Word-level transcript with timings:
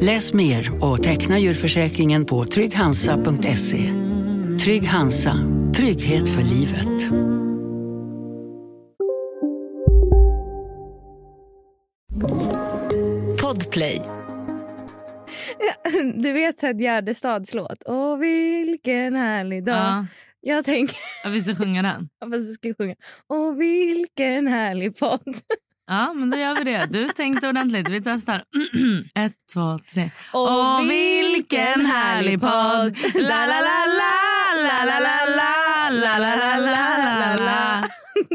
Läs 0.00 0.32
mer 0.32 0.84
och 0.84 1.02
teckna 1.02 1.38
djurförsäkringen 1.38 2.26
på 2.26 2.44
trygghansa.se. 2.44 3.92
Trygg 4.64 4.84
Hansa, 4.84 5.34
trygghet 5.76 6.28
för 6.28 6.42
livet. 6.42 7.10
Podplay. 13.42 14.02
Du 16.14 16.32
vet 16.32 16.58
Ted 16.58 16.80
Gärdestads 16.80 17.54
låt? 17.54 17.82
Åh 17.86 18.18
vilken 18.18 19.16
härlig 19.16 19.64
dag. 19.64 19.76
Ja, 19.76 20.06
Jag 20.40 20.64
tänker 20.64 20.96
jag 21.24 21.30
vill 21.30 21.56
sjunga 21.56 21.82
den. 21.82 22.08
att 22.34 22.44
vi 22.44 22.52
ska 22.52 22.74
sjunga. 22.74 22.94
Åh 23.28 23.54
vilken 23.54 24.46
härlig 24.46 24.96
podd. 24.98 25.20
Ja, 25.88 26.12
men 26.12 26.30
då 26.30 26.38
gör 26.38 26.56
vi 26.56 26.64
det. 26.64 26.86
Du 26.90 27.08
tänkte 27.08 27.48
ordentligt. 27.48 27.88
Vi 27.88 28.00
testar. 28.04 28.42
Ett, 29.14 29.32
två, 29.54 29.78
tre. 29.92 30.10
Åh, 30.32 30.82
vilken 30.82 31.86
härlig 31.86 32.40
podd! 32.40 32.98
La, 33.14 33.46
la, 33.46 33.60
la, 33.60 33.84
la, 33.98 34.84
la, 34.84 34.84
la, 34.84 35.00
la, 35.00 35.26
la, 35.90 36.18
la, 36.18 36.18
la, 36.18 36.56
la, 36.58 37.36
la, 37.36 37.44
la. 37.44 37.82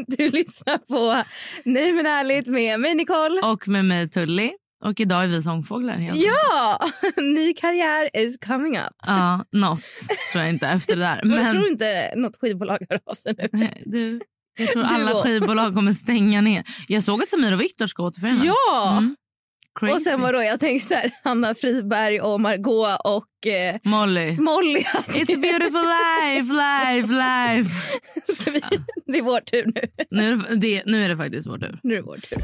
Du 0.08 0.30
lyssnar 0.30 0.78
på 0.78 1.24
Nej 1.66 1.92
men 1.92 2.06
ärligt 2.06 2.48
med 2.48 2.80
mig 2.80 2.96
Nicole. 2.96 3.42
Och 3.42 3.68
med 3.68 3.86
mig 3.86 4.10
Tully. 4.10 4.52
Och 4.86 5.00
idag 5.00 5.24
är 5.24 5.28
vi 5.28 5.42
sångfåglar. 5.42 5.94
helt. 5.94 6.18
Ja! 6.18 6.80
Ny 7.18 7.54
karriär 7.54 8.10
is 8.14 8.38
coming 8.38 8.78
up. 8.80 8.94
Ja, 9.06 9.46
något 9.52 9.84
tror 10.32 10.44
jag 10.44 10.54
inte 10.54 10.68
efter 10.68 10.96
det 10.96 11.02
där. 11.02 11.22
Men... 11.24 11.42
Jag 11.42 11.52
tror 11.52 11.68
inte 11.68 12.14
något 12.16 12.38
skivbolag 12.42 12.78
hör 12.90 13.00
av 13.06 13.16
sig 13.16 13.36
nu. 13.38 13.70
Du, 13.86 14.20
jag 14.58 14.72
tror 14.72 14.84
alla 14.84 15.14
skivbolag 15.14 15.74
kommer 15.74 15.92
stänga 15.94 16.42
ner. 16.42 16.64
Jag 16.88 17.04
såg 17.04 17.22
att 17.22 17.28
Samir 17.28 17.54
och 17.54 17.62
Viktor 17.62 17.88
ska 17.88 18.04
återförenas. 18.04 18.46
Ja! 18.46 18.98
Mm. 18.98 19.16
Crazy. 19.80 19.96
Och 19.96 20.02
sen 20.02 20.22
var 20.22 20.34
då 20.34 20.44
jag 20.44 20.60
tänkte 20.60 20.88
så 20.88 20.94
här, 20.94 21.12
Hanna 21.24 21.56
Friberg 21.56 22.22
och 22.22 22.42
Margot 22.42 23.00
och 23.04 23.48
eh, 23.48 23.76
Molly. 23.84 24.38
Molly. 24.40 24.80
It's 25.08 25.36
a 25.36 25.40
beautiful 25.42 25.86
life, 25.86 26.54
life, 26.54 27.14
life. 27.14 27.70
Ska 28.34 28.52
vi... 28.52 28.62
Det 29.06 29.18
är 29.18 29.24
vår 29.24 29.40
tur 29.40 29.66
nu. 29.66 29.82
Nu 30.12 30.32
är 30.32 30.36
det, 30.36 30.56
det, 30.56 30.84
nu 30.86 31.04
är 31.04 31.10
det 31.10 31.18
faktiskt 31.18 31.48
vår 31.48 31.58
tur. 31.58 31.80
Nu 31.84 31.94
är 31.94 31.98
det 31.98 32.04
vår 32.04 32.18
tur. 32.18 32.44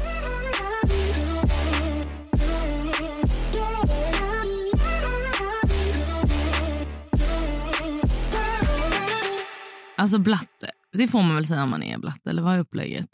Alltså 9.96 10.18
blatte. 10.18 10.70
Det 10.92 11.08
får 11.08 11.22
man 11.22 11.34
väl 11.34 11.46
säga 11.46 11.62
om 11.62 11.70
man 11.70 11.82
är 11.82 11.98
blatte, 11.98 12.30
eller 12.30 12.42
vad 12.42 12.54
är 12.54 12.58
upplägget? 12.58 13.08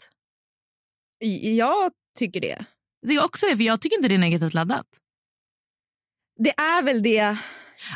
Jag 1.41 1.91
tycker 2.19 2.41
det. 2.41 2.65
Jag 3.01 3.09
tycker 3.09 3.23
också 3.23 3.45
det, 3.45 3.57
för 3.57 3.63
jag 3.63 3.81
tycker 3.81 3.95
inte 3.97 4.07
det 4.07 4.13
är 4.13 4.19
negativt 4.19 4.53
laddat. 4.53 4.85
Det 6.43 6.49
är 6.49 6.81
väl 6.83 7.03
det 7.03 7.37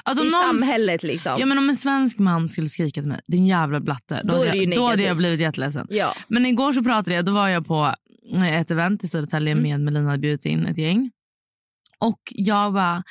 Alltså, 0.03 0.25
i 0.25 0.29
någon- 0.29 0.41
samhället. 0.41 1.03
liksom. 1.03 1.35
Ja, 1.39 1.45
men 1.45 1.57
om 1.57 1.69
en 1.69 1.75
svensk 1.75 2.17
man 2.19 2.49
skulle 2.49 2.67
skrika 2.69 3.01
till 3.01 3.09
mig, 3.09 3.21
din 3.27 3.47
jävla 3.47 3.79
blatte, 3.79 4.21
då, 4.23 4.35
Då 4.35 4.43
är 4.43 4.47
hade, 4.47 4.57
jag, 4.57 4.75
då 4.75 4.87
hade 4.87 5.03
jag 5.03 5.17
blivit 5.17 5.39
jätteledsen. 5.39 5.87
Ja. 5.89 6.15
Men 6.27 6.45
igår 6.45 6.73
så 6.73 6.83
pratade 6.83 7.15
jag, 7.15 7.25
då 7.25 7.31
var 7.31 7.47
jag 7.49 7.67
på 7.67 7.95
eh, 8.37 8.55
ett 8.61 8.71
event 8.71 9.03
i 9.03 9.07
Södertälje 9.07 9.51
Mm. 9.51 9.63
med 9.63 9.79
Melina 9.81 10.05
hade 10.09 10.17
bjudit 10.21 10.45
in 10.45 10.65
ett 10.65 10.77
gäng. 10.77 11.11
Och 11.99 12.21
jag 12.31 12.73
bara, 12.73 13.03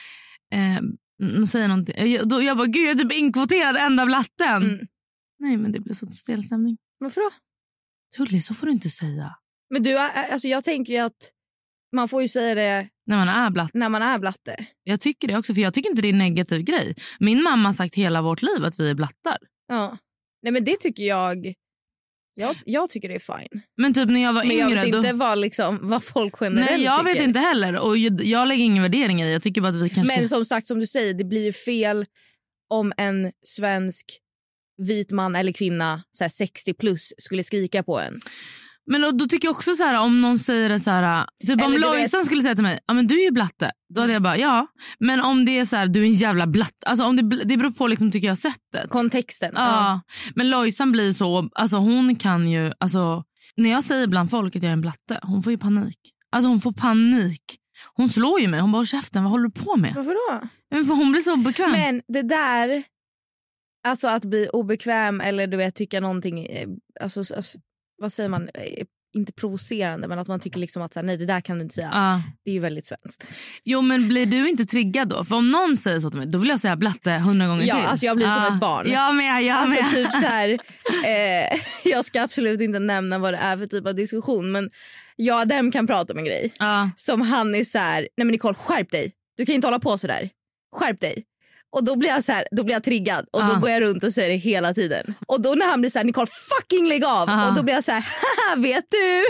eh, 0.55 1.45
säger 1.47 1.69
någonting. 1.69 2.13
Jag, 2.13 2.29
då, 2.29 2.43
jag 2.43 2.57
bara, 2.57 2.67
gud 2.67 2.85
jag 2.87 2.91
är 2.95 2.99
typ 3.03 3.13
inkvoterad 3.13 3.77
enda 3.77 4.07
blatten. 4.07 4.63
Mm. 4.63 4.87
Nej 5.41 5.57
men 5.57 5.73
det 5.73 5.81
blev 5.81 5.95
så 5.95 6.07
stel 6.07 6.45
stämning. 6.45 6.77
Varför 6.99 7.21
då? 7.21 7.31
Tully, 8.17 8.41
så 8.41 8.55
får 8.55 8.67
du 8.67 8.73
inte 8.73 8.91
säga. 8.91 9.35
Men 9.71 9.83
du, 9.83 9.97
alltså 9.99 10.49
jag 10.49 10.65
tänker 10.65 10.93
ju 10.93 10.99
att 10.99 11.31
man 11.97 12.09
får 12.09 12.23
ju 12.23 12.29
säga 12.29 12.55
det 12.55 12.89
När 13.07 13.17
man 13.17 13.29
är 13.29 13.51
blatte. 13.51 13.79
när 13.79 13.89
man 13.89 14.03
är 14.03 14.19
blatte. 14.19 14.57
Jag 14.83 15.01
tycker 15.01 15.29
det 15.29 15.37
också, 15.39 15.55
för 15.55 15.61
jag 15.61 15.75
tycker 15.75 15.91
inte 15.91 16.03
det 16.03 16.09
är 16.09 16.13
en 16.13 16.19
negativ 16.19 16.63
grej. 16.63 16.95
Min 17.21 17.43
mamma 17.43 17.69
har 17.69 17.73
sagt 17.75 17.95
hela 17.95 18.23
vårt 18.23 18.43
liv 18.43 18.65
att 18.65 18.81
vi 18.81 18.91
är 18.91 18.95
blattar. 18.95 19.37
Ja. 19.69 19.99
Nej 20.43 20.53
men 20.53 20.65
det 20.65 20.77
tycker 20.81 21.05
jag... 21.05 21.55
Jag, 22.35 22.57
jag 22.65 22.91
tycker 22.91 23.09
det 23.09 23.15
är 23.15 23.39
fine. 23.39 23.63
Men 23.77 23.95
typ 23.95 24.09
när 24.09 24.21
jag 24.23 24.33
var 24.33 24.45
Men 24.45 24.57
jag 24.57 24.71
yngre... 24.71 24.83
vet 24.83 24.93
då... 24.93 24.99
inte 24.99 25.13
vad, 25.13 25.39
liksom, 25.39 25.79
vad 25.83 26.05
folk 26.05 26.35
generellt 26.41 26.71
Nej, 26.71 26.83
jag 26.83 26.99
tycker. 27.01 27.15
vet 27.15 27.23
inte 27.25 27.39
heller. 27.39 27.79
Och 27.79 27.99
jag, 27.99 28.23
jag 28.25 28.49
lägger 28.49 28.65
ingen 28.65 28.83
värdering 28.83 29.23
i. 29.23 29.33
Jag 29.33 29.43
tycker 29.43 29.61
bara 29.61 29.69
att 29.69 29.83
vi 29.83 29.89
kanske... 29.91 30.17
Men 30.19 30.29
som 30.29 30.45
sagt, 30.45 30.67
som 30.67 30.79
du 30.81 30.87
säger, 30.87 31.15
det 31.15 31.25
blir 31.25 31.45
ju 31.45 31.53
fel 31.53 32.07
om 32.71 32.93
en 32.97 33.33
svensk 33.47 34.07
vit 34.89 35.11
man 35.11 35.37
eller 35.37 35.53
kvinna 35.53 36.03
så 36.13 36.25
här 36.25 36.29
60 36.29 36.75
plus 36.75 37.13
skulle 37.19 37.43
skrika 37.43 37.83
på 37.83 38.01
en. 38.01 38.19
Men 38.87 39.01
då, 39.01 39.11
då 39.11 39.27
tycker 39.29 39.49
jag 39.49 39.53
också 39.55 39.75
så 39.75 39.85
här 39.85 39.95
om 40.01 40.21
någon 40.21 40.39
säger 40.39 40.79
så 40.79 40.91
här... 40.91 41.27
Typ 41.47 41.51
om 41.51 41.61
Eller 41.61 41.75
du 41.75 41.81
Lojsan 41.81 42.25
skulle 42.25 42.43
säga 42.43 42.55
till 42.55 42.63
mig, 42.65 42.81
ja 42.87 42.95
men 42.95 43.07
du 43.07 43.21
är 43.21 43.25
ju 43.25 43.31
blatte. 43.31 43.73
Då 43.95 44.01
hade 44.01 44.13
jag 44.13 44.23
bara, 44.23 44.37
ja. 44.37 44.67
Men 44.99 45.21
om 45.21 45.45
det 45.45 45.59
är 45.59 45.65
så 45.65 45.77
här, 45.77 45.87
du 45.87 46.01
är 46.01 46.05
en 46.05 46.15
jävla 46.15 46.47
blatte. 46.47 46.87
Alltså 46.87 47.05
om 47.05 47.17
det, 47.17 47.45
det 47.45 47.57
beror 47.57 47.71
på 47.71 47.87
liksom 47.87 48.11
tycker 48.11 48.29
jag 48.29 48.39
sättet. 48.39 48.91
Kontexten. 48.91 49.53
Ja. 49.55 50.01
Men 50.35 50.51
Lojsan 50.51 50.93
blir 50.93 51.13
så, 51.13 51.49
alltså 51.55 51.77
hon 51.77 52.17
kan 52.17 52.51
ju, 52.51 52.73
alltså 52.81 53.25
när 53.57 53.71
jag 53.71 53.85
säger 53.85 54.07
bland 54.07 54.31
folk 54.31 54.57
att 54.57 54.63
jag 54.63 54.71
är 54.71 54.73
en 54.73 54.81
blatte, 54.81 55.21
hon 55.23 55.43
får 55.43 55.53
ju 55.53 55.59
panik. 55.59 55.99
Alltså 56.33 56.49
hon 56.49 56.61
får 56.61 56.73
panik. 56.73 57.43
Hon 57.95 58.09
slår 58.09 58.41
ju 58.41 58.49
mig. 58.49 58.61
Hon 58.61 58.73
bara, 58.73 58.79
"Håll 58.79 58.87
käften, 58.87 59.23
vad 59.23 59.31
håller 59.31 59.45
du 59.45 59.65
på 59.65 59.77
med? 59.77 59.93
Varför 59.95 60.11
då? 60.41 60.49
Men 60.71 60.85
för 60.85 60.95
hon 60.95 61.13
blir 61.13 61.23
så 61.23 61.33
obekväm. 61.33 61.71
Men 61.71 62.03
det 62.09 62.23
där, 62.23 62.83
alltså 63.89 64.09
att 64.09 64.25
bli 64.25 64.49
obekväm 64.49 65.21
eller 65.21 65.47
du 65.47 65.57
vet 65.57 65.75
tycka 65.75 66.01
någonting, 66.01 66.47
eh, 66.47 66.69
alltså, 67.01 67.35
alltså 67.35 67.59
vad 67.99 68.13
säger 68.13 68.29
man, 68.29 68.49
Eh, 68.55 68.85
inte 69.17 69.33
provocerande 69.33 70.09
men 70.09 70.19
att 70.19 70.29
man 70.29 70.41
tycker 70.41 70.59
liksom 70.59 70.83
att 70.83 70.93
så 70.95 71.01
här, 71.01 71.07
nej 71.07 71.17
det 71.17 71.27
där 71.27 71.41
kan 71.41 71.59
du 71.59 71.63
inte 71.63 71.75
säga. 71.75 71.91
Ja. 71.93 72.23
Det 72.45 72.51
är 72.51 72.55
ju 72.55 72.61
väldigt 72.61 72.87
svenskt. 72.87 73.29
Jo 73.65 73.83
men 73.83 74.09
blir 74.09 74.27
du 74.27 74.49
inte 74.51 74.65
triggad 74.65 75.09
då? 75.09 75.25
För 75.25 75.37
om 75.37 75.51
någon 75.51 75.77
säger 75.77 76.01
så 76.01 76.11
till 76.11 76.19
mig, 76.19 76.27
då 76.29 76.39
vill 76.39 76.49
jag 76.49 76.61
säga 76.61 76.77
blatte 76.77 77.11
hundra 77.13 77.47
gånger 77.47 77.67
Ja, 77.67 77.75
till. 77.77 77.85
alltså 77.87 78.07
jag 78.07 78.17
blir 78.17 78.27
som 78.27 78.55
ett 78.55 78.61
barn. 78.61 78.91
Jag 78.91 79.15
med, 79.15 79.43
jag 79.43 79.59
Alltså 79.59 79.83
med. 79.83 79.95
typ 79.95 80.13
så 80.13 80.19
här, 80.27 80.49
eh, 81.05 81.59
jag 81.85 82.05
ska 82.05 82.23
absolut 82.23 82.61
inte 82.61 82.79
nämna 82.79 83.19
vad 83.19 83.35
det 83.35 83.39
är 83.39 83.57
för 83.57 83.67
typ 83.67 83.87
av 83.87 83.95
diskussion 83.95 84.53
men 84.53 84.71
jag 85.17 85.41
och 85.41 85.49
dem 85.49 85.71
kan 85.73 85.87
prata 85.87 86.13
om 86.13 86.19
en 86.19 86.25
grej. 86.25 86.53
Ja. 86.59 86.91
Som 86.97 87.21
han 87.23 87.55
är 87.55 87.65
så 87.65 87.79
här, 87.79 88.01
nej 88.01 88.25
men 88.25 88.29
Nicole 88.29 88.55
skärp 88.55 88.91
dig. 88.91 89.13
Du 89.37 89.47
kan 89.47 89.55
inte 89.55 89.67
hålla 89.67 89.79
på 89.81 89.99
så 89.99 90.07
där. 90.07 90.31
Skärp 90.77 91.01
dig. 91.01 91.25
Och 91.73 91.85
då 91.85 91.97
blir 91.97 92.09
jag 92.11 92.25
så 92.25 92.33
här, 92.33 92.45
då 92.51 92.63
blir 92.65 92.75
jag 92.75 92.85
triggad 92.85 93.27
och 93.33 93.45
då 93.47 93.53
Ah. 93.53 93.59
går 93.59 93.71
jag 93.71 93.83
runt 93.83 94.05
och 94.05 94.13
säger 94.13 94.29
det 94.31 94.37
hela 94.37 94.75
tiden. 94.75 95.15
Och 95.27 95.41
då 95.43 95.55
när 95.55 95.67
han 95.67 95.81
blir 95.81 95.91
så 95.91 95.99
här, 95.99 96.05
Nicole 96.05 96.27
fucking 96.27 96.89
lägg 96.89 97.05
av. 97.05 97.31
Ah. 97.31 97.49
Och 97.49 97.55
då 97.55 97.63
blir 97.63 97.75
jag 97.75 97.85
så 97.85 97.93
här, 97.93 98.01
haha 98.01 98.57
vet 98.63 98.85
du? 98.91 99.25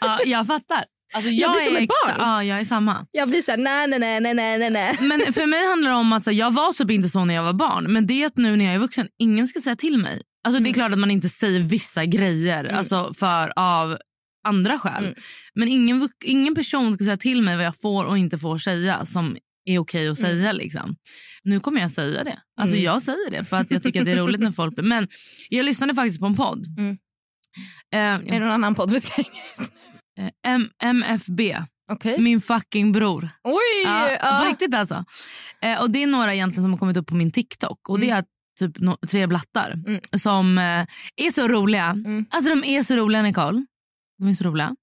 ja, 0.00 0.18
jag 0.24 0.46
fattar. 0.46 0.84
Alltså, 1.14 1.30
Jag 1.30 1.48
jag 1.50 1.52
blir 1.56 1.66
som 1.66 1.76
ett 1.76 1.88
barn. 1.88 2.16
Ja, 2.18 2.44
jag 2.44 2.60
är 2.60 2.64
samma. 2.64 3.06
Jag 3.12 3.28
blir 3.28 3.42
så 3.42 3.50
här, 3.50 3.58
nej 3.58 3.86
nej 3.88 3.98
nej 3.98 4.34
nej 4.34 4.58
nej 4.58 4.70
nej. 4.70 4.96
Men 5.00 5.32
för 5.32 5.46
mig 5.46 5.66
handlar 5.66 5.90
det 5.90 5.96
om 5.96 6.12
att 6.12 6.24
så, 6.24 6.32
jag 6.32 6.50
var 6.50 6.72
typ 6.72 6.90
inte 6.90 7.08
så 7.08 7.24
när 7.24 7.34
jag 7.34 7.42
var 7.42 7.52
barn. 7.52 7.92
Men 7.92 8.06
det 8.06 8.22
är 8.22 8.26
att 8.26 8.36
nu 8.36 8.56
när 8.56 8.64
jag 8.64 8.74
är 8.74 8.78
vuxen, 8.78 9.08
ingen 9.18 9.48
ska 9.48 9.60
säga 9.60 9.76
till 9.76 9.98
mig. 9.98 10.22
Alltså 10.44 10.58
Mm. 10.58 10.64
det 10.64 10.70
är 10.70 10.74
klart 10.74 10.92
att 10.92 10.98
man 10.98 11.10
inte 11.10 11.28
säger 11.28 11.60
vissa 11.60 12.04
grejer 12.04 12.64
alltså 12.64 13.14
för 13.14 13.52
av 13.56 13.98
andra 14.48 14.78
skäl. 14.78 15.04
Mm. 15.04 15.14
Men 15.54 15.68
ingen, 15.68 16.08
ingen 16.24 16.54
person 16.54 16.94
ska 16.94 17.04
säga 17.04 17.16
till 17.16 17.42
mig 17.42 17.56
vad 17.56 17.64
jag 17.64 17.80
får 17.80 18.04
och 18.04 18.18
inte 18.18 18.38
får 18.38 18.58
säga 18.58 19.06
som 19.06 19.36
är 19.64 19.78
okej 19.78 20.08
att 20.08 20.18
säga. 20.18 20.52
Liksom. 20.52 20.96
Nu 21.42 21.60
kommer 21.60 21.80
jag 21.80 21.90
säga 21.90 22.24
det. 22.24 22.38
Alltså 22.60 22.74
Mm. 22.76 22.84
jag 22.84 23.02
säger 23.02 23.30
det 23.30 23.44
för 23.44 23.56
att 23.56 23.70
jag 23.70 23.82
tycker 23.82 24.00
att 24.00 24.06
det 24.06 24.12
är 24.12 24.16
roligt 24.16 24.40
när 24.40 24.52
folk... 24.52 24.74
Men 24.76 25.08
jag 25.48 25.64
lyssnade 25.64 25.94
faktiskt 25.94 26.20
på 26.20 26.26
en 26.26 26.34
podd. 26.36 26.66
Mm. 26.78 26.98
Eh, 27.94 28.00
Är 28.00 28.18
det 28.38 28.38
någon 28.38 28.50
annan 28.50 28.74
podd 28.74 28.90
vi 28.90 29.00
ska 29.00 29.12
hänga 29.14 29.42
ut? 29.58 29.72
eh, 30.46 30.88
MFB, 30.88 31.58
Okej. 31.92 32.20
min 32.20 32.40
fucking 32.40 32.92
bror. 32.92 33.28
Oj! 33.44 33.82
Ja, 33.84 34.10
ja. 34.10 34.40
På 34.44 34.50
riktigt 34.50 34.74
alltså. 34.74 35.04
Eh, 35.62 35.80
och 35.82 35.90
det 35.90 36.02
är 36.02 36.06
några 36.06 36.34
egentligen 36.34 36.62
som 36.64 36.70
har 36.72 36.78
kommit 36.78 36.96
upp 36.96 37.06
på 37.06 37.14
min 37.14 37.30
TikTok. 37.30 37.88
Och 37.88 38.00
det 38.00 38.10
är 38.10 38.24
typ 38.60 38.78
no- 38.78 39.06
tre 39.06 39.26
blattar 39.26 39.70
Mm. 39.86 40.00
som 40.18 40.58
eh, 40.58 40.86
är 41.16 41.30
så 41.32 41.48
roliga. 41.48 41.84
Mm. 41.84 42.26
Alltså 42.30 42.50
de 42.54 42.64
är 42.64 42.82
så 42.82 42.96
roliga 42.96 43.22
Nicole. 43.22 43.66
De 44.18 44.28
är 44.28 44.32
så 44.32 44.44
roliga. 44.44 44.76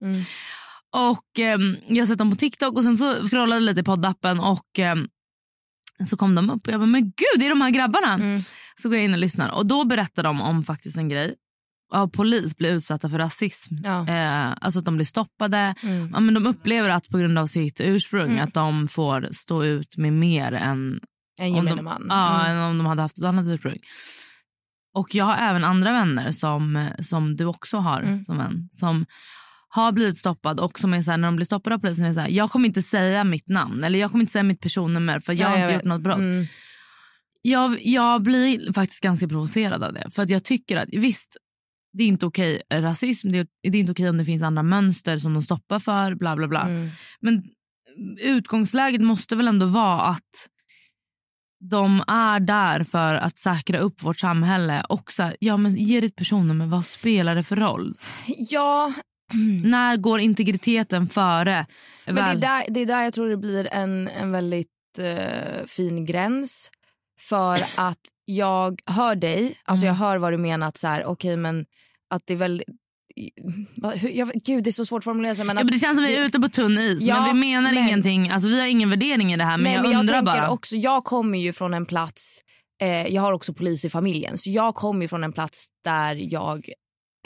Och 0.96 1.40
ehm, 1.40 1.76
jag 1.88 2.02
har 2.02 2.06
sett 2.08 2.18
dem 2.18 2.30
på 2.30 2.36
TikTok 2.36 2.76
och 2.76 2.84
sen 2.84 2.98
så 2.98 3.14
scrollade 3.28 3.62
lite 3.62 3.80
i 3.80 3.84
poddappen 3.84 4.40
och 4.40 4.80
ehm, 4.80 5.08
Så 6.08 6.18
kom 6.18 6.36
de 6.36 6.50
upp 6.50 6.68
och 6.68 6.74
jag 6.74 6.80
bara, 6.80 6.86
men 6.88 7.02
gud 7.04 7.40
det 7.40 7.46
är 7.46 7.50
de 7.50 7.62
här 7.62 7.70
grabbarna. 7.70 8.14
Mm. 8.14 8.42
Så 8.76 8.90
går 8.90 8.96
jag 8.98 9.06
in 9.06 9.14
och 9.14 9.20
lyssnar 9.20 9.50
och 9.52 9.68
då 9.68 9.86
berättar 9.86 10.24
de 10.24 10.42
om 10.42 10.64
faktiskt 10.64 10.98
en 10.98 11.10
grej. 11.10 11.36
Av 11.94 12.08
polis 12.08 12.58
blir 12.58 12.72
utsatta 12.74 13.10
för 13.10 13.18
rasism. 13.18 13.76
Ja. 13.84 14.08
Eh, 14.08 14.54
alltså 14.62 14.80
att 14.80 14.86
de 14.86 14.96
blir 14.96 15.06
stoppade. 15.06 15.76
Mm. 15.84 16.10
Ja, 16.14 16.20
men 16.20 16.34
de 16.34 16.48
upplever 16.48 16.90
att 16.90 17.10
på 17.10 17.18
grund 17.18 17.38
av 17.40 17.46
sitt 17.46 17.82
ursprung 17.82 18.32
Mm. 18.32 18.44
att 18.48 18.54
de 18.54 18.88
får 18.88 19.30
stå 19.32 19.64
ut 19.64 19.98
med 19.98 20.14
mer 20.14 20.52
än 20.52 21.00
En 21.40 21.50
om 21.50 21.56
gemene 21.56 21.76
de, 21.76 21.82
man. 21.84 22.06
Ja, 22.10 22.46
Mm. 22.46 22.58
än 22.58 22.64
om 22.64 22.78
de 22.78 22.86
hade 22.88 23.02
haft 23.02 23.18
ett 23.18 23.26
annat 23.26 23.46
ursprung. 23.48 23.78
Och 24.94 25.16
jag 25.16 25.26
har 25.26 25.36
även 25.38 25.64
andra 25.64 25.92
vänner 25.92 26.32
som, 26.32 26.90
som 27.02 27.36
du 27.36 27.46
också 27.46 27.78
har 27.78 28.02
Mm. 28.02 28.26
som 28.26 28.38
vän. 28.38 28.70
Som 28.72 29.06
har 29.70 29.92
blivit 29.92 30.18
stoppad 30.18 30.60
och 30.60 30.80
som 30.80 30.94
är 30.94 31.02
så 31.02 31.12
här, 31.12 31.18
när 31.18 31.28
de 31.28 31.36
blir 31.36 31.46
stoppade 31.46 31.76
av 31.76 31.80
polisen 31.80 32.06
är 32.06 32.14
så 32.14 32.20
här, 32.20 32.30
jag 32.30 32.52
kommer 32.52 32.68
inte 32.68 32.82
säga 32.82 33.24
mitt 33.24 33.50
namn 33.50 33.84
eller 33.84 34.00
jag 34.00 34.12
kommer 34.12 34.22
inte 34.22 34.32
säga 34.32 34.44
mitt 34.44 34.62
personnummer 34.62 35.20
för 35.20 35.34
jag 35.34 35.42
Ja, 35.42 35.48
har 35.48 35.56
inte 35.58 35.72
jag 35.72 35.74
gjort 35.74 35.84
något 35.84 36.02
brott. 36.02 36.18
Mm. 36.18 36.46
Jag, 37.42 37.86
jag 37.86 38.24
blir 38.24 38.74
faktiskt 38.74 39.04
ganska 39.04 39.28
provocerad 39.28 39.84
av 39.84 39.94
det. 39.94 40.12
För 40.12 40.24
att 40.24 40.30
jag 40.30 40.44
tycker 40.44 40.78
att 40.78 40.90
visst, 40.92 41.38
det 41.94 42.04
är 42.04 42.08
inte 42.08 42.26
okej 42.26 42.62
eh, 42.70 42.82
rasism, 42.82 43.32
det 43.32 43.40
är, 43.40 43.48
det 43.64 43.78
är 43.78 43.80
inte 43.80 43.92
okej 43.92 44.10
om 44.10 44.18
det 44.18 44.26
finns 44.26 44.44
andra 44.44 44.64
mönster 44.64 45.18
som 45.18 45.34
de 45.34 45.44
stoppar 45.44 45.80
för, 45.80 46.16
bla 46.16 46.36
bla 46.36 46.48
bla. 46.48 46.62
Mm. 46.62 46.90
Men 47.20 47.44
utgångsläget 48.22 49.02
måste 49.02 49.36
väl 49.36 49.48
ändå 49.48 49.66
vara 49.66 50.02
att 50.02 50.50
de 51.70 52.04
är 52.08 52.40
där 52.40 52.84
för 52.84 53.16
att 53.16 53.38
säkra 53.38 53.80
upp 53.80 54.04
vårt 54.04 54.20
samhälle. 54.20 54.84
Och 54.90 55.12
så 55.12 55.24
här, 55.24 55.38
ja, 55.40 55.58
men 55.58 55.76
ge 55.76 56.02
ditt 56.02 56.16
personnummer, 56.16 56.66
vad 56.66 56.86
spelar 56.86 57.36
det 57.36 57.44
för 57.44 57.56
roll? 57.56 57.98
Ja, 58.50 58.94
När 59.64 59.98
går 59.98 60.20
integriteten 60.20 61.08
före? 61.08 61.66
men 62.06 62.16
det 62.16 62.22
är, 62.22 62.36
där, 62.36 62.66
det 62.70 62.80
är 62.80 62.86
där 62.86 63.04
jag 63.04 63.14
tror 63.14 63.30
det 63.30 63.38
blir 63.38 63.68
en, 63.74 64.08
en 64.08 64.32
väldigt 64.32 64.68
eh, 65.00 65.66
fin 65.68 66.06
gräns. 66.06 66.72
För 67.30 67.60
att 67.76 68.00
jag 68.26 68.80
hör 68.86 69.16
dig, 69.16 69.56
alltså 69.64 69.86
jag 69.86 69.96
Mm. 69.96 70.08
hör 70.08 70.18
vad 70.18 70.34
du 70.34 70.38
menar. 70.38 70.68
att 70.68 70.78
så 70.78 70.88
här, 70.88 71.06
okej 71.06 71.36
men 71.38 71.66
att 72.10 72.22
det 72.26 72.34
är 72.34 72.38
väl... 72.38 72.64
Va- 73.76 73.92
hur- 73.92 74.10
Jag, 74.10 74.32
gud 74.46 74.64
det 74.64 74.70
är 74.70 74.72
så 74.72 74.86
svårt 74.86 75.00
att 75.00 75.04
formulera 75.04 75.36
sig. 75.36 75.46
Men 75.46 75.58
Ja, 75.58 75.64
men 75.64 75.72
det 75.72 75.80
känns 75.80 75.98
som 75.98 76.06
vi 76.06 76.16
är 76.16 76.26
ute 76.26 76.40
på 76.40 76.48
tunn 76.48 76.78
is. 76.78 77.02
Ja, 77.02 77.26
men 77.26 77.36
vi 77.36 77.48
menar 77.48 77.74
men- 77.74 77.88
ingenting. 77.88 78.30
Alltså, 78.30 78.50
vi 78.50 78.60
har 78.60 78.68
ingen 78.68 78.90
värdering 78.90 79.34
i 79.34 79.38
det 79.38 79.44
här. 79.44 79.58
Men 79.58 79.64
Nej, 79.64 79.74
jag 79.74 79.82
men 79.82 79.92
jag 79.92 80.00
undrar 80.00 80.16
tänker 80.16 80.32
bara. 80.42 80.50
Också, 80.50 80.76
jag 80.76 81.04
kommer 81.04 81.38
ju 81.38 81.54
från 81.54 81.74
en 81.74 81.86
plats, 81.86 82.40
eh, 82.82 83.08
jag 83.08 83.22
har 83.22 83.34
också 83.34 83.54
polis 83.54 83.86
i 83.86 83.90
familjen, 83.90 84.38
så 84.38 84.50
jag 84.50 84.76
kommer 84.76 85.02
ju 85.02 85.08
från 85.08 85.24
en 85.24 85.34
plats 85.34 85.68
där 85.84 86.34
jag 86.34 86.70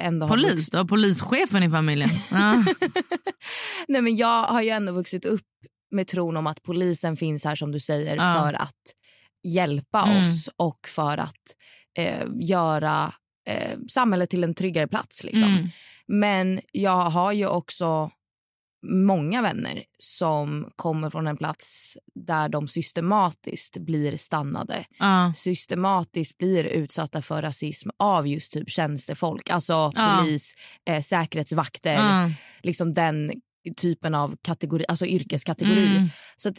ändå 0.02 0.26
har 0.26 0.36
Polis, 0.36 0.52
vuxit- 0.52 0.78
har 0.78 0.86
polischefen 0.86 1.64
i 1.64 1.70
familjen. 1.70 2.10
Nej, 3.88 4.02
men 4.02 4.16
jag 4.18 4.44
har 4.44 4.62
ju 4.62 4.70
ändå 4.70 4.92
vuxit 4.92 5.26
upp 5.26 5.42
med 5.92 6.08
tron 6.08 6.38
om 6.38 6.48
att 6.48 6.64
polisen 6.64 7.18
finns 7.18 7.46
här 7.46 7.56
som 7.56 7.72
du 7.72 7.80
säger 7.80 8.16
Ja. 8.16 8.34
för 8.42 8.54
att 8.54 8.82
hjälpa 9.48 10.04
Mm. 10.04 10.18
oss 10.22 10.50
och 10.58 10.80
för 10.88 11.18
att 11.18 11.42
eh, 11.98 12.26
göra 12.40 13.14
eh, 13.48 13.80
samhället 13.88 14.30
till 14.30 14.44
en 14.44 14.54
tryggare 14.54 14.88
plats. 14.88 15.24
Liksom. 15.24 15.44
Mm. 15.54 15.68
Men 16.08 16.62
jag 16.72 17.10
har 17.10 17.32
ju 17.32 17.48
också 17.48 18.12
många 18.84 19.42
vänner 19.42 19.84
som 20.00 20.72
kommer 20.76 21.10
från 21.10 21.28
en 21.28 21.38
plats 21.38 21.98
där 22.16 22.50
de 22.50 22.68
systematiskt 22.68 23.78
blir 23.78 24.18
stannade. 24.18 24.86
Ja. 25.00 25.34
Systematiskt 25.36 26.38
blir 26.38 26.64
utsatta 26.64 27.22
för 27.22 27.42
rasism 27.42 27.90
av 28.00 28.28
just 28.28 28.54
typ 28.54 28.70
tjänstefolk. 28.70 29.50
Alltså 29.50 29.92
Ja. 29.96 30.18
polis, 30.20 30.54
eh, 30.86 31.02
säkerhetsvakter, 31.02 31.94
Ja. 31.94 32.30
liksom 32.64 32.94
den 32.94 33.32
typen 33.78 34.16
av 34.16 34.36
kategori, 34.42 34.86
alltså 34.88 35.06
yrkeskategori. 35.06 35.88
Mm. 35.96 36.10
Så 36.36 36.50
att, 36.50 36.56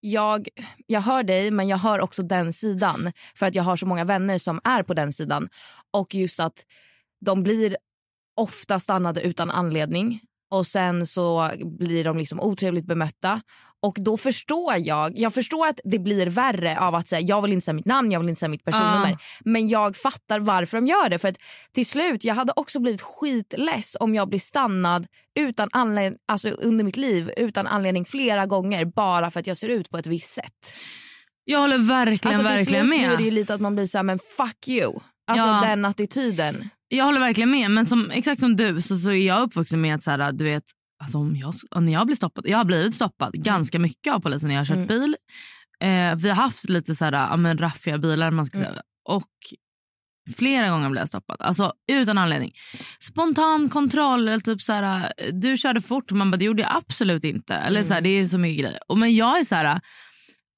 jag, 0.00 0.48
jag 0.86 1.00
hör 1.00 1.22
dig, 1.22 1.50
men 1.50 1.68
jag 1.68 1.78
hör 1.78 2.00
också 2.00 2.22
den 2.22 2.52
sidan. 2.52 3.12
För 3.34 3.46
att 3.46 3.54
jag 3.54 3.62
har 3.62 3.76
så 3.76 3.86
många 3.86 4.04
vänner 4.04 4.38
som 4.38 4.60
är 4.64 4.82
på 4.82 4.94
den 4.94 5.12
sidan. 5.12 5.48
Och 5.90 6.14
just 6.14 6.40
att 6.40 6.64
de 7.24 7.42
blir 7.42 7.76
ofta 8.36 8.78
stannade 8.78 9.20
utan 9.20 9.50
anledning. 9.50 10.20
Och 10.50 10.66
sen 10.66 11.06
så 11.06 11.50
blir 11.78 12.04
de 12.04 12.18
liksom 12.18 12.40
otrevligt 12.40 12.86
bemötta. 12.86 13.40
Och 13.82 13.96
då 13.98 14.16
förstår 14.16 14.74
jag, 14.78 15.18
jag 15.18 15.34
förstår 15.34 15.66
att 15.66 15.80
det 15.84 15.98
blir 15.98 16.26
värre 16.26 16.78
av 16.80 16.94
att 16.94 17.08
säga 17.08 17.20
jag 17.20 17.42
vill 17.42 17.52
inte 17.52 17.64
säga 17.64 17.74
mitt 17.74 17.86
namn, 17.86 18.10
jag 18.10 18.20
vill 18.20 18.28
inte 18.28 18.38
säga 18.38 18.48
mitt 18.48 18.64
personnummer. 18.64 19.10
Ja. 19.10 19.18
Men 19.44 19.68
jag 19.68 19.96
fattar 19.96 20.40
varför 20.40 20.76
de 20.76 20.86
gör 20.86 21.08
det. 21.08 21.18
För 21.18 21.28
att 21.28 21.36
till 21.72 21.86
slut, 21.86 22.24
jag 22.24 22.34
hade 22.34 22.52
också 22.56 22.80
blivit 22.80 23.02
skitless 23.02 23.96
om 24.00 24.14
jag 24.14 24.28
blir 24.28 24.38
stannad 24.38 25.06
utan 25.38 25.68
anledning, 25.72 26.18
alltså 26.28 26.48
under 26.50 26.84
mitt 26.84 26.96
liv 26.96 27.32
utan 27.36 27.66
anledning 27.66 28.04
flera 28.04 28.46
gånger 28.46 28.84
bara 28.84 29.30
för 29.30 29.40
att 29.40 29.46
jag 29.46 29.56
ser 29.56 29.68
ut 29.68 29.90
på 29.90 29.98
ett 29.98 30.06
visst 30.06 30.32
sätt. 30.32 30.74
Jag 31.44 31.58
håller 31.58 31.78
verkligen, 31.78 32.34
Alltså 32.36 32.48
till 32.48 32.56
verkligen 32.56 32.86
slut 32.86 33.00
med. 33.00 33.08
blir 33.08 33.16
det 33.18 33.24
ju 33.24 33.30
lite 33.30 33.54
att 33.54 33.60
man 33.60 33.74
blir 33.74 33.86
så 33.86 33.98
här, 33.98 34.02
men 34.02 34.18
fuck 34.18 34.68
you. 34.68 35.00
Alltså 35.30 35.46
Ja. 35.46 35.60
den 35.68 35.84
attityden. 35.84 36.70
Jag 36.88 37.04
håller 37.04 37.20
verkligen 37.20 37.50
med. 37.50 37.70
Men 37.70 37.86
som, 37.86 38.10
exakt 38.10 38.40
som 38.40 38.56
du 38.56 38.80
så, 38.80 38.98
så 38.98 39.10
är 39.10 39.26
jag 39.26 39.42
uppvuxen 39.42 39.80
med 39.80 39.94
att 39.94 40.04
så 40.04 40.10
här, 40.10 40.32
du 40.32 40.44
vet, 40.44 40.64
alltså 41.02 41.18
om 41.18 41.36
jag, 41.36 41.54
när 41.82 41.92
jag 41.92 42.06
blir 42.06 42.16
stoppad, 42.16 42.44
jag 42.48 42.58
har 42.58 42.64
blivit 42.64 42.94
stoppad 42.94 43.32
ganska 43.34 43.78
mycket 43.78 44.12
av 44.14 44.20
polisen 44.20 44.48
när 44.48 44.54
jag 44.54 44.60
har 44.60 44.66
kört 44.66 44.74
Mm. 44.76 44.86
bil. 44.88 45.16
Eh, 45.82 46.14
vi 46.16 46.28
har 46.28 46.36
haft 46.36 46.68
lite 46.68 46.94
så 46.94 47.04
här, 47.04 47.36
men 47.36 47.58
raffiga 47.58 47.98
bilar 47.98 48.30
man 48.30 48.46
ska 48.46 48.58
Mm. 48.58 48.70
säga. 48.70 48.82
Och 49.08 49.28
flera 50.36 50.68
gånger 50.70 50.90
blev 50.90 51.00
jag 51.00 51.08
stoppad. 51.08 51.36
Alltså 51.40 51.72
utan 51.92 52.18
anledning. 52.18 52.52
Spontan 53.00 53.68
kontroll 53.68 54.28
eller 54.28 54.38
typ 54.40 54.62
så 54.62 54.72
här, 54.72 55.12
du 55.32 55.56
körde 55.56 55.80
fort. 55.80 56.10
Man 56.10 56.30
bara, 56.30 56.36
det 56.36 56.44
gjorde 56.44 56.62
jag 56.62 56.76
absolut 56.76 57.24
inte. 57.24 57.54
Eller 57.54 57.82
så 57.82 57.92
här, 57.92 58.00
Mm. 58.00 58.10
det 58.10 58.18
är 58.20 58.26
så 58.26 58.38
mycket 58.38 58.64
grejer. 58.64 58.80
Och, 58.88 58.98
men 58.98 59.14
jag 59.14 59.38
är 59.40 59.44
så 59.44 59.54
här, 59.54 59.80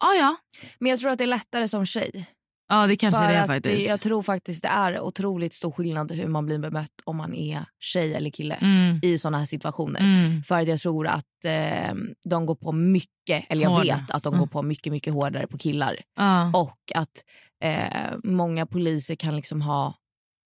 ja 0.01 0.15
ja. 0.15 0.37
Men 0.79 0.91
jag 0.91 1.01
tror 1.01 1.11
att 1.11 1.19
det 1.19 1.25
är 1.25 1.29
lättare 1.29 1.69
som 1.69 1.87
tjej. 1.87 2.27
Ja 2.69 2.87
det 2.87 2.97
kanske 2.97 3.21
För 3.21 3.29
det 3.29 3.35
är 3.35 3.47
faktiskt. 3.47 3.89
Jag 3.89 4.01
tror 4.01 4.23
faktiskt 4.23 4.63
det 4.63 4.69
är 4.69 5.01
otroligt 5.01 5.55
stor 5.55 5.71
skillnad 5.71 6.13
hur 6.13 6.29
man 6.29 6.47
blir 6.47 6.59
bemött 6.59 6.91
om 7.05 7.17
man 7.17 7.35
är 7.35 7.65
tjej 7.81 8.15
eller 8.15 8.31
kille 8.31 8.55
Mm. 8.55 9.01
i 9.03 9.19
såna 9.19 9.39
här 9.39 9.45
situationer. 9.47 10.01
Mm. 10.01 10.43
För 10.43 10.61
att 10.63 10.69
jag 10.69 10.81
tror 10.81 11.07
att 11.07 11.45
eh, 11.45 11.95
de 12.31 12.47
går 12.47 12.55
på 12.55 12.73
mycket, 12.73 13.45
eller 13.49 13.63
jag 13.63 13.71
Hårdare. 13.71 13.85
vet 13.97 14.11
att 14.11 14.23
de 14.23 14.29
Mm. 14.35 14.41
går 14.41 14.47
på 14.47 14.63
mycket, 14.63 14.93
mycket 14.93 15.13
hårdare 15.15 15.47
på 15.47 15.59
killar. 15.59 15.97
Ja. 16.17 16.51
Och 16.55 16.79
att 16.95 17.25
eh, 17.65 18.13
många 18.25 18.67
poliser 18.67 19.15
kan 19.15 19.37
liksom 19.37 19.63
ha 19.63 19.95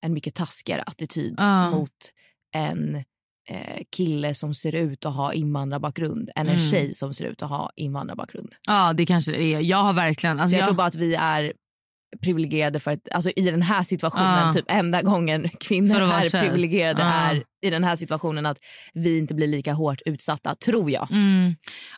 en 0.07 0.13
mycket 0.13 0.35
taskigare 0.35 0.83
attityd 0.83 1.35
Ja. 1.39 1.71
mot 1.71 1.91
en 2.55 2.97
eh, 3.49 3.83
kille 3.97 4.35
som 4.35 4.55
ser 4.55 4.75
ut 4.75 5.07
att 5.07 5.15
ha 5.17 5.33
invandrarbakgrund 5.33 6.31
än 6.37 6.49
en 6.49 6.57
Mm. 6.57 6.71
tjej 6.71 6.95
som 6.95 7.15
ser 7.15 7.25
ut 7.25 7.43
att 7.43 7.49
ha 7.51 7.71
invandrarbakgrund. 7.77 8.55
ja 8.67 8.93
det 8.93 9.07
kanske 9.07 9.33
det 9.33 9.43
är. 9.43 9.61
Jag 9.61 9.83
har 9.83 9.93
verkligen... 9.93 10.37
Så 10.37 10.43
Alltså, 10.43 10.57
jag 10.57 10.61
jag, 10.63 10.67
tror 10.69 10.77
bara 10.77 10.87
att 10.87 10.95
vi 10.95 11.15
är 11.15 11.53
privilegierade 12.23 12.81
för 12.81 12.91
att, 12.91 13.09
alltså 13.13 13.31
i 13.37 13.51
den 13.51 13.63
här 13.63 13.83
situationen, 13.83 14.47
Ja. 14.47 14.53
typ 14.53 14.65
enda 14.69 15.03
gången 15.03 15.49
kvinnor 15.61 16.01
är 16.01 16.31
privilegierade 16.41 17.03
Ja. 17.03 17.07
är 17.13 17.43
i 17.63 17.71
den 17.71 17.85
här 17.85 17.97
situationen 17.97 18.47
att 18.47 18.59
vi 18.95 19.19
inte 19.19 19.35
blir 19.35 19.47
lika 19.47 19.73
hårt 19.73 20.01
utsatta, 20.07 20.55
tror 20.55 20.91
jag. 20.91 21.09
Mm. 21.11 21.55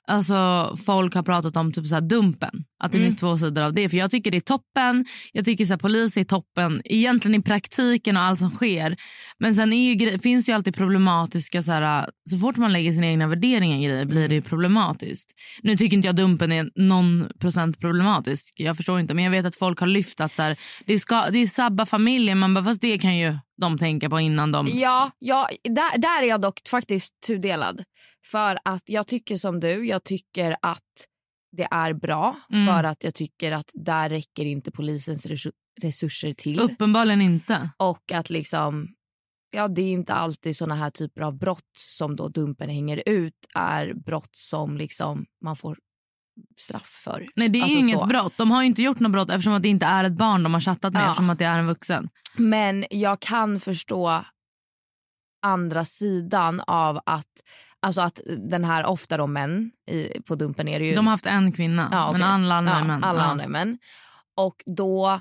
Alltså, 0.07 0.77
folk 0.87 1.15
har 1.15 1.23
pratat 1.23 1.57
om 1.57 1.73
typ 1.73 1.87
så 1.87 1.95
här 1.95 2.03
dumpen. 2.03 2.65
Att 2.79 2.93
det 2.93 2.99
Mm. 2.99 3.09
finns 3.11 3.21
två 3.21 3.39
sidor 3.39 3.63
av 3.63 3.73
det. 3.73 3.89
För 3.89 3.97
Jag 3.97 4.11
tycker 4.11 4.31
det 4.31 4.37
är 4.37 4.41
toppen. 4.41 5.05
Jag 5.33 5.45
tycker 5.45 5.67
så 5.67 5.73
här, 5.73 5.79
polis 5.79 6.17
är 6.17 6.25
toppen 6.25 6.83
egentligen 6.85 7.41
i 7.41 7.43
praktiken 7.43 8.17
och 8.17 8.23
allt 8.23 8.39
som 8.39 8.51
sker. 8.51 8.97
Men 9.39 9.55
sen 9.55 9.73
ju, 9.73 10.19
finns 10.19 10.45
det 10.47 10.51
ju 10.51 10.57
alltid 10.57 10.77
problematiska... 10.77 11.63
Så, 11.63 11.73
här, 11.73 12.09
så 12.31 12.39
fort 12.39 12.57
man 12.57 12.73
lägger 12.73 12.93
sina 12.93 13.07
egna 13.07 13.27
värderingar 13.27 13.79
i 13.79 13.85
grejer 13.85 14.05
blir 14.05 14.29
det 14.29 14.35
ju 14.35 14.43
problematiskt. 14.43 15.31
Nu 15.63 15.77
tycker 15.77 15.97
inte 15.97 16.09
jag 16.09 16.17
dumpen 16.17 16.53
är 16.53 16.71
någon 16.75 17.29
procent 17.41 17.81
problematisk. 17.81 18.55
Jag 18.57 18.77
förstår 18.77 19.01
inte. 19.01 19.15
Men 19.15 19.25
jag 19.25 19.31
vet 19.31 19.47
att 19.47 19.57
folk 19.57 19.81
har 19.81 19.87
lyft 19.87 20.21
att 20.21 20.35
så 20.35 20.43
här, 20.43 20.57
det, 20.87 20.99
ska, 20.99 21.31
det 21.31 21.39
är 21.39 21.47
sabba 21.47 21.87
familjen. 21.87 22.39
Man 22.39 22.55
bara, 22.55 22.65
fast 22.65 22.81
det 22.81 22.99
kan 22.99 23.17
ju 23.17 23.39
de 23.61 23.79
tänka 23.79 24.11
på 24.11 24.21
innan 24.21 24.53
de... 24.53 24.67
Ja, 24.67 25.11
ja 25.19 25.49
där, 25.65 25.99
där 25.99 26.23
är 26.23 26.27
jag 26.27 26.41
dock 26.41 26.61
faktiskt 26.71 27.15
tudelad. 27.27 27.85
För 28.31 28.59
att 28.65 28.83
jag 28.87 29.07
tycker 29.07 29.37
som 29.37 29.61
du, 29.61 29.87
jag 29.87 30.05
tycker 30.05 30.57
att 30.63 30.85
det 31.57 31.69
är 31.71 31.93
bra 31.93 32.37
Mm. 32.53 32.67
för 32.67 32.85
att 32.85 33.05
jag 33.05 33.15
tycker 33.15 33.53
att 33.53 33.71
där 33.75 34.09
räcker 34.09 34.45
inte 34.45 34.71
polisens 34.71 35.27
resu- 35.27 35.53
resurser 35.83 36.35
till. 36.35 36.61
Uppenbarligen 36.61 37.21
inte. 37.21 37.71
Och 37.77 38.13
att 38.13 38.31
liksom, 38.31 38.89
ja 39.51 39.69
det 39.69 39.83
är 39.83 39.93
inte 39.93 40.15
alltid 40.15 40.57
såna 40.57 40.75
här 40.75 40.91
typer 40.91 41.21
av 41.21 41.39
brott 41.39 41.71
som 41.79 42.17
då 42.17 42.29
dumpen 42.29 42.69
hänger 42.71 43.03
ut 43.07 43.35
är 43.55 43.95
brott 43.95 44.31
som 44.37 44.77
liksom 44.77 45.27
man 45.45 45.57
får 45.57 45.79
straff 46.57 47.01
för. 47.05 47.27
Nej, 47.37 47.49
det 47.49 47.59
är 47.59 47.63
Alltså 47.63 47.79
inget 47.79 48.01
så. 48.01 48.07
brott. 48.07 48.33
De 48.37 48.51
har 48.51 48.63
ju 48.63 48.67
inte 48.67 48.83
gjort 48.83 49.01
något 49.01 49.13
brott 49.13 49.31
eftersom 49.31 49.53
att 49.53 49.63
det 49.63 49.69
inte 49.69 49.87
är 49.87 50.05
ett 50.05 50.13
barn 50.13 50.43
de 50.43 50.55
har 50.55 50.61
chattat 50.61 50.93
med 50.93 51.03
Ja. 51.03 51.07
eftersom 51.07 51.31
att 51.31 51.39
det 51.39 51.45
är 51.45 51.59
en 51.59 51.67
vuxen. 51.67 52.09
Men 52.37 52.85
jag 52.91 53.21
kan 53.21 53.61
förstå 53.61 54.25
andra 55.43 55.85
sidan 55.85 56.61
av 56.67 57.01
att, 57.07 57.27
alltså 57.83 58.01
att 58.01 58.21
den 58.51 58.65
här, 58.65 58.87
ofta 58.87 59.17
då 59.17 59.27
män 59.27 59.71
i, 59.91 60.21
på 60.23 60.35
dumpen 60.35 60.69
är 60.69 60.79
det 60.79 60.85
ju 60.87 60.95
De 60.95 61.07
har 61.07 61.11
haft 61.13 61.27
en 61.27 61.53
kvinna, 61.53 61.89
Ja, 61.93 62.09
okej. 62.09 62.21
men 62.21 62.29
alla 62.31 62.55
andra 62.55 62.73
är 62.79 62.85
män. 62.85 63.05
Alla 63.05 63.23
Ja. 63.23 63.27
andra 63.29 63.49
män. 63.49 63.79
Och 64.37 64.55
då 64.67 65.21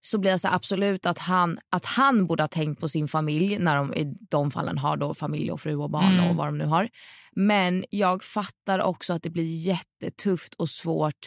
så 0.00 0.18
blir 0.18 0.30
jag 0.30 0.40
så 0.40 0.48
absolut 0.48 1.06
att 1.06 1.18
han, 1.18 1.58
att 1.70 1.84
han 1.84 2.26
borde 2.26 2.42
ha 2.42 2.48
tänkt 2.48 2.80
på 2.80 2.88
sin 2.88 3.08
familj 3.08 3.58
när 3.58 3.76
de 3.76 3.94
i 3.94 4.14
de 4.30 4.50
fallen 4.50 4.78
har 4.78 4.96
då 4.96 5.14
familj 5.14 5.50
och 5.52 5.60
fru 5.60 5.76
och 5.76 5.90
barn 5.90 6.12
Mm. 6.14 6.30
och 6.30 6.36
vad 6.36 6.46
de 6.46 6.58
nu 6.58 6.64
har. 6.64 6.88
Men 7.36 7.84
jag 7.90 8.24
fattar 8.24 8.78
också 8.78 9.12
att 9.14 9.22
det 9.22 9.30
blir 9.30 9.66
jättetufft 9.66 10.54
och 10.54 10.68
svårt 10.68 11.26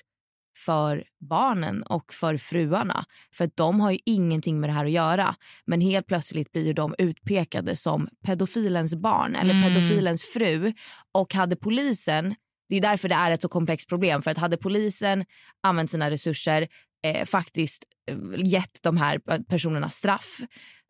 för 0.66 1.04
barnen 1.30 1.84
och 1.84 2.14
för 2.14 2.38
fruarna. 2.38 3.04
För 3.36 3.50
de 3.56 3.80
har 3.80 3.92
ju 3.92 4.00
ingenting 4.06 4.60
med 4.60 4.70
det 4.70 4.74
här 4.74 4.86
att 4.86 4.92
göra. 4.92 5.36
Men 5.66 5.82
helt 5.82 6.08
plötsligt 6.08 6.52
blir 6.52 6.74
de 6.74 6.96
utpekade 6.98 7.76
som 7.76 8.08
pedofilens 8.26 8.96
barn 8.96 9.36
eller 9.36 9.54
Mm. 9.54 9.64
pedofilens 9.74 10.24
fru. 10.24 10.74
Och 11.12 11.34
hade 11.34 11.56
polisen, 11.56 12.36
det 12.70 12.76
är 12.78 12.82
därför 12.82 13.10
det 13.10 13.16
är 13.16 13.32
ett 13.32 13.42
så 13.42 13.50
komplext 13.50 13.90
problem. 13.90 14.22
För 14.22 14.32
att 14.32 14.38
hade 14.38 14.58
polisen 14.58 15.26
använt 15.64 15.92
sina 15.92 16.10
resurser, 16.12 16.68
eh, 17.04 17.26
faktiskt 17.26 17.84
eh, 18.12 18.18
gett 18.44 18.84
de 18.84 18.98
här 18.98 19.44
personerna 19.44 19.90
straff 19.90 20.40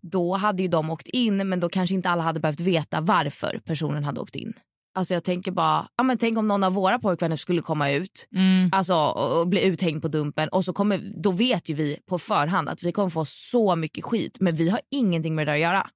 då 0.02 0.36
hade 0.36 0.62
ju 0.62 0.68
de 0.68 0.90
åkt 0.90 1.08
in 1.08 1.50
men 1.50 1.60
då 1.60 1.70
kanske 1.70 1.96
inte 1.96 2.10
alla 2.10 2.24
hade 2.24 2.40
behövt 2.40 2.60
veta 2.60 3.02
varför 3.02 3.60
personen 3.66 4.04
hade 4.04 4.22
åkt 4.22 4.36
in. 4.36 4.54
Alltså 4.94 5.14
jag 5.14 5.24
tänker 5.24 5.52
bara, 5.52 5.88
ja 5.98 6.04
men 6.04 6.18
tänk 6.18 6.38
om 6.38 6.48
någon 6.48 6.64
av 6.64 6.74
våra 6.74 7.00
pojkvänner 7.00 7.36
skulle 7.36 7.62
komma 7.62 7.92
ut 7.92 8.28
Mm. 8.36 8.70
alltså, 8.74 8.96
och 8.96 9.48
bli 9.48 9.64
uthängd 9.66 10.02
på 10.02 10.08
dumpen 10.08 10.50
och 10.50 10.66
så 10.66 10.74
kommer, 10.74 11.14
då 11.24 11.32
vet 11.32 11.70
ju 11.70 11.74
vi 11.74 11.98
på 12.10 12.20
förhand 12.20 12.70
att 12.70 12.84
vi 12.84 12.92
kommer 12.92 13.10
få 13.10 13.26
så 13.26 13.76
mycket 13.76 14.04
skit 14.06 14.38
men 14.40 14.56
vi 14.56 14.70
har 14.70 14.80
ingenting 14.92 15.36
med 15.36 15.48
det 15.48 15.54
att 15.54 15.60
göra. 15.60 15.88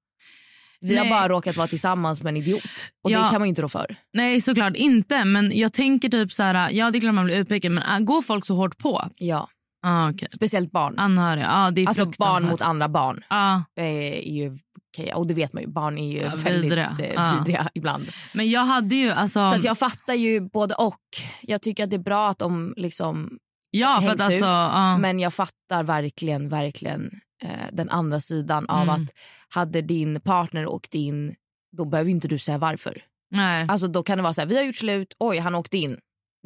Vi 0.80 0.96
har 0.96 1.04
Nej. 1.04 1.10
bara 1.10 1.28
råkat 1.28 1.56
vara 1.56 1.68
tillsammans 1.68 2.22
med 2.22 2.30
en 2.30 2.36
idiot 2.36 2.62
och 3.04 3.10
Ja. 3.10 3.22
det 3.24 3.30
kan 3.30 3.40
man 3.40 3.48
inte 3.48 3.62
rå 3.62 3.68
för. 3.68 3.96
Nej, 4.12 4.40
såklart 4.40 4.76
inte. 4.76 5.24
Men 5.24 5.58
jag 5.58 5.72
tänker 5.72 6.08
typ 6.08 6.32
så 6.32 6.42
här, 6.42 6.70
ja 6.70 6.90
det 6.90 6.98
är 6.98 7.00
klart 7.00 7.14
man 7.14 7.24
blir 7.24 7.36
utpekad 7.38 7.72
men 7.72 7.82
äh, 8.00 8.04
går 8.04 8.22
folk 8.22 8.46
så 8.46 8.54
hårt 8.54 8.78
på? 8.78 9.08
Ja, 9.16 9.48
Ah, 9.88 10.10
okay. 10.10 10.28
speciellt 10.34 10.70
barn. 10.72 10.98
Anhöriga, 10.98 11.44
ja 11.46 11.70
det 11.70 11.82
är 11.82 11.88
Alltså 11.88 12.10
barn 12.18 12.44
mot 12.46 12.62
andra 12.62 12.88
barn. 12.88 13.24
Ja, 13.30 13.64
Eh, 13.76 13.84
är 13.84 14.32
ju, 14.32 14.58
okej, 14.92 15.14
och 15.14 15.26
det 15.26 15.34
vet 15.34 15.52
man 15.52 15.62
ju, 15.62 15.68
barn 15.68 15.98
är 15.98 16.12
ju 16.12 16.18
Ja, 16.22 16.32
väldigt 16.36 16.64
vidriga. 16.64 16.96
eh, 17.14 17.36
vidriga 17.38 17.68
ibland. 17.74 18.06
men 18.34 18.50
jag 18.50 18.64
hade 18.64 18.94
ju 18.94 19.10
alltså... 19.10 19.46
Så 19.60 19.66
jag 19.66 19.78
fattar 19.78 20.14
ju 20.14 20.40
både 20.40 20.74
och. 20.74 21.00
Jag 21.42 21.62
tycker 21.62 21.84
att 21.84 21.90
det 21.90 21.96
är 21.96 22.00
bra 22.00 22.28
att 22.28 22.38
de 22.38 22.74
liksom 22.76 23.38
ja, 23.70 23.88
hängs 23.88 24.08
alltså, 24.08 24.32
ut. 24.32 24.40
ja. 24.42 24.98
Men 24.98 25.20
jag 25.20 25.34
fattar 25.34 25.82
verkligen, 25.84 26.48
verkligen 26.48 27.10
eh, 27.42 27.50
den 27.72 27.90
andra 27.90 28.20
sidan 28.20 28.66
av 28.68 28.82
Mm. 28.82 28.94
att 28.94 29.10
hade 29.48 29.82
din 29.82 30.20
partner 30.20 30.66
åkt 30.66 30.94
in, 30.94 31.34
då 31.76 31.84
behöver 31.84 32.10
inte 32.10 32.28
du 32.28 32.38
säga 32.38 32.58
varför. 32.58 33.02
Nej. 33.30 33.66
Alltså 33.68 33.86
då 33.86 34.02
kan 34.02 34.18
det 34.18 34.22
vara 34.22 34.32
så 34.32 34.40
här, 34.40 34.48
vi 34.48 34.56
har 34.56 34.62
gjort 34.64 34.76
slut, 34.76 35.14
oj 35.18 35.38
han 35.38 35.54
åkte 35.54 35.78
in. 35.78 35.98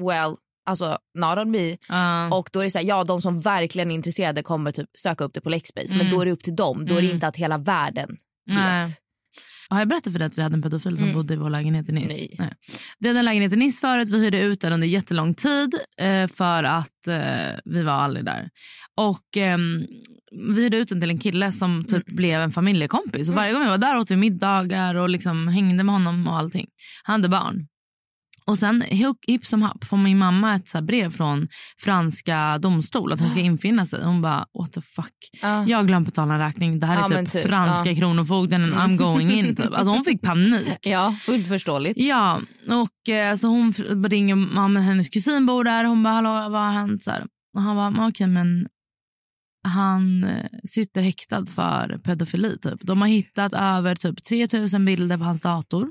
Well, 0.02 0.36
alltså 0.70 0.98
not 1.18 1.38
on 1.38 1.50
me. 1.50 1.76
Ja. 1.88 2.34
Och 2.34 2.50
då 2.52 2.60
är 2.60 2.64
det 2.64 2.70
så 2.70 2.78
här, 2.78 2.84
ja 2.84 3.04
de 3.04 3.22
som 3.22 3.40
verkligen 3.40 3.90
är 3.90 3.94
intresserade 3.94 4.42
kommer 4.42 4.70
typ 4.72 4.88
söka 4.98 5.24
upp 5.24 5.34
det 5.34 5.40
på 5.40 5.50
Lexbase. 5.50 5.96
Men 5.96 6.00
Mm. 6.00 6.12
då 6.14 6.20
är 6.20 6.24
det 6.24 6.32
upp 6.32 6.42
till 6.42 6.56
dem, 6.56 6.86
då 6.86 6.92
är 6.94 7.00
det 7.00 7.06
Mm. 7.06 7.14
inte 7.14 7.26
att 7.26 7.36
hela 7.36 7.58
världen 7.58 8.08
vet. 8.46 8.56
Nej. 8.58 8.86
Har 9.68 9.78
jag 9.78 9.88
berättat 9.88 10.12
för 10.12 10.18
dig 10.18 10.26
att 10.26 10.38
vi 10.38 10.42
hade 10.42 10.54
en 10.54 10.62
pedofil 10.62 10.96
som 10.96 11.04
Mm. 11.04 11.14
bodde 11.16 11.34
i 11.34 11.36
vår 11.36 11.50
lägenhet 11.50 11.88
i 11.88 11.92
Nice? 11.92 12.26
Nej. 12.38 12.52
Vi 12.98 13.08
hade 13.08 13.18
en 13.18 13.24
lägenhet 13.24 13.52
i 13.52 13.56
Nice 13.56 13.80
förut. 13.80 14.10
Vi 14.10 14.20
hyrde 14.24 14.40
ut 14.40 14.60
den 14.60 14.72
under 14.72 14.86
jättelång 14.88 15.34
tid 15.34 15.74
eh, 16.00 16.26
för 16.26 16.64
att 16.64 17.06
eh, 17.06 17.58
vi 17.64 17.82
var 17.82 17.92
aldrig 17.92 18.24
där. 18.24 18.48
Och 18.96 19.36
ehm, 19.36 19.86
Vi 20.54 20.62
hyrde 20.62 20.76
ut 20.76 20.88
den 20.88 21.00
till 21.00 21.10
en 21.10 21.18
kille 21.18 21.52
som 21.52 21.84
typ 21.84 22.06
blev 22.06 22.40
en 22.40 22.50
familjekompis. 22.50 23.28
Och 23.28 23.34
varje 23.34 23.52
gång 23.52 23.62
vi 23.62 23.68
var 23.68 23.78
där 23.78 23.96
åt 23.96 24.10
vi 24.10 24.16
middagar 24.16 24.94
och 24.94 25.08
liksom 25.08 25.48
hängde 25.48 25.84
med 25.84 25.94
honom 25.94 26.28
och 26.28 26.36
allting. 26.36 26.66
Han 27.04 27.12
hade 27.12 27.28
barn. 27.28 27.66
Och 28.50 28.58
sen 28.58 28.82
hipp 29.26 29.46
som 29.46 29.62
happ 29.62 29.84
får 29.84 29.96
min 29.96 30.18
mamma 30.18 30.54
ett 30.54 30.68
så 30.68 30.82
brev 30.82 31.10
från 31.10 31.48
franska 31.78 32.58
domstol 32.58 33.12
att 33.12 33.20
hon 33.20 33.30
ska 33.30 33.40
infinna 33.50 33.86
sig. 33.86 34.04
Hon 34.04 34.22
bara 34.22 34.46
what 34.58 34.72
the 34.72 34.80
fuck. 34.80 35.14
Ja. 35.42 35.66
Jag 35.66 35.78
har 35.78 35.84
glömt 35.84 36.06
betala 36.06 36.34
en 36.34 36.40
räkning. 36.40 36.80
Det 36.80 36.86
här 36.86 37.12
är 37.12 37.22
typ, 37.22 37.32
typ, 37.32 37.46
franska 37.46 37.90
ja. 37.90 37.96
kronofogden 37.96 38.64
and 38.64 38.74
I'm 38.74 38.96
going 38.96 39.30
in. 39.30 39.56
Typ. 39.56 39.72
Alltså 39.72 39.90
hon 39.90 40.04
fick 40.04 40.22
panik. 40.22 40.78
Ja, 40.82 41.16
fullt 41.20 41.48
förståeligt. 41.48 41.98
Ja, 41.98 42.40
och 42.68 43.12
eh, 43.14 43.36
så 43.36 43.46
hon 43.46 43.72
ringer 44.08 44.34
mamma, 44.34 44.80
hennes 44.80 45.08
kusin 45.08 45.46
bor 45.46 45.64
där. 45.64 45.84
Hon 45.84 46.02
bara, 46.02 46.14
hallå 46.14 46.30
vad 46.30 46.60
har 46.60 46.72
hänt? 46.72 47.04
Så 47.04 47.10
här. 47.10 47.26
Och 47.56 47.62
han 47.62 47.76
bara, 47.76 47.90
"Men 47.90 48.08
okej 48.08 48.26
men 48.26 48.66
han 49.68 50.24
eh, 50.24 50.46
sitter 50.64 51.02
häktad 51.02 51.46
för 51.46 52.00
pedofili. 52.04 52.58
Typ. 52.58 52.80
De 52.82 53.00
har 53.00 53.08
hittat 53.08 53.52
över 53.52 53.94
typ 53.94 54.24
3000 54.24 54.84
bilder 54.84 55.18
på 55.18 55.24
hans 55.24 55.40
dator. 55.40 55.88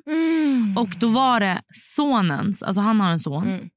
Och 0.77 0.89
då 0.99 1.09
var 1.09 1.39
det 1.39 1.61
sonens, 1.73 2.63
alltså 2.63 2.81
han 2.81 3.01
har 3.01 3.11
en 3.11 3.19
son, 3.19 3.47
Mm. 3.47 3.69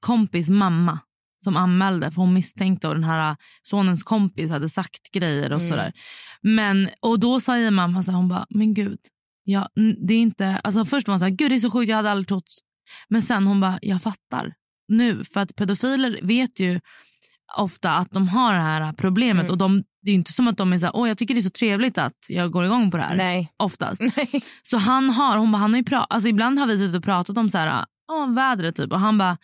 kompis 0.00 0.50
mamma 0.50 0.98
som 1.44 1.56
anmälde 1.56 2.10
för 2.10 2.16
hon 2.22 2.34
misstänkte 2.34 2.88
och 2.88 2.94
den 2.94 3.04
här 3.04 3.36
sonens 3.62 4.02
kompis 4.02 4.50
hade 4.50 4.68
sagt 4.68 5.10
grejer 5.12 5.52
och 5.52 5.58
Mm. 5.58 5.68
sådär. 5.70 5.92
Men, 6.42 6.88
och 7.00 7.20
då 7.20 7.40
säger 7.40 7.70
mamma 7.70 8.02
så 8.02 8.10
här, 8.10 8.16
hon 8.18 8.28
bara, 8.28 8.46
men 8.50 8.74
gud, 8.74 8.98
ja, 9.44 9.68
n- 9.78 9.96
det 10.06 10.14
är 10.14 10.18
inte, 10.20 10.56
alltså 10.64 10.84
först 10.84 11.08
var 11.08 11.12
hon 11.12 11.18
så 11.18 11.24
här, 11.24 11.32
gud 11.32 11.50
det 11.50 11.54
är 11.54 11.58
så 11.60 11.70
sjukt, 11.70 11.88
jag 11.88 11.96
hade 11.96 12.10
aldrig 12.10 12.28
trott. 12.28 12.44
Men 13.08 13.22
sen 13.22 13.46
hon 13.46 13.60
bara, 13.60 13.78
jag 13.82 14.02
fattar 14.02 14.54
nu, 14.88 15.24
för 15.24 15.40
att 15.40 15.56
pedofiler 15.56 16.18
vet 16.22 16.60
ju 16.60 16.80
ofta 17.56 17.90
att 17.94 18.10
de 18.10 18.28
har 18.28 18.54
det 18.54 18.60
här 18.60 18.92
problemet 18.92 19.40
Mm. 19.44 19.50
och 19.52 19.58
de, 19.58 19.78
det 20.02 20.10
är 20.10 20.14
inte 20.14 20.32
som 20.32 20.48
att 20.48 20.56
de 20.56 20.72
är 20.72 20.78
så 20.78 20.84
här, 20.86 20.96
åh 20.96 21.08
jag 21.08 21.18
tycker 21.18 21.34
det 21.34 21.40
är 21.40 21.42
så 21.42 21.50
trevligt 21.50 21.98
att 21.98 22.16
jag 22.28 22.50
går 22.50 22.64
igång 22.64 22.90
på 22.90 22.96
det 22.96 23.02
här. 23.02 23.16
Nej. 23.16 23.52
Oftast. 23.56 24.00
Nej. 24.16 24.28
Så 24.62 24.76
han 24.76 25.10
har, 25.10 25.36
hon 25.38 25.52
bara, 25.52 25.58
han 25.58 25.70
har 25.70 25.78
ju 25.78 25.84
pra- 25.84 26.06
alltså 26.10 26.28
ibland 26.28 26.58
har 26.58 26.66
vi 26.66 26.78
suttit 26.78 26.96
och 26.96 27.04
pratat 27.04 27.36
om 27.38 27.48
så 27.50 27.58
här, 27.58 27.84
åh, 28.12 28.34
vädret 28.34 28.76
typ 28.76 28.92
och 28.92 29.00
han 29.00 29.18
bara, 29.18 29.36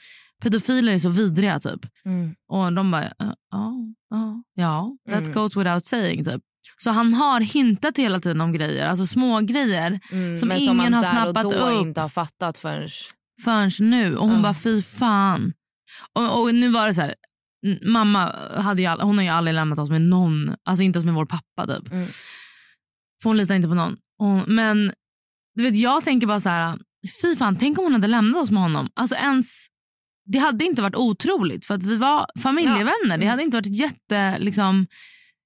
pedofiler 0.43 0.93
är 0.93 0.99
så 0.99 1.09
vidriga 1.09 1.61
typ. 1.61 1.81
Mm. 2.05 2.35
Och 2.49 2.73
de 2.73 2.91
bara, 2.91 3.13
ja, 3.19 3.35
ja, 4.11 4.43
ja, 4.55 4.97
that 5.11 5.19
Mm. 5.21 5.33
goes 5.33 5.57
without 5.57 5.85
saying 5.85 6.25
typ. 6.25 6.43
Så 6.79 6.91
han 6.91 7.15
har 7.15 7.41
hintat 7.41 7.99
hela 7.99 8.21
tiden 8.21 8.41
om 8.41 8.53
grejer, 8.53 8.87
alltså 8.87 9.07
små 9.07 9.41
grejer 9.41 10.01
Mm, 10.13 10.39
Som 10.39 10.49
men 10.49 10.59
ingen 10.59 10.77
man 10.77 10.95
har 10.95 11.03
snappat 11.03 11.45
och 11.45 11.53
då 11.53 11.59
upp. 11.71 11.83
inte 11.87 12.01
har 12.01 12.09
fattat 12.09 12.59
förrän... 12.59 12.89
förrän 13.45 13.71
nu. 13.81 14.17
Och 14.17 14.27
hon 14.29 14.37
Ja. 14.37 14.43
bara, 14.43 14.55
fy 14.55 14.83
fan. 14.83 15.53
Och, 16.13 16.41
och 16.41 16.55
nu 16.55 16.69
var 16.69 16.87
det 16.87 16.95
så 16.95 17.01
här, 17.01 17.09
mm, 17.09 17.17
mamma 17.83 18.33
hade 18.57 18.83
ju, 18.83 18.87
all, 18.87 19.01
hon 19.01 19.17
har 19.17 19.25
ju 19.25 19.31
aldrig 19.31 19.55
lämnat 19.55 19.79
oss 19.79 19.91
med 19.91 20.03
någon, 20.03 20.57
alltså 20.65 20.83
inte 20.83 20.97
ens 20.97 21.05
med 21.07 21.15
vår 21.15 21.27
pappa 21.27 21.67
typ. 21.67 21.93
Mm. 21.93 22.07
För 23.23 23.31
hon 23.31 23.37
litar 23.37 23.55
inte 23.55 23.69
på 23.69 23.75
någon. 23.75 23.97
Och, 24.19 24.49
men 24.49 24.93
du 25.55 25.63
vet, 25.63 25.77
jag 25.77 26.05
tänker 26.05 26.27
bara 26.27 26.41
så 26.41 26.49
här, 26.49 26.79
fy 27.23 27.37
fan, 27.37 27.57
tänk 27.57 27.79
om 27.79 27.85
hon 27.85 27.93
hade 27.93 28.07
lämnat 28.07 28.43
oss 28.43 28.51
med 28.51 28.63
honom. 28.63 28.89
Alltså 28.95 29.17
ens, 29.17 29.67
det 30.27 30.39
hade 30.39 30.65
inte 30.65 30.83
varit 30.83 30.95
otroligt 30.95 31.65
för 31.65 31.75
att 31.75 31.83
vi 31.83 31.97
var 31.97 32.27
familjevänner. 32.43 33.19
Det 33.19 33.27
hade 33.27 33.43
inte 33.43 33.57
varit 33.57 33.81
jätte, 33.81 34.39
liksom, 34.39 34.77
Nej, 34.77 34.87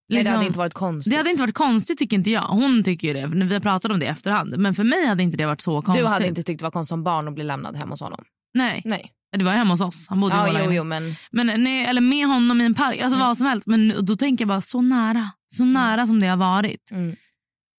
det 0.09 0.15
liksom- 0.15 0.35
hade 0.35 0.47
inte 0.47 0.59
varit 0.59 0.75
konstigt. 0.75 1.11
det 1.13 1.17
hade 1.17 1.31
inte 1.31 1.43
varit 1.43 1.55
konstigt 1.55 1.99
tycker 1.99 2.17
inte 2.17 2.31
jag. 2.31 2.43
Hon 2.43 2.85
tycker 2.85 3.09
ju 3.09 3.15
det, 3.15 3.27
vi 3.47 3.55
har 3.55 3.61
pratat 3.61 3.91
om 3.91 3.99
det 3.99 4.07
efterhand. 4.07 4.59
Men 4.59 4.75
för 4.75 4.85
mig 4.85 5.07
hade 5.07 5.23
inte 5.23 5.37
det 5.37 5.47
varit 5.47 5.61
så 5.61 5.83
konstigt. 5.83 6.05
Du 6.07 6.13
hade 6.13 6.27
inte 6.27 6.43
tyckt 6.43 6.59
det 6.59 6.65
var 6.65 6.71
konstigt 6.71 6.89
som 6.89 7.05
barn 7.05 7.29
att 7.29 7.35
bli 7.35 7.45
lämnad 7.45 7.77
hemma 7.77 7.93
hos 7.93 8.01
honom? 8.01 8.25
Nej, 8.55 8.83
Nej. 8.85 9.13
Det 9.39 9.45
var 9.45 9.53
hemma 9.53 9.71
hos 9.75 9.81
oss. 9.81 10.07
Han 10.09 10.21
bodde 10.21 10.35
i 10.35 10.39
Ja, 10.39 10.45
vår 10.53 10.61
jo, 10.65 10.73
jo, 10.73 10.85
men... 10.85 11.03
Men 11.31 11.63
nej, 11.63 11.85
eller 11.87 12.01
med 12.01 12.27
honom 12.27 12.61
i 12.61 12.65
en 12.65 12.75
park, 12.75 13.01
alltså 13.01 13.17
Mm. 13.17 13.27
vad 13.29 13.39
som 13.39 13.47
helst. 13.47 13.67
Men 13.67 13.95
då 14.05 14.17
tänker 14.17 14.43
jag 14.43 14.49
bara 14.49 14.61
så 14.61 14.81
nära. 14.83 15.31
Så 15.49 15.65
nära 15.65 16.07
som 16.07 16.21
det 16.21 16.27
har 16.27 16.37
varit. 16.37 16.91
Mm. 16.91 17.17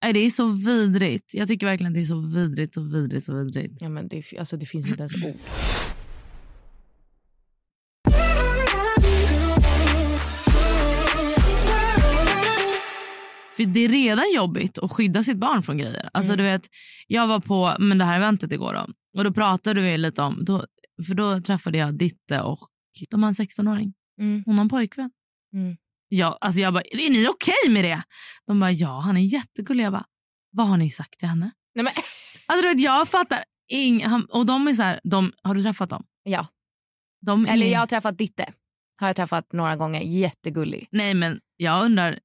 Nej, 0.04 0.14
det 0.14 0.20
är 0.20 0.30
så 0.30 0.48
vidrigt. 0.48 1.34
Jag 1.34 1.48
tycker 1.48 1.66
verkligen 1.68 1.92
att 1.92 1.94
det 1.96 2.02
är 2.02 2.06
så 2.06 2.20
vidrigt, 2.36 2.74
så 2.74 2.82
vidrigt, 2.82 3.26
så 3.26 3.36
vidrigt. 3.36 3.82
Ja, 3.82 3.90
men 3.90 4.08
det, 4.08 4.24
alltså, 4.40 4.58
det 4.58 4.66
finns 4.66 4.88
inte 4.90 5.02
ens 5.02 5.16
ord. 5.26 5.36
För 13.56 13.66
det 13.66 13.80
är 13.86 13.90
redan 13.90 14.26
jobbigt 14.36 14.78
att 14.80 14.92
skydda 14.92 15.24
sitt 15.24 15.38
barn 15.38 15.64
från 15.64 15.78
grejer. 15.78 16.10
Alltså 16.14 16.34
Mm. 16.34 16.38
du 16.38 16.52
vet, 16.52 16.62
jag 17.08 17.28
var 17.28 17.40
på 17.40 17.76
men 17.80 17.98
det 17.98 18.06
här 18.06 18.16
eventet 18.18 18.52
igår 18.52 18.74
då, 18.74 18.88
och 19.18 19.24
då 19.24 19.32
pratade 19.34 19.82
vi 19.82 19.98
lite 19.98 20.22
om, 20.22 20.46
då, 20.46 20.64
för 21.08 21.14
då 21.16 21.42
träffade 21.42 21.78
jag 21.78 21.98
Ditte 21.98 22.42
och 22.42 22.60
de 23.10 23.24
har 23.24 23.28
en 23.28 23.34
16-åring. 23.34 23.94
Mm. 24.20 24.44
Hon 24.46 24.56
har 24.56 24.62
en 24.62 24.70
pojkvän. 24.70 25.12
Mm. 25.54 25.78
Ja, 26.08 26.38
alltså 26.42 26.62
jag 26.62 26.74
bara, 26.74 26.84
är 26.84 27.10
ni 27.10 27.28
okej 27.28 27.70
med 27.74 27.86
det? 27.86 28.04
De 28.48 28.60
bara, 28.60 28.72
ja 28.72 29.00
han 29.00 29.18
är 29.18 29.22
jättegullig. 29.22 29.84
Jag 29.84 29.94
bara, 29.94 30.06
vad 30.52 30.68
har 30.68 30.78
ni 30.78 30.90
sagt 30.90 31.20
till 31.20 31.28
henne? 31.28 31.52
Nej, 31.76 31.84
men... 31.84 31.94
Alltså 32.46 32.68
vet, 32.68 32.80
jag 32.80 33.08
fattar 33.08 33.44
ing, 33.72 34.06
han, 34.06 34.26
och 34.26 34.46
de 34.46 34.68
är 34.68 34.74
så 34.74 34.84
här, 34.84 35.00
de, 35.04 35.34
har 35.44 35.56
du 35.56 35.64
träffat 35.64 35.90
dem? 35.90 36.04
Ja. 36.24 36.48
De 37.26 37.46
Eller 37.46 37.66
är, 37.66 37.72
jag 37.72 37.80
har 37.80 37.88
träffat 37.88 38.18
Ditte. 38.18 38.54
Har 39.00 39.08
jag 39.08 39.16
träffat 39.16 39.54
några 39.54 39.76
gånger. 39.76 40.02
Jättegullig. 40.02 40.88
Nej 40.92 41.14
men 41.14 41.40
jag 41.58 41.86
undrar, 41.86 42.20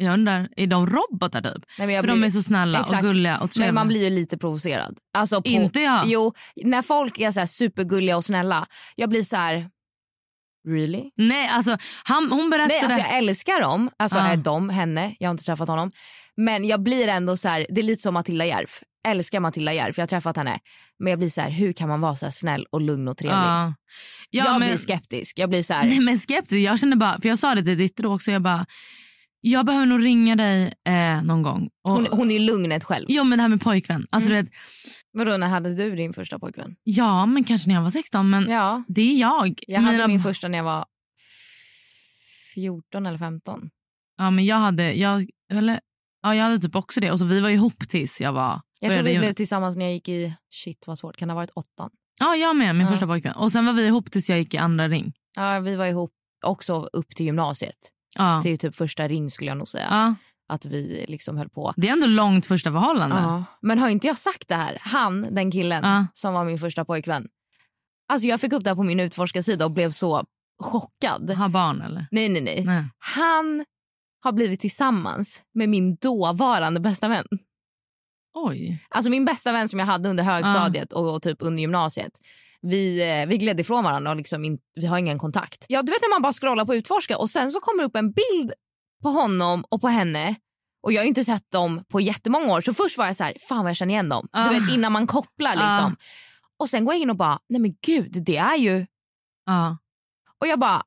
jag 0.00 0.14
undrar, 0.14 0.48
är 0.56 0.66
de 0.66 0.86
robotar 0.86 1.42
typ? 1.42 1.64
Nej, 1.78 1.96
För 1.96 2.02
blir... 2.02 2.12
de 2.12 2.24
är 2.24 2.30
så 2.30 2.42
snälla 2.42 2.80
Exakt. 2.80 3.02
och 3.02 3.08
gulliga 3.08 3.38
och 3.38 3.50
trevliga. 3.50 3.68
Men 3.68 3.74
man 3.74 3.88
blir 3.88 4.04
ju 4.04 4.10
lite 4.10 4.38
provocerad. 4.38 4.98
Alltså 5.18 5.42
på... 5.42 5.48
Inte 5.48 5.80
jag. 5.80 6.06
Jo, 6.06 6.32
när 6.64 6.82
folk 6.82 7.18
är 7.18 7.30
så 7.30 7.46
supergulliga 7.46 8.16
och 8.16 8.24
snälla. 8.24 8.66
Jag 8.96 9.08
blir 9.10 9.22
så 9.22 9.36
här... 9.36 9.70
Really? 10.68 11.10
Nej, 11.16 11.48
alltså 11.48 11.76
han, 12.04 12.32
hon 12.32 12.50
berättade... 12.50 12.74
Nej, 12.74 12.82
alltså 12.84 12.98
jag 12.98 13.18
älskar 13.18 13.60
dem. 13.60 13.90
Alltså 13.98 14.18
Ja. 14.18 14.26
är 14.26 14.36
de, 14.36 14.68
henne. 14.68 15.16
Jag 15.18 15.28
har 15.28 15.30
inte 15.32 15.44
träffat 15.44 15.68
honom. 15.68 15.92
Men 16.36 16.64
jag 16.64 16.82
blir 16.82 17.08
ändå 17.08 17.36
så 17.36 17.48
här, 17.48 17.66
det 17.68 17.80
är 17.80 17.82
lite 17.82 18.02
som 18.02 18.14
Matilda 18.14 18.44
Järf. 18.46 18.82
Älskar 19.08 19.40
Matilda 19.40 19.72
Järf, 19.72 19.98
jag 19.98 20.02
har 20.02 20.06
träffat 20.08 20.36
henne. 20.36 20.58
Men 20.98 21.10
jag 21.10 21.18
blir 21.18 21.28
så 21.28 21.40
här, 21.40 21.50
hur 21.50 21.72
kan 21.72 21.88
man 21.88 22.00
vara 22.00 22.14
så 22.14 22.30
snäll 22.30 22.66
och 22.70 22.80
lugn 22.80 23.08
och 23.08 23.16
trevlig? 23.16 23.36
ja. 23.38 23.74
Ja, 24.32 24.44
jag 24.44 24.58
men, 24.58 24.68
blir 24.68 24.76
skeptisk. 24.76 25.38
Jag 25.38 25.50
blir 25.50 25.62
så 25.62 25.74
här, 25.74 25.84
Nej 25.84 26.00
men 26.00 26.18
skeptisk. 26.18 26.60
Jag 26.60 26.78
kände 26.80 26.96
bara, 26.96 27.20
för 27.20 27.28
jag 27.28 27.38
sa 27.38 27.54
det 27.54 27.64
till 27.64 27.78
Ditte 27.78 28.02
då 28.02 28.14
också, 28.14 28.30
jag 28.30 28.42
bara, 28.42 28.66
jag 29.40 29.66
behöver 29.66 29.86
nog 29.86 30.04
ringa 30.04 30.36
dig 30.36 30.74
eh, 30.84 31.22
någon 31.22 31.42
gång. 31.42 31.68
Och, 31.84 31.90
hon, 31.92 32.06
hon 32.10 32.30
är 32.30 32.34
ju 32.34 32.38
lugnet 32.40 32.84
själv. 32.84 33.06
Jo 33.08 33.24
men 33.24 33.38
det 33.38 33.42
här 33.42 33.48
med 33.48 33.60
pojkvän. 33.62 34.06
Alltså, 34.10 34.30
Mm. 34.30 34.44
du 34.44 34.50
vet, 34.50 34.58
Vadå, 35.12 35.36
när 35.36 35.48
hade 35.48 35.74
du 35.74 35.96
din 35.96 36.12
första 36.12 36.38
pojkvän? 36.38 36.76
ja 36.82 37.26
men 37.26 37.44
kanske 37.44 37.68
när 37.68 37.74
jag 37.74 37.82
var 37.82 37.90
16 37.90 38.30
men 38.30 38.50
Ja, 38.50 38.84
det 38.88 39.00
är 39.02 39.20
jag. 39.20 39.60
jag 39.66 39.80
hade 39.80 39.92
Mina- 39.96 40.06
min 40.08 40.20
första 40.20 40.48
när 40.48 40.58
jag 40.58 40.64
var 40.64 40.84
14 42.54 43.06
eller 43.06 43.18
15. 43.18 43.70
Ja, 44.16 44.30
men 44.30 44.46
jag 44.46 44.56
hade, 44.56 44.92
jag, 44.92 45.26
eller, 45.52 45.80
ja, 46.22 46.34
jag 46.34 46.44
hade 46.44 46.58
typ 46.58 46.76
också 46.76 47.00
det. 47.00 47.10
Och 47.12 47.18
så 47.18 47.24
vi 47.24 47.40
var 47.40 47.48
ihop 47.50 47.78
tills 47.88 48.20
jag 48.20 48.32
var... 48.32 48.60
Jag 48.80 48.92
tror 48.92 49.02
vi 49.02 49.18
blev 49.18 49.32
tillsammans 49.32 49.76
när 49.76 49.84
jag 49.84 49.94
gick 49.94 50.08
i, 50.08 50.34
shit 50.50 50.84
vad 50.86 50.98
svårt, 50.98 51.16
kan 51.16 51.28
det 51.28 51.34
ha 51.34 51.36
varit 51.40 51.50
åttan? 51.50 51.90
Ja, 52.20 52.36
jag 52.36 52.56
med. 52.56 52.74
Min 52.76 52.86
Ja. 52.86 52.90
första 52.92 53.06
pojkvän. 53.06 53.34
Och 53.36 53.52
sen 53.52 53.66
var 53.66 53.72
vi 53.72 53.86
ihop 53.86 54.10
tills 54.10 54.30
jag 54.30 54.38
gick 54.38 54.54
i 54.54 54.56
andra 54.58 54.88
ring. 54.88 55.12
Ja, 55.36 55.60
vi 55.60 55.76
var 55.76 55.86
ihop 55.86 56.10
också 56.44 56.88
upp 56.92 57.08
till 57.16 57.26
gymnasiet. 57.26 57.76
Ja. 58.20 58.42
Till 58.42 58.58
typ 58.58 58.76
första 58.76 59.08
ring 59.08 59.30
skulle 59.30 59.50
jag 59.50 59.58
nog 59.58 59.68
säga. 59.68 59.86
Ja. 59.90 60.14
Att 60.48 60.64
vi 60.64 61.04
liksom 61.08 61.36
höll 61.36 61.48
på. 61.48 61.74
Det 61.76 61.88
är 61.88 61.92
ändå 61.92 62.06
långt 62.06 62.46
första 62.46 62.72
förhållande. 62.72 63.16
Ja. 63.16 63.44
Men 63.62 63.78
har 63.78 63.88
inte 63.88 64.06
jag 64.06 64.18
sagt 64.18 64.48
det 64.48 64.54
här? 64.54 64.78
Han, 64.80 65.34
den 65.34 65.50
killen 65.50 66.06
som 66.14 66.34
var 66.34 66.44
min 66.44 66.58
första 66.58 66.84
pojkvän. 66.84 67.28
Alltså 68.12 68.28
jag 68.28 68.40
fick 68.40 68.52
upp 68.52 68.64
det 68.64 68.74
på 68.74 68.82
min 68.82 69.00
utforskarsida 69.00 69.64
och 69.64 69.70
blev 69.70 69.90
så 69.90 70.24
chockad. 70.62 71.30
Ha 71.30 71.48
barn 71.48 71.82
eller? 71.82 72.06
Nej, 72.10 72.28
nej, 72.28 72.42
nej. 72.42 72.64
Nej. 72.64 72.84
Han 72.98 73.64
har 74.22 74.32
blivit 74.32 74.60
tillsammans 74.60 75.42
med 75.54 75.68
min 75.68 75.96
dåvarande 75.96 76.80
bästa 76.80 77.08
vän. 77.08 77.26
Oj. 78.34 78.84
Alltså 78.88 79.10
min 79.10 79.24
bästa 79.24 79.52
vän 79.52 79.68
som 79.68 79.78
jag 79.78 79.86
hade 79.86 80.08
under 80.08 80.24
högstadiet 80.24 80.92
och, 80.92 81.14
och 81.14 81.22
typ 81.22 81.38
under 81.40 81.60
gymnasiet. 81.60 82.12
Vi, 82.62 83.10
eh, 83.22 83.28
vi 83.28 83.38
gled 83.38 83.60
ifrån 83.60 83.84
varandra 83.84 84.10
och 84.10 84.16
liksom 84.16 84.44
in, 84.44 84.58
vi 84.74 84.86
har 84.86 84.98
ingen 84.98 85.18
kontakt. 85.18 85.64
Ja, 85.68 85.82
du 85.82 85.92
vet 85.92 86.02
när 86.02 86.10
man 86.10 86.22
bara 86.22 86.32
scrollar 86.32 86.64
på 86.64 86.74
utforska 86.74 87.18
och 87.18 87.30
sen 87.30 87.50
så 87.50 87.60
kommer 87.60 87.82
det 87.82 87.86
upp 87.86 87.96
en 87.96 88.12
bild 88.12 88.52
på 89.02 89.08
honom 89.08 89.64
och 89.68 89.80
på 89.80 89.88
henne 89.88 90.34
och 90.82 90.92
jag 90.92 90.98
har 91.00 91.04
ju 91.04 91.08
inte 91.08 91.24
sett 91.24 91.50
dem 91.52 91.84
på 91.88 92.00
jättemånga 92.00 92.52
år 92.52 92.60
så 92.60 92.74
först 92.74 92.98
var 92.98 93.06
jag 93.06 93.16
så 93.16 93.24
här, 93.24 93.34
fan 93.48 93.58
vad 93.62 93.68
jag 93.70 93.76
känner 93.76 93.92
igen 93.94 94.08
dem. 94.08 94.28
Ah. 94.32 94.48
Du 94.52 94.60
vet 94.60 94.70
innan 94.70 94.92
man 94.92 95.06
kopplar 95.06 95.50
liksom. 95.50 95.68
Ah. 95.68 95.96
Och 96.58 96.68
sen 96.68 96.84
går 96.84 96.94
jag 96.94 97.00
in 97.02 97.10
och 97.10 97.16
bara, 97.16 97.38
nej 97.48 97.60
men 97.60 97.74
gud 97.86 98.24
det 98.26 98.36
är 98.36 98.56
ju 98.56 98.86
Ja. 99.46 99.78
och 100.40 100.46
jag 100.46 100.58
bara, 100.58 100.82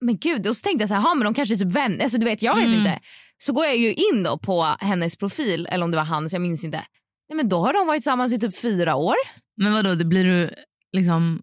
men 0.00 0.18
gud. 0.18 0.46
Och 0.46 0.56
så 0.56 0.62
tänkte 0.62 0.82
jag 0.82 0.88
så 0.88 0.94
här, 0.94 1.00
"Ha, 1.02 1.14
men 1.14 1.24
de 1.24 1.34
kanske 1.34 1.54
är 1.54 1.58
typ 1.58 1.72
vänner. 1.72 2.02
Alltså, 2.02 2.18
du 2.18 2.24
vet, 2.24 2.42
jag 2.42 2.54
vet 2.54 2.64
Mm. 2.66 2.78
inte. 2.78 3.00
Så 3.38 3.52
går 3.52 3.64
jag 3.64 3.76
ju 3.76 3.94
in 3.94 4.22
då 4.22 4.38
på 4.38 4.62
hennes 4.80 5.16
profil, 5.16 5.68
eller 5.70 5.84
om 5.84 5.90
det 5.90 5.96
var 5.96 6.04
hans, 6.04 6.32
jag 6.32 6.42
minns 6.42 6.64
inte. 6.64 6.84
Nej, 7.28 7.36
men 7.36 7.48
då 7.48 7.58
har 7.66 7.72
de 7.72 7.86
varit 7.86 7.98
tillsammans 8.02 8.32
i 8.32 8.38
typ 8.38 8.56
fyra 8.60 8.94
år. 8.94 9.14
Men 9.56 9.72
vadå, 9.72 9.94
det 9.94 10.04
blir 10.04 10.24
du 10.24 10.50
liksom 10.96 11.42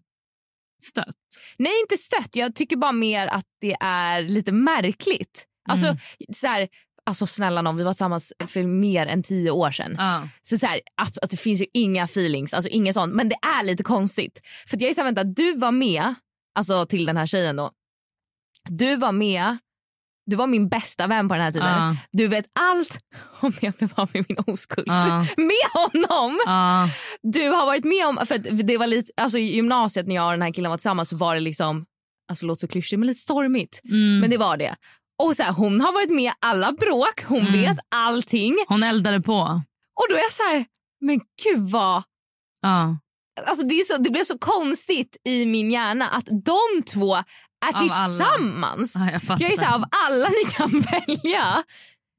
stött? 0.82 1.16
Nej, 1.56 1.72
inte 1.80 1.96
stött. 1.96 2.36
Jag 2.36 2.54
tycker 2.54 2.76
bara 2.76 2.92
mer 2.92 3.26
att 3.26 3.46
det 3.60 3.76
är 3.80 4.22
lite 4.22 4.52
märkligt. 4.52 5.44
Alltså, 5.68 5.86
Mm. 5.86 5.98
så 6.32 6.46
här, 6.46 6.68
alltså 7.06 7.26
snälla 7.26 7.62
någon, 7.62 7.76
vi 7.76 7.82
var 7.84 7.92
tillsammans 7.92 8.32
för 8.46 8.62
mer 8.62 9.06
än 9.06 9.22
tio 9.22 9.50
år 9.50 9.70
sedan. 9.70 9.94
Ja. 9.98 10.28
Så, 10.42 10.58
så 10.58 10.66
här, 10.66 10.80
att, 11.02 11.30
det 11.30 11.36
finns 11.36 11.60
ju 11.60 11.66
inga 11.72 12.04
feelings, 12.04 12.54
alltså 12.54 12.68
inget 12.70 12.94
sånt. 12.94 13.14
Men 13.14 13.28
det 13.28 13.36
är 13.58 13.62
lite 13.64 13.82
konstigt. 13.82 14.40
För 14.68 14.82
jag 14.82 14.90
är 14.90 14.94
så 14.94 15.00
här, 15.00 15.04
vänta, 15.12 15.24
du 15.24 15.56
var 15.56 15.72
med, 15.72 16.14
alltså 16.54 16.86
till 16.86 17.04
den 17.06 17.16
här 17.16 17.26
tjejen 17.26 17.56
då. 17.56 17.70
Du 18.68 18.96
var 18.96 19.12
med, 19.12 19.58
du 20.26 20.36
var 20.36 20.46
min 20.46 20.68
bästa 20.68 21.06
vän 21.06 21.28
på 21.28 21.34
den 21.34 21.42
här 21.42 21.50
tiden. 21.50 21.68
Ja. 21.68 21.96
Du 22.12 22.26
vet 22.26 22.46
allt 22.60 22.98
om 23.40 23.52
jag 23.60 23.72
blev 23.74 23.90
av 23.94 24.10
med 24.14 24.24
min 24.28 24.38
oskuld. 24.46 24.86
Ja. 24.88 25.18
Med 25.36 25.70
honom! 25.74 26.38
Ja. 26.46 26.88
Du 27.22 27.48
har 27.48 27.66
varit 27.66 27.84
med 27.84 28.06
om, 28.06 28.26
för 28.26 28.38
det 28.62 28.78
var 28.78 28.86
lite, 28.86 29.12
alltså 29.16 29.38
i 29.38 29.54
gymnasiet 29.54 30.06
när 30.06 30.14
jag 30.14 30.26
och 30.26 30.32
den 30.32 30.42
här 30.42 30.52
killen 30.52 30.70
var 30.70 30.78
tillsammans 30.78 31.08
så 31.08 31.16
var 31.16 31.34
det 31.34 31.40
liksom, 31.40 31.84
alltså 32.30 32.46
låter 32.46 32.60
så 32.60 32.68
klyschigt 32.68 32.98
men 32.98 33.06
lite 33.06 33.20
stormigt. 33.20 33.80
Mm. 33.84 34.20
Men 34.20 34.30
det 34.30 34.36
var 34.36 34.56
det. 34.56 34.76
Och 35.22 35.36
så 35.36 35.42
här, 35.42 35.52
hon 35.52 35.80
har 35.80 35.92
varit 35.92 36.10
med 36.10 36.24
i 36.24 36.32
alla 36.40 36.72
bråk, 36.72 37.24
hon 37.26 37.40
Mm. 37.46 37.52
vet 37.52 37.78
allting. 37.94 38.56
Hon 38.68 38.82
eldade 38.82 39.20
på. 39.20 39.38
Och 40.00 40.06
då 40.10 40.14
är 40.14 40.20
jag 40.20 40.32
så 40.32 40.42
här, 40.42 40.64
men 41.00 41.20
gud 41.44 41.70
vad 41.70 42.02
Ja. 42.60 42.96
Alltså 43.46 43.66
det, 43.66 43.86
så, 43.86 43.96
det 43.96 44.10
blev 44.10 44.24
så 44.24 44.38
konstigt 44.38 45.16
i 45.24 45.46
min 45.46 45.70
hjärna 45.70 46.08
att 46.08 46.24
de 46.44 46.82
två 46.92 47.16
är 47.68 47.74
alla. 47.92 48.08
tillsammans. 48.08 48.94
Ja, 48.98 49.10
jag. 49.12 49.40
Jag 49.40 49.52
är 49.52 49.56
så 49.56 49.64
här, 49.64 49.74
av 49.74 49.84
alla 50.06 50.28
ni 50.28 50.50
kan 50.52 50.80
välja, 50.80 51.62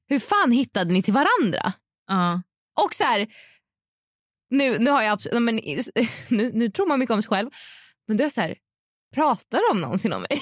hur 0.10 0.19
fan 0.19 0.51
hittade 0.51 0.93
ni 0.93 1.03
till 1.03 1.13
varandra? 1.13 1.73
Ja. 2.08 2.41
Och 2.84 2.93
så 2.93 3.03
här, 3.03 3.27
nu, 4.49 4.79
nu 4.79 4.91
har 4.91 5.01
jag 5.01 5.19
men, 5.41 5.55
nu, 6.29 6.51
nu 6.53 6.69
tror 6.69 6.88
man 6.88 6.99
mycket 6.99 7.13
om 7.13 7.21
sig 7.21 7.29
själv, 7.29 7.49
men 8.08 8.17
då 8.17 8.23
är 8.23 8.29
så 8.29 8.41
här, 8.41 8.55
pratar 9.15 9.73
de 9.73 9.81
någonsin 9.81 10.13
om 10.13 10.21
mig? 10.21 10.41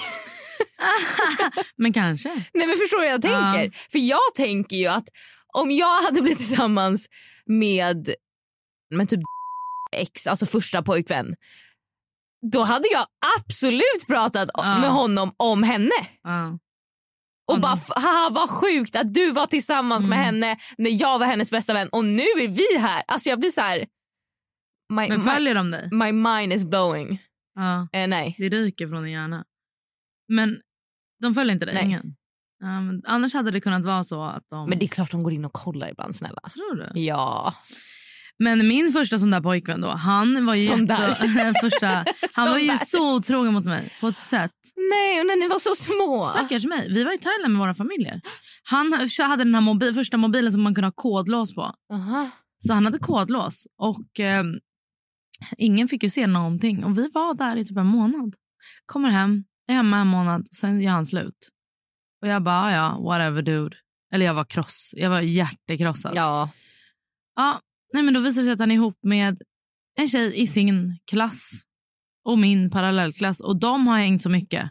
Men 1.76 1.92
kanske. 1.92 2.28
Nej 2.28 2.66
men 2.66 2.76
förstår 2.76 3.00
du 3.00 3.06
jag 3.06 3.22
tänker? 3.22 3.90
För 3.92 3.98
jag 3.98 4.34
tänker 4.36 4.76
ju 4.76 4.86
att 4.86 5.08
om 5.52 5.70
jag 5.70 6.02
hade 6.02 6.22
blivit 6.22 6.38
tillsammans 6.38 7.08
med, 7.46 8.14
med 8.90 9.08
typ 9.08 9.20
ex, 9.92 10.26
alltså 10.26 10.46
första 10.46 10.82
pojkvän. 10.82 11.34
Då 12.52 12.62
hade 12.62 12.88
jag 12.92 13.06
absolut 13.38 14.06
pratat 14.06 14.50
Ja. 14.54 14.78
med 14.80 14.90
honom 14.90 15.34
om 15.36 15.62
henne. 15.62 15.90
Ja. 16.22 16.58
Och 17.52 17.60
bara 17.60 17.78
haha 17.96 18.30
vad 18.30 18.50
sjukt 18.50 18.96
att 18.96 19.14
du 19.14 19.30
var 19.30 19.46
tillsammans 19.46 20.06
med 20.06 20.18
Mm. 20.18 20.24
henne 20.26 20.56
när 20.78 21.00
jag 21.00 21.18
var 21.18 21.26
hennes 21.26 21.50
bästa 21.50 21.72
vän 21.72 21.88
och 21.88 22.04
nu 22.04 22.22
är 22.22 22.48
vi 22.48 22.78
här. 22.78 23.02
Alltså 23.08 23.28
jag 23.28 23.38
blir 23.40 23.50
så 23.50 23.60
här. 23.60 23.78
My, 24.92 25.08
Men 25.08 25.18
my, 25.18 25.18
följer 25.24 25.54
de 25.54 25.70
dig? 25.70 25.88
my 25.92 26.12
mind 26.12 26.52
is 26.52 26.64
blowing. 26.64 27.22
Ja. 27.54 27.88
Eh, 27.92 28.06
nej. 28.08 28.34
Det 28.38 28.48
ryker 28.48 28.88
från 28.88 29.02
din 29.02 29.12
hjärna. 29.12 29.44
Men 30.28 30.60
de 31.22 31.34
följer 31.34 31.52
inte 31.52 31.64
dig? 31.66 31.74
Nej. 31.74 31.84
Ingen? 31.84 32.16
Men 32.60 33.02
annars 33.06 33.34
hade 33.34 33.50
det 33.50 33.60
kunnat 33.60 33.84
vara 33.84 34.04
så 34.04 34.24
att 34.24 34.48
de... 34.48 34.68
Men 34.68 34.78
det 34.78 34.84
är 34.84 34.88
klart 34.88 35.10
de 35.10 35.22
går 35.22 35.32
in 35.32 35.44
och 35.44 35.52
kollar 35.52 35.88
ibland 35.90 36.16
snälla. 36.16 36.40
Tror 36.54 36.74
du? 36.76 37.00
Ja. 37.00 37.54
Men 38.38 38.68
min 38.68 38.92
första 38.92 39.18
sån 39.18 39.30
där 39.30 39.40
pojkvän 39.40 39.80
då, 39.80 39.88
han 39.88 40.46
var 40.46 40.54
ju 40.54 40.62
jätte... 40.62 41.54
första, 41.60 41.88
han 42.36 42.48
var 42.48 42.58
ju 42.58 42.78
så 42.86 43.14
otrogen 43.16 43.52
mot 43.52 43.64
mig 43.64 43.92
på 44.00 44.08
ett 44.08 44.18
sätt. 44.18 44.52
Nej, 44.90 45.20
och 45.20 45.26
när 45.26 45.36
ni 45.36 45.48
var 45.48 45.58
så 45.58 45.74
små. 45.74 46.22
Stackars 46.22 46.66
mig. 46.66 46.88
Vi 46.92 47.04
var 47.04 47.12
i 47.14 47.18
Thailand 47.18 47.52
med 47.52 47.60
våra 47.60 47.74
familjer. 47.74 48.20
Han 48.62 48.92
hade 49.18 49.44
den 49.44 49.54
här 49.54 49.60
mobil, 49.60 49.94
första 49.94 50.16
mobilen 50.16 50.52
som 50.52 50.62
man 50.62 50.74
kunde 50.74 50.86
ha 50.86 50.92
kodlås 50.92 51.54
på. 51.54 51.74
Aha. 51.92 52.30
Så 52.58 52.72
han 52.72 52.84
hade 52.84 52.98
kodlås 52.98 53.66
och 53.78 54.20
eh, 54.20 54.44
ingen 55.56 55.88
fick 55.88 56.02
ju 56.02 56.10
se 56.10 56.26
någonting. 56.26 56.84
Och 56.84 56.98
vi 56.98 57.08
var 57.14 57.34
där 57.34 57.56
i 57.56 57.64
typ 57.64 57.76
en 57.76 57.86
månad. 57.86 58.34
Kommer 58.86 59.08
hem, 59.08 59.44
är 59.68 59.74
hemma 59.74 59.98
en 59.98 60.06
månad, 60.06 60.48
sen 60.54 60.80
gör 60.80 60.92
han 60.92 61.06
slut. 61.06 61.48
Och 62.22 62.28
jag 62.28 62.42
bara, 62.42 62.72
ja, 62.72 62.98
whatever 63.00 63.42
dude. 63.42 63.76
Eller 64.14 64.26
jag 64.26 64.34
var 64.34 64.44
kross. 64.44 64.94
Jag 64.96 65.10
var 65.10 65.20
hjärtekrossad. 65.20 66.12
Ja. 66.16 66.50
Ja, 67.36 67.60
nej, 67.94 68.02
men 68.02 68.14
då 68.14 68.20
visade 68.20 68.40
det 68.40 68.44
sig 68.44 68.52
att 68.52 68.58
han 68.60 68.70
är 68.70 68.74
ihop 68.74 68.98
med 69.02 69.42
en 69.98 70.08
tjej 70.08 70.40
i 70.42 70.46
sin 70.46 70.98
klass 71.10 71.50
och 72.24 72.38
min 72.38 72.70
parallellklass. 72.70 73.40
Och 73.40 73.58
de 73.60 73.86
har 73.86 73.98
hängt 73.98 74.22
så 74.22 74.28
mycket. 74.30 74.70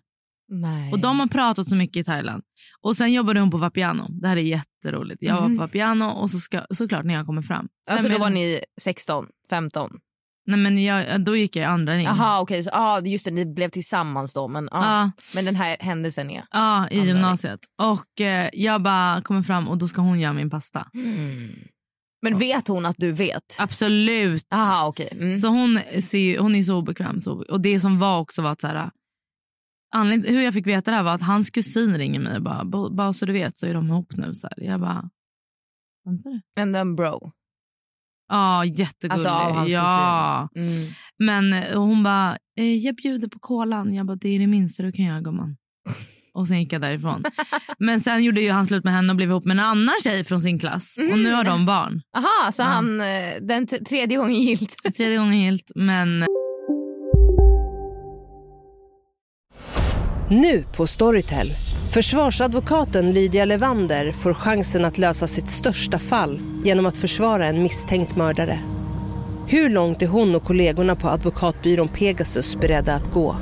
Nej. 0.49 0.91
Och 0.91 0.99
de 0.99 1.19
har 1.19 1.27
pratat 1.27 1.67
så 1.67 1.75
mycket 1.75 1.97
i 1.97 2.03
Thailand. 2.03 2.43
Och 2.81 2.97
sen 2.97 3.13
jobbade 3.13 3.39
hon 3.39 3.51
på 3.51 3.57
Vapiano. 3.57 4.07
Det 4.09 4.27
här 4.27 4.38
är 4.38 4.41
jätteroligt. 4.41 5.21
Jag 5.21 5.36
var 5.36 5.47
Mhm. 5.47 5.57
på 5.57 5.63
Vapiano 5.63 6.05
och 6.05 6.29
så 6.29 6.39
ska, 6.39 6.65
såklart 6.69 7.05
när 7.05 7.13
jag 7.13 7.25
kommer 7.25 7.41
fram. 7.41 7.67
Alltså 7.88 8.07
Nej, 8.07 8.17
då 8.17 8.23
men- 8.23 8.33
var 8.33 8.36
ni 8.39 8.59
16, 8.81 9.25
15? 9.49 9.99
Nej 10.45 10.59
men 10.59 10.83
jag, 10.83 11.23
då 11.25 11.36
gick 11.36 11.55
jag 11.55 11.63
i 11.63 11.65
andra 11.65 11.93
ring. 11.95 12.05
Jaha 12.05 12.39
okej, 12.41 12.63
så 12.63 12.69
ah, 12.73 13.01
just 13.01 13.25
det, 13.25 13.31
ni 13.31 13.45
blev 13.45 13.69
tillsammans 13.69 14.33
då. 14.33 14.47
Men, 14.47 14.69
ah. 14.71 15.01
Ja, 15.03 15.12
men 15.36 15.45
den 15.45 15.55
här 15.55 15.77
händelsen 15.79 16.29
är... 16.31 16.45
ja, 16.51 16.89
i 16.89 16.99
gymnasiet. 16.99 17.59
Och 17.81 18.21
eh, 18.21 18.49
jag 18.53 18.81
bara 18.81 19.21
kommer 19.21 19.41
fram 19.43 19.67
och 19.67 19.77
då 19.77 19.88
ska 19.88 20.01
hon 20.01 20.19
göra 20.19 20.33
min 20.33 20.49
pasta. 20.49 20.88
Men 22.23 22.38
vet 22.38 22.67
hon 22.67 22.86
att 22.86 22.95
du 22.97 23.12
vet? 23.12 23.55
Absolut. 23.59 24.47
Jaha 24.49 24.88
okej. 24.88 25.09
Mm. 25.12 25.33
Så 25.33 25.47
hon, 25.47 25.79
ser, 26.01 26.39
hon 26.39 26.55
är 26.55 26.63
så 26.63 26.77
obekväm. 26.77 27.19
Så, 27.19 27.43
och 27.49 27.62
det 27.62 27.79
som 27.79 27.99
var 27.99 28.19
också 28.19 28.41
var 28.41 28.51
att 28.51 28.62
så 28.62 28.67
här, 28.67 28.91
anledningen, 29.95 30.36
hur 30.36 30.43
jag 30.43 30.53
fick 30.53 30.67
veta 30.67 30.91
det 30.91 30.97
här 30.97 31.03
var 31.03 31.13
att 31.13 31.21
hans 31.21 31.49
kusin 31.49 31.97
ringer 31.97 32.19
mig 32.19 32.36
och 32.38 32.43
bara, 32.43 32.65
"Ba- 32.65 32.89
bara 32.89 33.13
så 33.13 33.25
du 33.25 33.33
vet 33.33 33.57
så 33.57 33.65
är 33.65 33.73
de 33.73 33.88
ihop 33.88 34.17
nu. 34.17 34.36
Så 34.36 34.47
här. 34.47 34.67
Jag 34.67 34.79
bara, 34.79 35.09
vänta 36.05 36.29
det. 36.29 36.62
And 36.62 36.75
then 36.75 36.95
bro. 36.95 37.31
Ja, 38.29 38.65
jättegullig. 38.65 39.13
Alltså, 39.13 39.29
av 39.29 39.51
hans 39.51 39.71
ja. 39.71 40.49
Mm. 40.55 40.71
Men 41.19 41.53
eh, 41.53 41.79
hon 41.79 42.03
bara, 42.03 42.38
eh, 42.57 42.75
jag 42.75 42.95
bjuder 42.95 43.27
på 43.27 43.39
kolan. 43.39 43.93
Jag 43.93 44.05
bara, 44.05 44.15
det 44.15 44.29
är 44.29 44.39
det 44.39 44.47
minsta 44.47 44.83
du 44.83 44.91
kan 44.91 45.05
göra 45.05 45.21
gumman. 45.21 45.57
Och 46.34 46.48
sen 46.48 46.60
gick 46.60 46.74
jag 46.74 46.82
därifrån. 46.82 47.24
Men 47.80 48.00
sen 48.02 48.24
gjorde 48.24 48.41
ju 48.41 48.52
han 48.52 48.67
slut 48.67 48.84
med 48.84 48.93
henne 48.93 49.10
och 49.10 49.15
blev 49.17 49.30
ihop 49.30 49.46
med 49.46 49.54
en 49.58 49.63
annan 49.65 49.96
tjej 50.04 50.24
från 50.24 50.41
sin 50.41 50.60
klass. 50.60 50.96
Och 51.12 51.19
nu 51.19 51.32
har 51.34 51.43
de 51.43 51.65
barn. 51.65 52.02
Aha, 52.17 52.52
så 52.52 52.62
Ja. 52.62 52.65
han, 52.65 53.02
eh, 53.02 53.08
den 53.41 53.67
tredje 53.67 54.17
gången 54.17 54.41
gilt. 54.41 54.76
Tredje 54.98 55.17
gången 55.17 55.34
helt. 55.34 55.72
Men 55.76 56.26
Nu 60.30 60.63
på 60.78 60.88
Storytel. 60.88 61.48
Försvarsadvokaten 61.93 63.13
Lydia 63.13 63.46
Levander 63.46 64.12
får 64.12 64.34
chansen 64.34 64.86
att 64.86 64.98
lösa 64.98 65.28
sitt 65.28 65.50
största 65.50 66.00
fall 66.00 66.39
genom 66.65 66.86
att 66.86 66.98
försvara 66.98 67.46
en 67.46 67.63
misstänkt 67.63 68.15
mördare. 68.15 68.60
Hur 69.48 69.69
långt 69.69 70.02
är 70.02 70.08
hon 70.08 70.36
och 70.36 70.43
kollegorna 70.43 70.96
på 70.96 71.10
advokatbyrån 71.10 71.88
Pegasus 71.88 72.56
beredda 72.56 72.93
att 72.96 73.12
gå? 73.12 73.36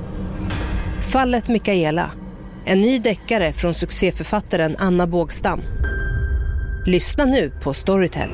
Fallet 1.14 1.48
Mikaela. 1.48 2.12
En 2.66 2.82
ny 2.82 3.00
deckare 3.00 3.54
från 3.54 3.74
succéförfattaren 3.74 4.76
Anna 4.80 5.08
Bågstam. 5.08 5.62
Lyssna 6.86 7.26
nu 7.26 7.52
på 7.64 7.74
Storytel. 7.74 8.30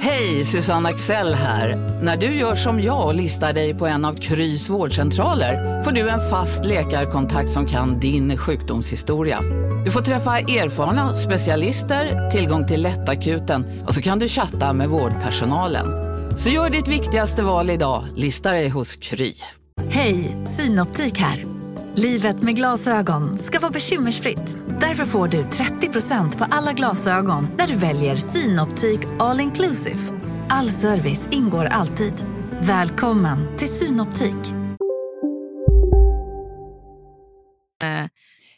Hej, 0.00 0.44
Susanne 0.44 0.88
Axel 0.88 1.34
här. 1.34 1.76
När 2.02 2.16
du 2.16 2.26
gör 2.26 2.54
som 2.54 2.80
jag 2.80 3.06
och 3.06 3.14
listar 3.14 3.52
dig 3.52 3.74
på 3.74 3.86
en 3.86 4.04
av 4.04 4.14
Krys 4.14 4.68
vårdcentraler 4.70 5.82
får 5.82 5.90
du 5.90 6.08
en 6.08 6.30
fast 6.30 6.64
läkarkontakt 6.64 7.50
som 7.50 7.66
kan 7.66 8.00
din 8.00 8.36
sjukdomshistoria. 8.36 9.40
Du 9.84 9.90
får 9.90 10.00
träffa 10.00 10.38
erfarna 10.38 11.16
specialister, 11.16 12.30
tillgång 12.30 12.66
till 12.66 12.82
lättakuten 12.82 13.64
och 13.86 13.94
så 13.94 14.02
kan 14.02 14.18
du 14.18 14.28
chatta 14.28 14.72
med 14.72 14.88
vårdpersonalen. 14.88 15.86
Så 16.38 16.50
gör 16.50 16.70
ditt 16.70 16.88
viktigaste 16.88 17.42
val 17.42 17.70
idag, 17.70 18.04
listar 18.16 18.52
dig 18.52 18.68
hos 18.68 18.96
Kry. 18.96 19.34
Hej, 19.94 20.36
Synoptik 20.46 21.18
här. 21.18 21.44
Livet 21.96 22.42
med 22.42 22.56
glasögon 22.56 23.38
ska 23.38 23.58
vara 23.60 23.70
bekymmersfritt. 23.72 24.58
Därför 24.80 25.04
får 25.04 25.28
du 25.28 25.42
30% 25.42 26.38
på 26.38 26.44
alla 26.44 26.72
glasögon 26.72 27.46
när 27.58 27.66
du 27.66 27.74
väljer 27.76 28.16
Synoptik 28.16 29.00
All 29.18 29.40
Inclusive. 29.40 29.98
All 30.48 30.68
service 30.70 31.28
ingår 31.32 31.64
alltid. 31.64 32.14
Välkommen 32.60 33.56
till 33.58 33.68
Synoptik. 33.68 34.52
Eh, 37.82 38.06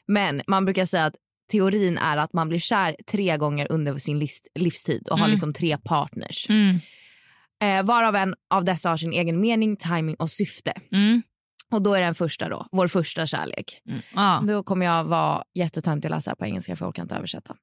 Men 0.08 0.42
man 0.46 0.64
brukar 0.64 0.84
säga 0.84 1.04
att 1.04 1.14
teorin 1.52 1.98
är 1.98 2.16
att 2.16 2.32
man 2.32 2.48
blir 2.48 2.58
kär 2.58 2.96
tre 3.10 3.36
gånger 3.36 3.72
under 3.72 3.98
sin 3.98 4.26
livstid 4.54 5.08
och 5.08 5.18
har 5.18 5.24
Mm. 5.24 5.30
liksom 5.30 5.52
tre 5.52 5.78
partners. 5.84 6.46
Mm. 6.50 6.74
Eh, 7.62 7.82
varav 7.82 8.16
en 8.16 8.34
av 8.50 8.64
dessa 8.64 8.88
har 8.88 8.96
sin 8.96 9.12
egen 9.12 9.40
mening, 9.40 9.76
timing 9.76 10.16
och 10.18 10.30
syfte. 10.30 10.72
Mm. 10.92 11.22
Och 11.72 11.82
då 11.82 11.94
är 11.94 12.00
den 12.00 12.14
första 12.14 12.48
då, 12.48 12.66
vår 12.72 12.86
första 12.86 13.26
kärlek. 13.26 13.82
Mm. 13.88 14.00
Ja. 14.14 14.42
Då 14.46 14.62
kommer 14.62 14.86
jag 14.86 15.04
vara 15.04 15.42
jättetöntig 15.54 16.08
att 16.08 16.10
läsa 16.10 16.36
på 16.36 16.46
engelska 16.46 16.76
för 16.76 16.84
jag 16.84 16.88
orkar 16.88 17.02
inte 17.02 17.14
översätta. 17.14 17.56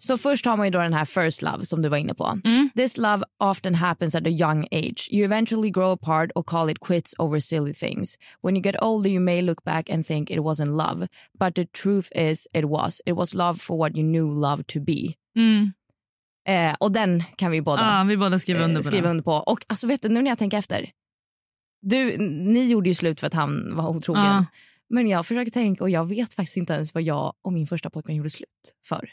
Så 0.00 0.18
först 0.18 0.46
har 0.46 0.56
man 0.56 0.66
ju 0.66 0.70
då 0.70 0.78
den 0.78 0.92
här 0.92 1.04
first 1.04 1.42
love 1.42 1.64
som 1.64 1.82
du 1.82 1.88
var 1.88 1.96
inne 1.96 2.14
på. 2.14 2.38
Mm. 2.44 2.70
This 2.76 2.96
love 2.96 3.24
often 3.44 3.74
happens 3.74 4.14
at 4.14 4.26
a 4.26 4.30
young 4.30 4.66
age. 4.70 5.08
You 5.12 5.24
eventually 5.24 5.70
grow 5.70 5.92
apart 5.92 6.30
or 6.34 6.42
call 6.42 6.70
it 6.70 6.78
quits 6.80 7.14
over 7.18 7.40
silly 7.40 7.74
things. 7.74 8.16
When 8.42 8.56
you 8.56 8.62
get 8.62 8.82
older 8.82 9.10
you 9.10 9.20
may 9.20 9.42
look 9.42 9.64
back 9.64 9.90
and 9.90 10.06
think 10.06 10.30
it 10.30 10.40
wasn't 10.40 10.70
love. 10.70 11.08
But 11.38 11.54
the 11.54 11.64
truth 11.64 12.12
is 12.14 12.46
it 12.52 12.64
was. 12.64 13.00
It 13.06 13.16
was 13.16 13.34
love 13.34 13.60
for 13.60 13.78
what 13.78 13.96
you 13.96 14.04
knew 14.04 14.30
love 14.30 14.62
to 14.66 14.80
be. 14.80 15.16
Mm. 15.38 15.72
Eh, 16.48 16.74
och 16.80 16.92
den 16.92 17.24
kan 17.36 17.50
vi 17.50 17.62
båda 17.62 17.82
Ja, 17.98 18.04
vi 18.04 18.16
båda 18.16 18.38
skriver 18.38 18.60
under 18.62 18.76
eh, 18.76 18.78
på 18.78 18.82
skriva 18.82 19.10
under 19.10 19.22
på. 19.24 19.32
Och 19.32 19.64
alltså 19.66 19.86
vet 19.86 20.02
du, 20.02 20.08
nu 20.08 20.22
när 20.22 20.30
jag 20.30 20.38
tänker 20.38 20.58
efter. 20.58 20.90
Du, 21.82 22.18
ni 22.18 22.66
gjorde 22.70 22.88
ju 22.88 22.94
slut 22.94 23.20
för 23.20 23.26
att 23.26 23.34
han 23.34 23.76
var 23.76 23.88
otrogen. 23.88 24.24
Ja. 24.24 24.44
Men 24.90 25.08
jag 25.08 25.26
försöker 25.26 25.50
tänka 25.52 25.84
och 25.84 25.90
jag 25.90 26.08
vet 26.08 26.34
faktiskt 26.34 26.56
inte 26.56 26.72
ens 26.72 26.94
vad 26.94 27.02
jag 27.02 27.34
och 27.42 27.52
min 27.52 27.66
första 27.66 27.90
pojkvän 27.90 28.16
gjorde 28.16 28.30
slut 28.30 28.48
för. 28.88 29.10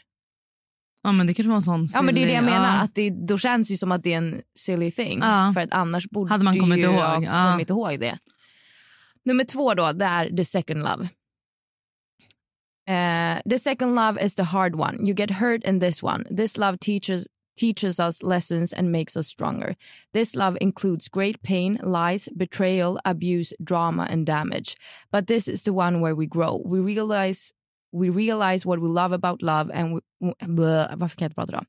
Ja, 1.04 1.12
men 1.12 1.28
det 1.28 1.34
kanske 1.34 1.50
var 1.50 1.56
en 1.56 1.62
sån 1.62 1.88
Ja 1.93 2.02
men 2.02 2.15
det 2.15 2.21
är 2.24 2.26
det 2.26 2.34
jag 2.34 2.43
silly- 2.43 2.45
menar. 2.45 2.76
ja. 2.76 2.82
Att 2.82 2.95
det, 2.95 3.10
då 3.10 3.38
känns 3.38 3.67
det 3.67 3.71
ju 3.71 3.78
som 3.78 3.91
att 3.91 4.04
det 4.04 4.13
är 4.13 4.17
en 4.17 4.41
silly 4.56 4.91
thing. 4.91 5.19
Ja. 5.21 5.52
För 5.54 5.62
att 5.62 5.71
annars 5.71 6.10
borde 6.10 6.30
Hade 6.30 6.43
man 6.43 6.60
kommit 6.60 6.78
ju 6.78 6.84
ihåg, 6.84 6.95
ha 6.95 7.24
ja. 7.24 7.52
kommit 7.52 7.69
ihåg 7.69 8.00
det. 8.00 8.17
Nummer 9.26 9.43
två 9.43 9.74
då, 9.74 9.91
det 9.91 10.06
är 10.06 10.30
the 10.38 10.45
second 10.45 10.80
love. 10.84 11.10
Eh, 12.88 13.41
the 13.45 13.58
second 13.58 13.95
love 13.95 14.17
is 14.19 14.36
the 14.36 14.43
hard 14.43 14.76
one. 14.76 15.06
You 15.06 15.13
get 15.13 15.32
hurt 15.32 15.63
in 15.63 15.80
this 15.80 16.04
one. 16.04 16.24
This 16.30 16.58
love 16.58 16.80
teaches 16.80 17.28
teaches 17.56 18.00
us 18.00 18.21
lessons 18.21 18.74
and 18.74 18.91
makes 18.91 19.15
us 19.15 19.28
stronger. 19.28 19.76
This 20.13 20.36
love 20.36 20.58
includes 20.60 21.08
great 21.08 21.41
pain, 21.41 21.80
lies, 21.82 22.28
betrayal, 22.36 23.00
abuse, 23.06 23.54
drama 23.63 24.08
and 24.10 24.26
damage. 24.26 24.76
But 25.12 25.28
this 25.28 25.48
is 25.48 25.63
the 25.63 25.71
one 25.71 26.02
where 26.02 26.15
we 26.15 26.28
grow. 26.28 26.62
We 26.65 26.80
realize 26.80 27.54
we 27.93 28.10
realize 28.10 28.65
what 28.65 28.80
we 28.80 28.89
love 28.89 29.13
about 29.13 29.41
love 29.41 29.71
and 29.74 29.93
we, 29.93 30.02
bleh, 30.41 30.95
varför 30.98 31.15
kan 31.17 31.26
jag 31.26 31.30
inte 31.30 31.36
prata 31.36 31.52
då? 31.52 31.62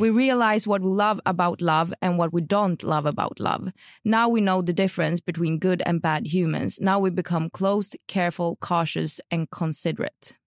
We 0.00 0.10
realize 0.10 0.66
what 0.66 0.80
we 0.80 0.88
love 0.88 1.20
about 1.24 1.60
love 1.60 1.92
and 2.00 2.18
what 2.18 2.32
we 2.32 2.40
don't 2.40 2.82
love 2.82 3.08
about 3.08 3.38
love. 3.38 3.72
Now 4.02 4.30
we 4.30 4.40
know 4.40 4.62
the 4.62 4.72
difference 4.72 5.20
between 5.20 5.58
good 5.58 5.82
and 5.86 6.00
bad 6.00 6.26
humans. 6.26 6.78
Now 6.80 6.98
we 7.04 7.10
become 7.10 7.50
closed, 7.50 7.96
careful, 8.06 8.56
cautious 8.60 9.20
and 9.30 9.46
considerate. 9.50 10.38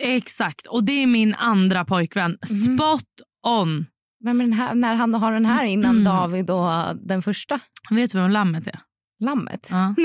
Exakt, 0.00 0.66
och 0.66 0.84
det 0.84 0.92
är 1.02 1.06
min 1.06 1.34
andra 1.34 1.84
pojkvän. 1.84 2.38
Mhm. 2.50 2.76
Spot 2.78 3.04
on. 3.46 3.86
Vem 4.24 4.40
är 4.40 4.44
den 4.44 4.52
här, 4.52 4.74
när 4.74 4.94
han 4.94 5.14
har 5.14 5.32
den 5.32 5.46
här 5.46 5.64
innan 5.64 5.90
Mm. 5.90 6.04
David 6.04 6.50
och 6.50 6.96
den 6.96 7.22
första? 7.22 7.60
Vet 7.90 8.12
du 8.12 8.18
vem 8.18 8.30
lammet 8.30 8.66
är? 8.66 8.80
Lammet? 9.20 9.68
Ja. 9.70 9.94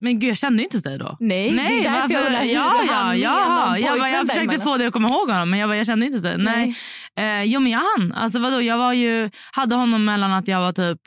Men 0.00 0.18
gud, 0.20 0.30
jag 0.30 0.38
kände 0.38 0.58
ju 0.62 0.64
inte 0.64 0.88
dig 0.88 0.98
då. 0.98 1.16
Nej, 1.20 1.50
det 1.52 1.60
är 1.60 1.82
därför 1.82 2.14
jag 2.14 2.46
ja, 2.46 2.84
ja, 2.86 3.16
ja, 3.16 3.78
jag, 3.78 3.98
bara, 3.98 4.10
jag 4.10 4.28
försökte 4.28 4.58
få 4.58 4.76
dig 4.76 4.86
att 4.86 4.92
komma 4.92 5.08
ihåg 5.08 5.30
honom 5.30 5.50
men 5.50 5.58
jag, 5.58 5.68
bara, 5.68 5.76
jag 5.76 5.86
kände 5.86 6.06
inte 6.06 6.18
dig. 6.18 6.38
Nej. 6.38 6.74
Eh, 7.16 7.42
jo 7.42 7.60
men 7.60 7.72
jag 7.72 7.80
hann. 7.80 8.12
Alltså, 8.12 8.38
vadå? 8.38 8.62
Jag 8.62 8.78
var 8.78 8.92
ju, 8.92 9.30
hade 9.52 9.74
honom 9.74 10.04
mellan 10.04 10.32
att 10.32 10.48
jag 10.48 10.60
var 10.60 10.72
typ 10.72 10.98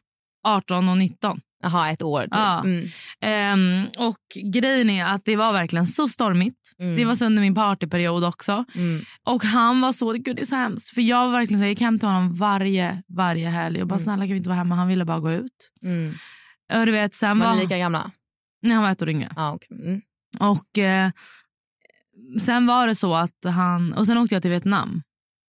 18 0.47 0.89
och 0.89 0.97
19. 0.97 1.39
Jaha, 1.65 1.89
ett 1.91 2.01
år. 2.01 2.21
Typ. 2.21 2.29
Ja. 2.31 2.59
Mm. 2.63 2.85
Ehm, 3.21 3.85
och 3.97 4.17
grejen 4.53 4.89
är 4.89 5.05
att 5.05 5.25
det 5.25 5.35
var 5.35 5.53
verkligen 5.53 5.87
så 5.87 6.07
stormigt. 6.07 6.73
Mm. 6.79 6.95
Det 6.95 7.05
var 7.05 7.15
så 7.15 7.25
under 7.25 7.41
min 7.41 7.55
partyperiod 7.55 8.23
också. 8.23 8.65
Mm. 8.75 9.01
Och 9.23 9.43
han 9.43 9.81
var 9.81 9.91
så, 9.91 10.11
gud 10.11 10.35
det 10.35 10.41
är 10.41 10.45
så 10.45 10.55
hemskt. 10.55 10.89
För 10.95 11.01
jag 11.01 11.25
var 11.25 11.31
verkligen 11.31 11.59
så, 11.59 11.63
jag 11.63 11.69
gick 11.69 11.81
hem 11.81 11.99
till 11.99 12.07
honom 12.07 12.33
varje, 12.35 13.03
varje 13.07 13.49
helg 13.49 13.81
och 13.81 13.87
bara 13.87 13.95
Mm. 13.95 14.03
snälla 14.03 14.23
kan 14.23 14.31
vi 14.31 14.37
inte 14.37 14.49
vara 14.49 14.57
hemma? 14.57 14.75
Han 14.75 14.87
ville 14.87 15.05
bara 15.05 15.19
gå 15.19 15.31
ut. 15.31 15.71
Mm. 15.83 16.13
Och 16.73 16.85
du 16.85 16.91
vet 16.91 17.13
sen 17.13 17.39
Var 17.39 17.45
var, 17.47 17.55
ni 17.55 17.61
lika 17.61 17.77
gamla? 17.77 18.11
nej, 18.61 18.73
han 18.73 18.83
var 18.83 18.91
ett 18.91 19.01
år 19.01 19.09
yngre. 19.09 19.29
Ja, 19.35 19.53
okej. 19.53 19.67
Mm. 19.85 20.01
Och 20.39 20.77
eh, 20.77 21.09
sen 22.41 22.67
var 22.67 22.87
det 22.87 22.95
så 22.95 23.15
att 23.15 23.45
han, 23.55 23.93
och 23.93 24.05
sen 24.05 24.17
åkte 24.17 24.35
jag 24.35 24.41
till 24.41 24.51
Vietnam 24.51 25.01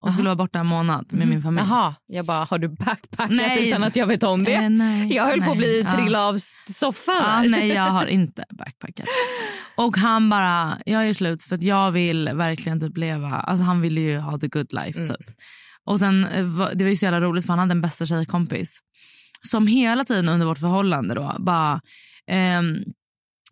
och 0.06 0.12
skulle 0.12 0.28
Aha. 0.28 0.34
vara 0.34 0.44
borta 0.46 0.58
en 0.58 0.66
månad 0.66 1.06
med 1.10 1.18
Mhm. 1.20 1.28
min 1.30 1.42
familj. 1.42 1.66
Jaha, 1.68 1.94
jag 2.06 2.26
bara, 2.26 2.44
har 2.44 2.58
du 2.58 2.68
backpackat 2.68 3.30
Nej. 3.30 3.68
utan 3.68 3.84
att 3.84 3.96
jag 3.96 4.06
vet 4.06 4.22
om 4.22 4.44
det? 4.44 4.54
Eh, 4.54 4.70
nej, 4.70 5.12
jag 5.14 5.24
höll 5.26 5.38
på 5.42 5.50
att 5.50 5.56
nej, 5.56 5.56
bli 5.58 5.82
ja. 5.84 5.92
trilla 5.92 6.20
av 6.28 6.38
soffan. 6.70 7.14
Ja, 7.24 7.42
nej, 7.48 7.68
jag 7.68 7.82
har 7.90 8.06
inte 8.18 8.44
backpackat. 8.58 9.06
Och 9.76 9.96
han 9.96 10.30
bara, 10.30 10.78
jag 10.86 11.08
är 11.08 11.14
slut 11.14 11.42
för 11.42 11.54
att 11.54 11.62
jag 11.62 11.90
vill 11.90 12.30
verkligen 12.34 12.80
typ 12.80 12.96
leva, 12.96 13.30
alltså 13.30 13.64
han 13.64 13.80
ville 13.80 14.00
ju 14.00 14.18
ha 14.18 14.38
the 14.38 14.48
good 14.48 14.72
life 14.72 14.98
Mm. 14.98 15.08
typ. 15.08 15.26
Och 15.84 15.98
sen, 15.98 16.24
eh, 16.24 16.46
det 16.74 16.84
var 16.84 16.90
ju 16.90 16.96
så 16.96 17.04
jävla 17.04 17.20
roligt 17.20 17.46
för 17.46 17.52
han 17.52 17.58
hade 17.58 17.72
en 17.72 17.80
bästa 17.80 18.06
tjejkompis 18.06 18.78
som 19.42 19.66
hela 19.66 20.04
tiden 20.04 20.28
under 20.28 20.46
vårt 20.46 20.58
förhållande 20.58 21.14
då 21.14 21.36
bara, 21.38 21.80
ehm, 22.30 22.76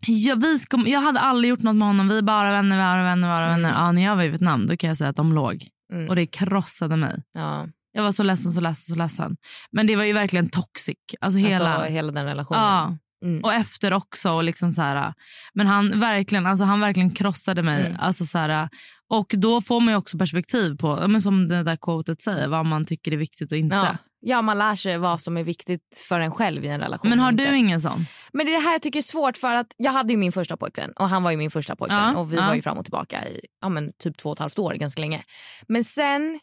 jag, 0.07 0.41
vi 0.41 0.59
ska, 0.59 0.83
jag 0.85 0.99
hade 1.01 1.19
aldrig 1.19 1.49
gjort 1.49 1.61
något 1.61 1.75
med 1.75 1.87
honom, 1.87 2.09
vi 2.09 2.21
bara 2.21 2.51
vänner, 2.51 2.77
bara 2.77 3.03
vänner, 3.03 3.27
bara 3.27 3.47
vänner. 3.49 3.69
Mm. 3.69 3.81
Ja, 3.81 3.91
när 3.91 4.03
jag 4.03 4.15
var 4.15 4.23
i 4.23 4.27
Vietnam 4.29 4.67
då 4.67 4.77
kan 4.77 4.87
jag 4.87 4.97
säga 4.97 5.09
att 5.09 5.15
de 5.15 5.33
låg 5.33 5.63
Mm. 5.93 6.09
och 6.09 6.15
det 6.15 6.25
krossade 6.25 6.95
mig. 6.95 7.23
ja. 7.33 7.67
Jag 7.91 8.03
var 8.03 8.11
så 8.11 8.23
ledsen, 8.23 8.53
så 8.53 8.61
ledsen, 8.61 8.95
så 8.95 8.99
ledsen. 8.99 9.37
Men 9.71 9.87
det 9.87 9.95
var 9.95 10.03
ju 10.03 10.13
verkligen 10.13 10.49
toxic. 10.49 10.97
Alltså 11.21 11.39
hela... 11.39 11.73
Alltså, 11.73 11.91
hela 11.91 12.11
den 12.11 12.25
relationen. 12.25 12.61
ja. 12.61 12.97
Mm. 13.25 13.43
Och 13.43 13.53
efter 13.53 13.93
också. 13.93 14.31
Och 14.31 14.43
liksom 14.43 14.71
så 14.71 14.81
här, 14.81 15.13
men 15.53 15.67
han 15.67 15.99
verkligen, 15.99 16.45
alltså 16.45 16.65
han 16.65 16.79
verkligen 16.79 17.11
krossade 17.11 17.63
mig. 17.63 17.85
Mm. 17.85 17.97
Alltså 17.99 18.25
så 18.25 18.37
här, 18.37 18.69
och 19.09 19.33
då 19.37 19.61
får 19.61 19.81
man 19.81 19.93
ju 19.93 19.97
också 19.97 20.17
perspektiv 20.17 20.77
på, 20.77 21.07
men 21.07 21.21
som 21.21 21.47
det 21.47 21.63
där 21.63 21.75
quotet 21.75 22.21
säger, 22.21 22.47
vad 22.47 22.65
man 22.65 22.85
tycker 22.85 23.11
är 23.11 23.17
viktigt 23.17 23.51
och 23.51 23.57
inte. 23.57 23.75
Ja. 23.75 23.97
Ja, 24.27 24.41
man 24.41 24.57
lär 24.57 24.75
sig 24.75 24.97
vad 24.97 25.21
som 25.21 25.37
är 25.37 25.43
viktigt 25.43 26.03
för 26.07 26.19
en 26.19 26.31
själv 26.31 26.65
i 26.65 26.67
en 26.67 26.79
relation. 26.79 27.09
Men 27.09 27.19
har 27.19 27.31
inte. 27.31 27.49
du 27.51 27.57
ingen 27.57 27.81
sån? 27.81 28.05
Men 28.33 28.45
det 28.45 28.51
är 28.51 28.57
det 28.57 28.63
här 28.63 28.71
jag 28.71 28.81
tycker 28.81 28.99
är 28.99 29.03
svårt 29.03 29.37
för 29.37 29.55
att 29.55 29.73
jag 29.77 29.91
hade 29.91 30.13
ju 30.13 30.17
min 30.17 30.31
första 30.31 30.57
pojkvän 30.57 30.91
och 30.91 31.09
han 31.09 31.23
var 31.23 31.31
ju 31.31 31.37
min 31.37 31.51
första 31.51 31.75
pojkvän 31.75 32.13
Ja, 32.13 32.17
och 32.19 32.33
vi 32.33 32.37
ja. 32.37 32.47
var 32.47 32.55
ju 32.55 32.61
fram 32.61 32.77
och 32.77 32.85
tillbaka 32.85 33.27
i 33.29 33.41
ja, 33.61 33.69
men 33.69 33.93
typ 33.99 34.17
två 34.17 34.29
och 34.29 34.35
ett 34.35 34.39
halvt 34.39 34.59
år 34.59 34.73
ganska 34.73 35.01
länge. 35.01 35.23
Men 35.67 35.83
sen 35.83 36.39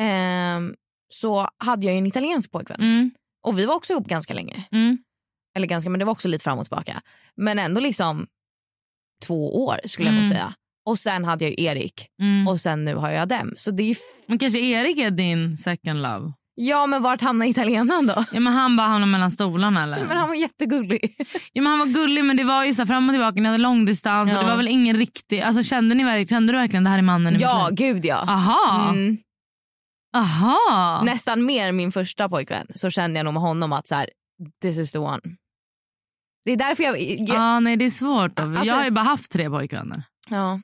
ehm, 0.00 0.74
så 1.08 1.48
hade 1.58 1.86
jag 1.86 1.92
ju 1.94 1.98
en 1.98 2.06
italiensk 2.06 2.50
pojkvän 2.52 2.80
Mm, 2.80 3.10
och 3.46 3.58
vi 3.58 3.64
var 3.66 3.74
också 3.74 3.92
ihop 3.92 4.06
ganska 4.06 4.34
länge. 4.34 4.64
mm, 4.72 4.98
Eller 5.56 5.66
ganska, 5.66 5.90
men 5.90 5.98
det 5.98 6.04
var 6.04 6.12
också 6.12 6.28
lite 6.28 6.44
fram 6.44 6.58
och 6.58 6.64
tillbaka. 6.64 7.02
Men 7.36 7.58
ändå 7.58 7.80
liksom 7.80 8.26
två 9.26 9.64
år 9.64 9.80
skulle 9.84 10.08
jag 10.08 10.14
nog 10.14 10.24
Mm. 10.24 10.34
säga. 10.36 10.54
Och 10.86 10.98
sen 10.98 11.24
hade 11.24 11.44
jag 11.44 11.50
ju 11.58 11.64
Erik 11.64 12.08
mm. 12.22 12.48
och 12.48 12.60
sen 12.60 12.84
nu 12.84 12.94
har 12.94 13.10
jag 13.10 13.28
dem. 13.28 13.52
Så 13.56 13.70
det 13.70 13.82
är 13.82 13.96
Men 14.26 14.38
kanske 14.38 14.58
Erik 14.58 14.98
är 14.98 15.10
din 15.10 15.56
second 15.56 16.02
love? 16.02 16.32
Ja 16.54 16.86
men 16.86 17.02
vart 17.02 17.20
hamnar 17.20 17.46
italienaren 17.46 18.06
då? 18.06 18.24
Ja, 18.32 18.40
men 18.40 18.52
han 18.52 18.76
bara 18.76 18.88
hamnade 18.88 19.12
mellan 19.12 19.30
stolarna 19.30 19.82
eller? 19.82 20.06
Men 20.06 20.16
han 20.16 20.28
var 20.28 20.34
jättegullig. 20.36 21.16
Ja, 21.52 21.62
men 21.62 21.66
han 21.70 21.78
var 21.78 21.86
gullig 21.86 22.24
men 22.24 22.36
det 22.36 22.44
var 22.44 22.64
ju 22.64 22.74
så 22.74 22.86
fram 22.86 23.08
och 23.08 23.12
tillbaka, 23.12 23.40
ni 23.40 23.46
hade 23.46 23.58
långdistans 23.58 24.30
Ja. 24.30 24.38
och 24.38 24.44
det 24.44 24.50
var 24.50 24.56
väl 24.56 24.68
ingen 24.68 24.96
riktig, 24.96 25.40
alltså 25.40 25.62
kände, 25.62 25.94
ni 25.94 26.04
verkligen, 26.04 26.26
kände 26.26 26.52
du 26.52 26.58
verkligen 26.58 26.84
det 26.84 26.90
här 26.90 26.98
är 26.98 27.02
mannen 27.02 27.36
i 27.36 27.38
ja 27.40 27.68
gud 27.72 28.04
ja. 28.04 28.16
Aha, 28.28 28.90
Mm. 28.90 29.16
aha. 30.16 31.02
Nästan 31.04 31.44
mer 31.46 31.72
min 31.72 31.92
första 31.92 32.28
pojkvän 32.28 32.66
så 32.74 32.90
kände 32.90 33.18
jag 33.18 33.24
nog 33.24 33.34
med 33.34 33.42
honom 33.42 33.72
att 33.72 33.88
så 33.88 33.94
här, 33.94 34.08
this 34.62 34.78
is 34.78 34.92
the 34.92 34.98
one. 34.98 35.20
Det 36.44 36.52
är 36.52 36.56
därför 36.56 36.84
jag... 36.84 37.00
jag 37.00 37.28
Ja, 37.36 37.60
nej 37.60 37.76
det 37.76 37.84
är 37.84 37.90
svårt. 37.90 38.36
Då. 38.36 38.42
Alltså- 38.42 38.64
jag 38.64 38.74
har 38.74 38.84
ju 38.84 38.90
bara 38.90 39.04
haft 39.04 39.32
tre 39.32 39.50
pojkvänner. 39.50 40.02
ja. 40.30 40.60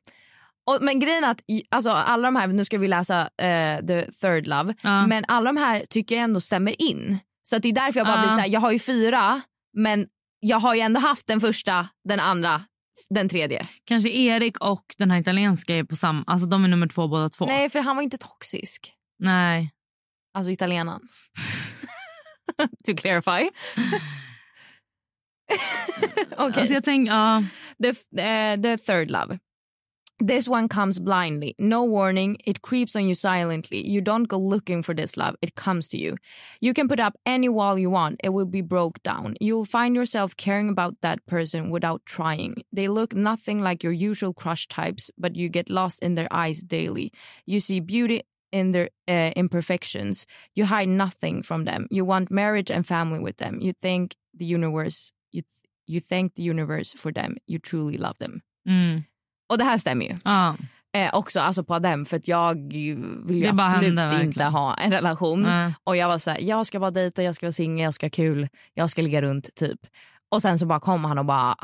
Och, 0.70 0.78
men 0.82 1.00
grejen 1.00 1.24
är 1.24 1.30
att 1.30 1.40
alltså, 1.68 1.90
alla 1.90 2.28
de 2.28 2.36
här, 2.36 2.46
nu 2.46 2.64
ska 2.64 2.78
vi 2.78 2.88
läsa 2.88 3.20
eh, 3.20 3.86
the 3.86 4.12
third 4.12 4.46
love, 4.46 4.74
Ja. 4.82 5.06
men 5.06 5.24
alla 5.28 5.52
de 5.52 5.56
här 5.60 5.84
tycker 5.90 6.14
jag 6.14 6.24
ändå 6.24 6.40
stämmer 6.40 6.82
in. 6.82 7.18
Så 7.42 7.56
att 7.56 7.62
det 7.62 7.68
är 7.68 7.72
därför 7.72 8.00
jag 8.00 8.06
bara 8.06 8.16
Ja. 8.16 8.20
blir 8.22 8.30
så 8.30 8.40
här, 8.40 8.48
jag 8.48 8.60
har 8.60 8.72
ju 8.72 8.78
fyra 8.78 9.40
men 9.76 10.06
jag 10.40 10.60
har 10.60 10.74
ju 10.74 10.80
ändå 10.80 11.00
haft 11.00 11.26
den 11.26 11.40
första, 11.40 11.88
den 12.08 12.20
andra, 12.20 12.64
den 13.14 13.28
tredje. 13.28 13.66
Kanske 13.84 14.10
Erik 14.10 14.58
och 14.60 14.84
den 14.98 15.10
här 15.10 15.20
italienska 15.20 15.74
är 15.74 15.84
på 15.84 15.96
samma, 15.96 16.24
alltså 16.26 16.46
de 16.46 16.64
är 16.64 16.68
nummer 16.68 16.86
två 16.86 17.08
båda 17.08 17.28
två. 17.28 17.46
Nej 17.46 17.70
för 17.70 17.80
han 17.80 17.96
var 17.96 18.02
inte 18.02 18.18
toxisk. 18.18 18.92
Nej. 19.18 19.70
Alltså 20.34 20.50
italienaren. 20.52 21.00
to 22.86 22.94
clarify. 22.96 23.50
okay. 26.32 26.60
Alltså 26.60 26.74
jag 26.74 26.84
tänker, 26.84 27.12
ja. 27.12 27.44
the, 27.82 27.88
uh, 27.88 28.62
the 28.62 28.78
third 28.78 29.10
love. 29.10 29.38
This 30.22 30.46
one 30.46 30.68
comes 30.68 30.98
blindly, 30.98 31.54
no 31.58 31.82
warning. 31.82 32.36
It 32.44 32.60
creeps 32.60 32.94
on 32.94 33.08
you 33.08 33.14
silently. 33.14 33.86
You 33.86 34.02
don't 34.02 34.28
go 34.28 34.38
looking 34.38 34.82
for 34.82 34.92
this 34.94 35.16
love, 35.16 35.34
it 35.40 35.54
comes 35.54 35.88
to 35.88 35.98
you. 35.98 36.18
You 36.60 36.74
can 36.74 36.88
put 36.88 37.00
up 37.00 37.16
any 37.24 37.48
wall 37.48 37.78
you 37.78 37.88
want, 37.88 38.20
it 38.22 38.28
will 38.28 38.44
be 38.44 38.60
broke 38.60 39.02
down. 39.02 39.36
You'll 39.40 39.64
find 39.64 39.94
yourself 39.94 40.36
caring 40.36 40.68
about 40.68 41.00
that 41.00 41.24
person 41.26 41.70
without 41.70 42.04
trying. 42.04 42.62
They 42.70 42.86
look 42.86 43.14
nothing 43.14 43.62
like 43.62 43.82
your 43.82 43.94
usual 43.94 44.34
crush 44.34 44.68
types, 44.68 45.10
but 45.16 45.36
you 45.36 45.48
get 45.48 45.70
lost 45.70 46.00
in 46.00 46.16
their 46.16 46.28
eyes 46.30 46.60
daily. 46.60 47.12
You 47.46 47.58
see 47.58 47.80
beauty 47.80 48.22
in 48.52 48.72
their 48.72 48.90
uh, 49.08 49.30
imperfections. 49.36 50.26
You 50.54 50.66
hide 50.66 50.88
nothing 50.88 51.42
from 51.42 51.64
them. 51.64 51.86
You 51.90 52.04
want 52.04 52.30
marriage 52.30 52.70
and 52.70 52.86
family 52.86 53.20
with 53.20 53.38
them. 53.38 53.60
You 53.62 53.72
think 53.72 54.16
the 54.34 54.44
universe, 54.44 55.12
you, 55.32 55.40
th- 55.40 55.64
you 55.86 55.98
thank 56.00 56.34
the 56.34 56.42
universe 56.42 56.92
for 56.92 57.10
them. 57.10 57.36
You 57.46 57.58
truly 57.58 57.96
love 57.96 58.18
them. 58.18 58.42
Mm. 58.68 59.06
Och 59.50 59.58
det 59.58 59.64
här 59.64 59.78
stämmer 59.78 60.04
ju. 60.04 60.14
Ja. 60.24 60.56
Eh, 60.96 61.14
också 61.14 61.40
alltså 61.40 61.64
på 61.64 61.78
dem 61.78 62.06
för 62.06 62.16
att 62.16 62.28
jag 62.28 62.54
vill 63.26 63.36
ju 63.42 63.46
absolut 63.46 63.64
hände 63.72 63.86
inte 63.86 64.16
verkligen. 64.16 64.52
ha 64.52 64.74
en 64.74 64.90
relation. 64.90 65.42
Nej. 65.42 65.74
Och 65.84 65.96
jag 65.96 66.08
var 66.08 66.18
så 66.18 66.30
här, 66.30 66.38
jag 66.40 66.66
ska 66.66 66.80
bara 66.80 66.90
dejta, 66.90 67.22
jag 67.22 67.34
ska 67.34 67.46
vara 67.46 67.52
singel, 67.52 67.84
jag 67.84 67.94
ska 67.94 68.06
ha 68.06 68.10
kul, 68.10 68.48
jag 68.74 68.90
ska 68.90 69.02
ligga 69.02 69.22
runt 69.22 69.54
typ. 69.54 69.80
Och 70.30 70.42
sen 70.42 70.58
så 70.58 70.66
bara 70.66 70.80
kom 70.80 71.04
han 71.04 71.18
och 71.18 71.24
bara 71.24 71.56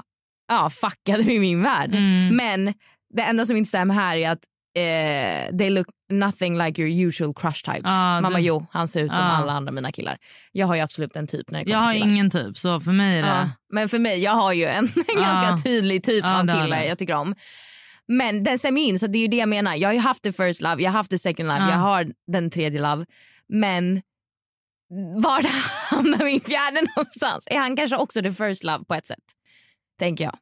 ja, 0.49 0.70
fuckade 0.70 1.25
med 1.25 1.40
min 1.40 1.62
värld. 1.62 1.94
Mm. 1.94 2.37
Men 2.37 2.75
det 3.14 3.22
enda 3.22 3.46
som 3.46 3.57
inte 3.57 3.68
stämmer 3.68 3.94
här 3.94 4.16
är 4.16 4.31
att 4.31 4.38
eh, 4.77 5.57
they 5.59 5.70
look 5.70 5.87
nothing 6.12 6.59
like 6.59 6.83
your 6.83 7.09
usual 7.09 7.35
crush 7.35 7.64
types. 7.64 7.83
Ja, 7.85 8.20
Man 8.20 8.33
du- 8.33 8.38
jo, 8.40 8.66
han 8.70 8.88
ser 8.88 9.03
ut 9.03 9.14
som 9.14 9.25
Ja. 9.25 9.31
alla 9.31 9.53
andra 9.53 9.72
mina 9.72 9.92
killar. 9.92 10.16
Jag 10.53 10.66
har 10.66 10.75
ju 10.75 10.81
absolut 10.81 11.16
en 11.16 11.27
typ 11.27 11.51
när 11.51 11.59
det 11.59 11.64
kommer 11.64 11.77
Jag 11.77 11.85
har 11.85 11.92
killar. 11.92 12.07
ingen 12.07 12.31
typ, 12.31 12.59
så 12.59 12.81
för 12.81 12.92
mig 12.92 13.18
är 13.18 13.22
det... 13.22 13.29
Ja, 13.29 13.51
men 13.72 13.88
för 13.88 13.99
mig, 13.99 14.18
jag 14.22 14.33
har 14.33 14.53
ju 14.53 14.64
en, 14.66 14.88
ganska 15.16 15.57
tydlig 15.64 16.05
typ 16.05 16.25
av 16.25 16.40
killar 16.46 16.83
jag 16.83 16.99
tycker 16.99 17.14
om. 17.14 17.35
Men 18.09 18.45
den 18.45 18.59
stämmer 18.59 18.81
in, 18.81 18.99
så 18.99 19.07
det 19.07 19.19
är 19.19 19.21
ju 19.23 19.29
det 19.29 19.37
jag 19.37 19.49
menar. 19.49 19.75
Jag 19.77 19.88
har 19.88 19.95
ju 19.95 19.99
haft 20.01 20.23
the 20.23 20.33
first 20.33 20.61
love, 20.62 20.83
jag 20.83 20.90
har 20.90 20.99
haft 20.99 21.11
the 21.11 21.19
second 21.19 21.49
love, 21.49 21.61
Ja. 21.61 21.71
jag 21.71 21.77
har 21.79 22.07
den 22.33 22.51
tredje 22.51 22.81
love. 22.83 23.07
Men 23.49 24.03
var 25.23 25.42
hamnar 25.95 26.25
min 26.25 26.40
fjärde 26.40 26.81
någonstans? 26.97 27.47
Är 27.51 27.59
han 27.59 27.77
kanske 27.77 27.97
också 27.97 28.23
the 28.23 28.33
first 28.33 28.64
love 28.64 28.85
på 28.85 28.95
ett 28.95 29.07
sätt? 29.07 29.25
Tänker 29.99 30.25
jag. 30.25 30.38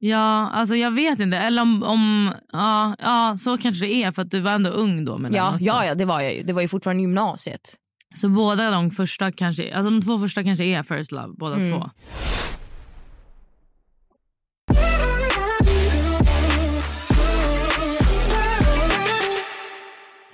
Ja, 0.00 0.50
alltså 0.50 0.76
jag 0.76 0.90
vet 0.90 1.20
inte. 1.20 1.36
Eller 1.38 1.62
om... 1.62 1.82
om 1.82 2.34
ja, 2.52 2.96
ja, 2.98 3.36
så 3.40 3.58
kanske 3.58 3.84
det 3.86 3.94
är 3.94 4.12
för 4.12 4.22
att 4.22 4.30
du 4.30 4.40
var 4.40 4.50
ändå 4.52 4.70
ung 4.70 5.04
då. 5.04 5.20
Ja, 5.30 5.56
ja, 5.60 5.84
ja, 5.86 5.94
det 5.94 6.04
var 6.04 6.20
jag 6.20 6.34
ju. 6.34 6.42
Det 6.42 6.52
var 6.52 6.62
ju 6.62 6.68
fortfarande 6.68 7.00
gymnasiet. 7.02 7.76
Så 8.14 8.28
båda 8.28 8.70
de 8.70 8.90
första 8.90 9.32
kanske... 9.32 9.74
Alltså 9.76 9.90
de 9.90 10.02
två 10.02 10.18
första 10.18 10.42
kanske 10.42 10.64
är 10.64 10.82
first 10.82 11.12
love, 11.12 11.34
båda 11.38 11.54
Mm. 11.56 11.70
två. 11.72 11.90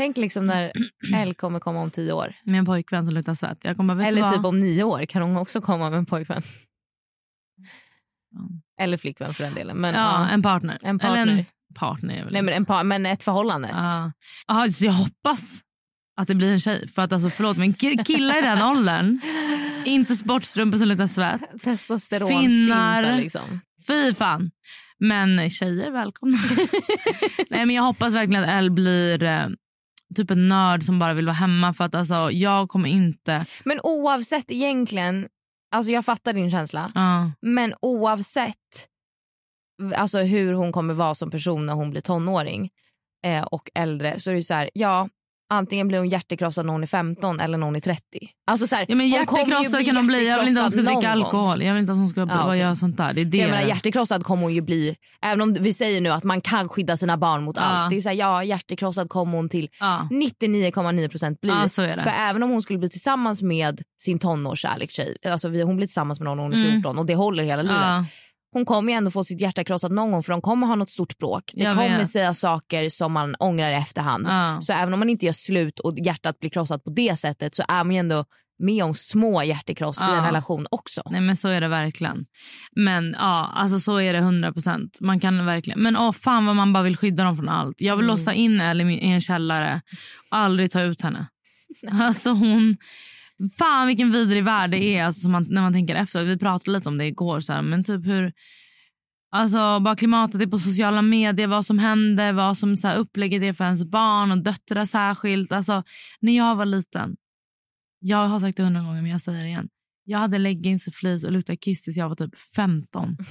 Tänk 0.00 0.16
liksom 0.16 0.46
när 0.46 0.72
Elle 1.14 1.34
kommer 1.34 1.60
komma 1.60 1.80
om 1.80 1.90
tio 1.90 2.12
år. 2.12 2.34
Med 2.44 2.58
en 2.58 2.64
pojkvän 2.64 3.06
som 3.06 3.14
luktar 3.14 3.34
svett. 3.34 3.58
Jag 3.62 3.76
kommer 3.76 4.06
Eller 4.06 4.22
vad? 4.22 4.34
typ 4.34 4.44
om 4.44 4.58
nio 4.58 4.84
år 4.84 5.04
kan 5.04 5.22
hon 5.22 5.36
också 5.36 5.60
komma 5.60 5.90
med 5.90 5.98
en 5.98 6.06
pojkvän. 6.06 6.42
Eller 8.80 8.96
flickvän 8.96 9.34
för 9.34 9.44
den 9.44 9.54
delen. 9.54 9.76
Men, 9.76 9.94
ja, 9.94 10.00
ja. 10.00 10.28
en 10.28 10.42
partner. 10.42 10.78
En 10.82 10.98
partner. 10.98 11.22
Eller 11.22 11.32
en 11.32 11.44
partner 11.74 12.28
Nej, 12.30 12.42
men, 12.42 12.54
en 12.54 12.64
par, 12.64 12.84
men 12.84 13.06
ett 13.06 13.22
förhållande. 13.22 13.68
Ja. 13.72 14.12
Ja, 14.48 14.70
så 14.72 14.84
jag 14.84 14.92
hoppas 14.92 15.60
att 16.16 16.28
det 16.28 16.34
blir 16.34 16.52
en 16.52 16.60
tjej. 16.60 16.88
För 16.88 17.02
att 17.02 17.12
alltså, 17.12 17.30
förlåt, 17.30 17.56
men 17.56 17.74
ki- 17.74 18.04
killar 18.04 18.38
i 18.38 18.42
den 18.42 18.62
åldern, 18.62 19.20
inte 19.84 20.16
sportstrumpor 20.16 20.78
som 20.78 20.88
luktar 20.88 21.06
svett. 21.06 21.40
Finnar. 22.28 23.16
liksom. 23.16 23.60
Fy 23.86 24.14
fan. 24.14 24.50
Men 24.98 25.50
tjejer, 25.50 25.90
välkomna. 25.90 26.38
Nej, 27.50 27.66
men 27.66 27.76
jag 27.76 27.82
hoppas 27.82 28.14
verkligen 28.14 28.44
att 28.44 28.50
Elle 28.50 28.70
blir 28.70 29.22
eh, 29.22 29.46
typ 30.14 30.30
en 30.30 30.48
nörd 30.48 30.82
som 30.82 30.98
bara 30.98 31.14
vill 31.14 31.26
vara 31.26 31.34
hemma. 31.34 31.74
För 31.74 31.84
att 31.84 31.94
alltså, 31.94 32.30
jag 32.30 32.68
kommer 32.68 32.88
inte... 32.88 33.46
Men 33.64 33.80
oavsett 33.82 34.50
egentligen, 34.50 35.28
alltså 35.74 35.92
jag 35.92 36.04
fattar 36.04 36.32
din 36.32 36.50
känsla, 36.50 36.90
Ja. 36.94 37.30
men 37.40 37.74
oavsett 37.82 38.86
alltså 39.96 40.18
hur 40.20 40.52
hon 40.52 40.72
kommer 40.72 40.94
vara 40.94 41.14
som 41.14 41.30
person 41.30 41.66
när 41.66 41.74
hon 41.74 41.90
blir 41.90 42.00
tonåring 42.00 42.70
eh, 43.26 43.42
och 43.42 43.70
äldre 43.74 44.20
så 44.20 44.30
är 44.30 44.34
det 44.34 44.42
så 44.42 44.54
här, 44.54 44.70
ja 44.74 45.08
antingen 45.50 45.88
blir 45.88 45.98
hon 45.98 46.08
hjärtekrossad 46.08 46.66
när 46.66 46.72
hon 46.72 46.82
är 46.82 46.86
15 46.86 47.40
eller 47.40 47.58
när 47.58 47.64
hon 47.66 47.76
är 47.76 47.80
30. 47.80 48.02
Alltså 48.46 48.66
så 48.66 48.76
här, 48.76 48.86
Ja, 48.88 48.96
men 48.96 49.08
hjärtekrossad 49.08 49.84
kan 49.86 49.96
hon 49.96 50.06
bli. 50.06 50.26
Jag 50.28 50.38
vill 50.38 50.48
inte 50.48 50.60
att 50.60 50.74
hon 50.74 50.82
ska 50.84 50.92
dricka 50.92 51.10
alkohol. 51.10 51.62
Jag 51.62 51.72
vill 51.74 51.80
inte 51.80 51.92
att 51.92 51.98
hon 51.98 52.08
ska 52.08 52.20
Ja, 52.20 52.44
okej. 52.46 52.58
göra 52.60 52.76
sånt 52.76 52.96
där. 52.96 53.12
Det 53.12 53.20
är 53.20 53.24
det. 53.24 53.36
Jag 53.38 53.50
menar, 53.50 53.62
hjärtekrossad 53.68 54.24
kommer 54.24 54.42
hon 54.42 54.54
ju 54.54 54.60
bli, 54.60 54.96
även 55.22 55.40
om 55.40 55.56
vi 55.60 55.72
säger 55.72 56.00
nu 56.00 56.10
att 56.10 56.24
man 56.24 56.40
kan 56.40 56.68
skydda 56.68 56.96
sina 56.96 57.16
barn 57.16 57.42
mot 57.44 57.56
Ja. 57.56 57.62
allt. 57.62 57.90
Det 57.90 57.96
är 57.96 58.00
så 58.00 58.08
här, 58.08 58.16
ja 58.16 58.44
hjärtekrossad 58.44 59.08
kommer 59.08 59.36
hon 59.36 59.48
till 59.48 59.68
ja. 59.80 60.08
99,9% 60.10 61.36
bli. 61.42 61.50
Ja. 61.50 61.68
För 62.02 62.10
även 62.10 62.42
om 62.42 62.50
hon 62.50 62.62
skulle 62.62 62.78
bli 62.78 62.88
tillsammans 62.90 63.42
med 63.42 63.80
sin 64.02 64.18
tonårskärlekstjej, 64.18 65.16
alltså 65.26 65.48
vi- 65.48 65.62
hon 65.62 65.76
blir 65.76 65.86
tillsammans 65.86 66.20
med 66.20 66.24
någon 66.24 66.36
när 66.36 66.42
hon 66.44 66.52
är 66.52 66.56
Mm. 66.56 66.70
14 66.72 66.98
och 66.98 67.06
det 67.06 67.14
håller 67.14 67.42
hela 67.44 67.62
livet. 67.62 67.76
Hon 68.52 68.64
kommer 68.64 68.92
ju 68.92 68.96
ändå 68.96 69.10
få 69.10 69.24
sitt 69.24 69.40
hjärta 69.40 69.64
krossat 69.64 69.92
någon 69.92 70.10
gång 70.12 70.22
för 70.22 70.32
de 70.32 70.42
kommer 70.42 70.66
ha 70.66 70.74
något 70.74 70.90
stort 70.90 71.18
bråk. 71.18 71.44
Det 71.54 71.62
Jag 71.62 71.74
kommer 71.76 71.98
vet. 71.98 72.10
säga 72.10 72.34
saker 72.34 72.88
som 72.88 73.12
man 73.12 73.34
ångrar 73.38 73.70
i 73.70 73.74
efterhand. 73.74 74.26
Ja. 74.28 74.58
Så 74.60 74.72
även 74.72 74.92
om 74.94 74.98
man 74.98 75.08
inte 75.10 75.26
gör 75.26 75.32
slut 75.32 75.80
och 75.80 75.98
hjärtat 75.98 76.38
blir 76.40 76.50
krossat 76.50 76.84
på 76.84 76.90
det 76.90 77.16
sättet 77.18 77.54
så 77.54 77.62
är 77.68 77.84
man 77.84 77.92
ju 77.94 77.98
ändå 77.98 78.24
med 78.62 78.84
om 78.84 78.94
små 78.94 79.42
hjärtekross 79.42 80.00
i 80.00 80.04
Ja. 80.04 80.16
en 80.16 80.24
relation 80.24 80.66
också. 80.70 81.02
Nej 81.10 81.20
men 81.20 81.36
så 81.36 81.48
är 81.48 81.60
det 81.60 81.68
verkligen. 81.68 82.24
Men 82.76 83.16
ja, 83.18 83.50
alltså 83.54 83.80
så 83.80 83.96
är 84.00 84.12
det 84.12 84.18
100 84.18 84.52
procent. 84.52 84.98
Man 85.00 85.20
kan 85.20 85.46
verkligen. 85.46 85.80
Men 85.82 85.96
åh 85.96 86.12
fan 86.12 86.46
vad 86.46 86.56
man 86.56 86.72
bara 86.72 86.82
vill 86.82 86.96
skydda 86.96 87.24
dem 87.24 87.36
från 87.36 87.48
allt. 87.48 87.80
Jag 87.80 87.96
vill 87.96 88.04
Mm. 88.04 88.16
låsa 88.16 88.34
in 88.34 88.60
Elle 88.60 88.82
i 88.82 88.84
min- 88.86 88.98
i 89.00 89.08
en 89.08 89.20
källare 89.20 89.80
och 90.30 90.36
aldrig 90.36 90.70
ta 90.70 90.80
ut 90.82 91.02
henne. 91.02 91.26
Alltså 92.00 92.30
hon... 92.30 92.76
Fan 93.58 93.86
vilken 93.86 94.12
vidrig 94.12 94.44
värld 94.44 94.70
det 94.70 94.78
är 94.78 95.04
alltså, 95.04 95.28
man, 95.28 95.46
när 95.50 95.62
man 95.62 95.72
tänker 95.72 95.94
efter. 95.94 96.24
Vi 96.24 96.38
pratade 96.38 96.78
lite 96.78 96.88
om 96.88 96.98
det 96.98 97.06
igår. 97.06 97.40
Så 97.40 97.52
här, 97.52 97.62
men 97.62 97.84
typ 97.84 98.06
hur... 98.06 98.32
Alltså 99.32 99.80
bara 99.80 99.96
klimatet 99.96 100.40
är 100.40 100.46
på 100.46 100.58
sociala 100.58 101.02
medier, 101.02 101.46
vad 101.46 101.66
som 101.66 101.78
händer, 101.78 102.32
vad 102.32 102.58
som 102.58 102.76
så 102.76 102.88
här, 102.88 102.96
upplägget 102.96 103.42
är 103.42 103.52
för 103.52 103.64
ens 103.64 103.84
barn 103.84 104.30
och 104.30 104.38
döttrar 104.38 104.84
särskilt. 104.84 105.52
Alltså, 105.52 105.82
när 106.20 106.36
jag 106.36 106.56
var 106.56 106.66
liten, 106.66 107.16
jag 108.00 108.28
har 108.28 108.40
sagt 108.40 108.56
det 108.56 108.62
hundra 108.62 108.80
gånger 108.80 109.02
men 109.02 109.10
jag 109.10 109.20
säger 109.20 109.42
det 109.42 109.48
igen. 109.48 109.68
Jag 110.04 110.18
hade 110.18 110.38
leggings 110.38 110.88
och 110.88 110.94
fleece 110.94 111.26
och 111.26 111.32
luktade 111.32 111.56
kiss 111.56 111.82
tills 111.82 111.96
jag 111.96 112.08
var 112.08 112.16
typ 112.16 112.38
15. 112.38 113.16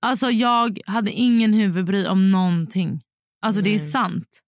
Alltså 0.00 0.30
jag 0.30 0.80
hade 0.86 1.12
ingen 1.12 1.52
huvudbry 1.52 2.06
om 2.06 2.30
någonting. 2.30 3.02
Alltså 3.42 3.62
det 3.62 3.70
är 3.70 3.78
Nej. 3.78 3.90
sant. 3.90 4.40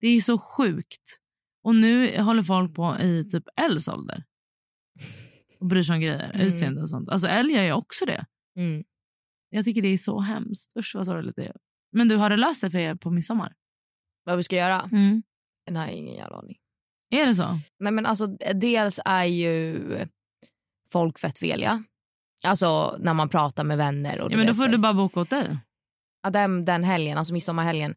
Det 0.00 0.08
är 0.08 0.20
så 0.20 0.38
sjukt. 0.38 1.18
Och 1.68 1.74
nu 1.74 2.20
håller 2.22 2.42
folk 2.42 2.74
på 2.74 2.96
i 3.00 3.24
typ 3.24 3.44
Els 3.60 3.88
ålder. 3.88 4.24
Och 5.60 5.66
bryr 5.66 5.82
sig 5.82 5.94
om 5.94 6.00
grejer, 6.00 6.30
Mm. 6.34 6.46
utseende 6.46 6.82
och 6.82 6.88
sånt. 6.88 7.08
Alltså 7.08 7.26
Elle 7.28 7.52
gör 7.52 7.62
ju 7.62 7.72
också 7.72 8.06
det. 8.06 8.24
Mm. 8.56 8.84
Jag 9.50 9.64
tycker 9.64 9.82
det 9.82 9.88
är 9.88 9.98
så 9.98 10.20
hemskt. 10.20 10.76
Usch 10.76 10.92
vad 10.94 11.06
sorgligt 11.06 11.36
det 11.36 11.46
är. 11.46 11.56
Men 11.92 12.08
du, 12.08 12.16
har 12.16 12.30
det 12.30 12.36
löst 12.36 12.60
sig 12.60 12.70
för 12.70 12.78
er 12.78 12.94
på 12.94 13.10
midsommar? 13.10 13.54
Vad 14.24 14.36
vi 14.36 14.42
ska 14.42 14.56
göra? 14.56 14.88
Mm. 14.92 15.22
Nej, 15.70 15.94
ingen 15.96 16.14
jävla 16.14 16.36
aning. 16.36 16.56
Är 17.10 17.26
det 17.26 17.34
så? 17.34 17.46
Nej, 17.78 17.92
men 17.92 18.06
alltså, 18.06 18.26
dels 18.54 19.00
är 19.04 19.24
ju 19.24 19.80
folk 20.92 21.18
fett 21.18 21.42
veliga. 21.42 21.84
Alltså 22.44 22.96
när 23.00 23.14
man 23.14 23.28
pratar 23.28 23.64
med 23.64 23.78
vänner. 23.78 24.20
Och 24.20 24.32
Ja, 24.32 24.36
men 24.36 24.46
då 24.46 24.54
får 24.54 24.68
du 24.68 24.78
bara 24.78 24.94
boka 24.94 25.20
åt 25.20 25.30
dig. 25.30 25.58
ja, 26.22 26.30
den, 26.30 26.64
den 26.64 26.84
helgen, 26.84 27.18
alltså 27.18 27.32
midsommarhelgen, 27.32 27.94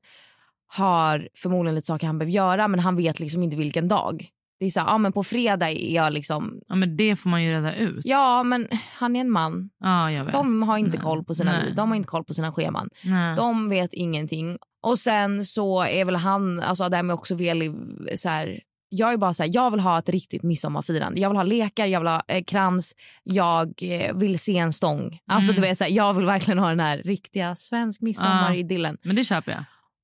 har 0.77 1.27
förmodligen 1.37 1.75
lite 1.75 1.87
saker 1.87 2.07
han 2.07 2.17
behöver 2.17 2.31
göra 2.33 2.67
men 2.67 2.79
han 2.79 2.95
vet 2.95 3.19
liksom 3.19 3.43
inte 3.43 3.55
vilken 3.55 3.87
dag. 3.87 4.25
Det 4.59 4.65
är 4.65 4.69
så 4.69 4.79
här, 4.79 4.87
ja 4.87 4.97
men 4.97 5.11
på 5.13 5.23
fredag 5.23 5.69
är 5.69 5.93
jag 5.95 6.13
liksom, 6.13 6.61
Ja, 6.67 6.75
men 6.75 6.97
det 6.97 7.15
får 7.15 7.29
man 7.29 7.43
ju 7.43 7.51
reda 7.51 7.75
ut. 7.75 8.01
ja 8.05 8.43
men 8.43 8.67
han 8.99 9.15
är 9.15 9.19
en 9.21 9.29
man. 9.31 9.69
Ja, 9.79 10.11
jag 10.11 10.23
vet. 10.25 10.33
De 10.33 10.63
har 10.63 10.77
inte 10.77 10.91
Nej. 10.97 10.99
koll 10.99 11.23
på 11.23 11.35
sina 11.35 11.51
Nej. 11.51 11.65
liv, 11.65 11.75
de 11.75 11.89
har 11.89 11.95
inte 11.95 12.07
koll 12.07 12.23
på 12.23 12.33
sina 12.33 12.51
scheman. 12.51 12.89
Nej. 13.03 13.35
De 13.35 13.69
vet 13.69 13.93
ingenting. 13.93 14.57
Och 14.83 14.99
sen 14.99 15.45
så 15.45 15.83
är 15.83 16.05
väl 16.05 16.15
han, 16.15 16.59
alltså 16.59 16.83
Adam 16.83 17.09
är 17.09 17.13
också 17.13 17.35
velig 17.35 17.71
så 18.15 18.29
här, 18.29 18.59
jag 18.89 19.13
är 19.13 19.17
bara 19.17 19.33
så 19.33 19.43
här, 19.43 19.51
jag 19.53 19.71
vill 19.71 19.79
ha 19.79 19.99
ett 19.99 20.09
riktigt 20.09 20.43
midsommarfirande. 20.43 21.19
Jag 21.19 21.29
vill 21.29 21.35
ha 21.37 21.43
lekar, 21.43 21.85
jag 21.85 21.99
vill 21.99 22.07
ha 22.07 22.21
eh, 22.27 22.43
krans, 22.43 22.95
jag 23.23 23.73
eh, 23.83 24.15
vill 24.15 24.39
se 24.39 24.57
en 24.57 24.73
stång. 24.73 25.19
Alltså 25.27 25.51
Mm. 25.51 25.61
du 25.61 25.67
vet 25.67 25.77
så 25.77 25.83
här, 25.83 25.91
jag 25.91 26.13
vill 26.13 26.25
verkligen 26.25 26.59
ha 26.59 26.69
den 26.69 26.79
här 26.79 26.97
riktiga 26.97 27.55
svensk 27.55 28.01
midsommar-idyllen. 28.01 28.97
Men 29.03 29.15
det 29.15 29.23
köper 29.23 29.51
jag. 29.51 29.63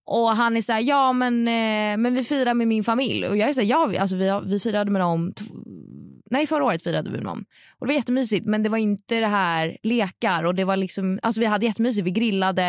Och 0.10 0.30
han 0.30 0.58
är 0.58 0.62
så 0.62 0.74
här, 0.74 0.80
ja 0.82 1.14
men, 1.14 1.48
eh, 1.48 1.98
men 1.98 2.14
vi 2.14 2.24
firar 2.24 2.54
med 2.54 2.68
min 2.68 2.84
familj. 2.84 3.28
Och 3.28 3.38
jag 3.38 3.50
är 3.50 3.54
så 3.54 3.62
här, 3.62 3.68
ja 3.68 3.86
vi- 3.86 3.98
alltså 3.98 4.16
vi, 4.16 4.42
vi 4.46 4.60
firade 4.60 4.92
med 4.92 5.02
dem, 5.02 5.34
nej 6.32 6.48
förra 6.48 6.64
året 6.64 6.84
firade 6.84 7.10
vi 7.12 7.18
med 7.18 7.26
dem. 7.26 7.46
Och 7.80 7.88
det 7.88 7.94
var 7.94 7.98
jättemysigt 7.98 8.46
men 8.46 8.64
det 8.64 8.70
var 8.70 8.78
inte 8.78 9.20
det 9.20 9.28
här 9.28 9.78
lekar 9.84 10.44
och 10.44 10.56
det 10.56 10.64
var 10.64 10.78
liksom, 10.78 11.20
alltså 11.24 11.40
vi 11.42 11.46
hade 11.46 11.66
jättemysigt, 11.66 12.06
vi 12.08 12.12
grillade. 12.12 12.64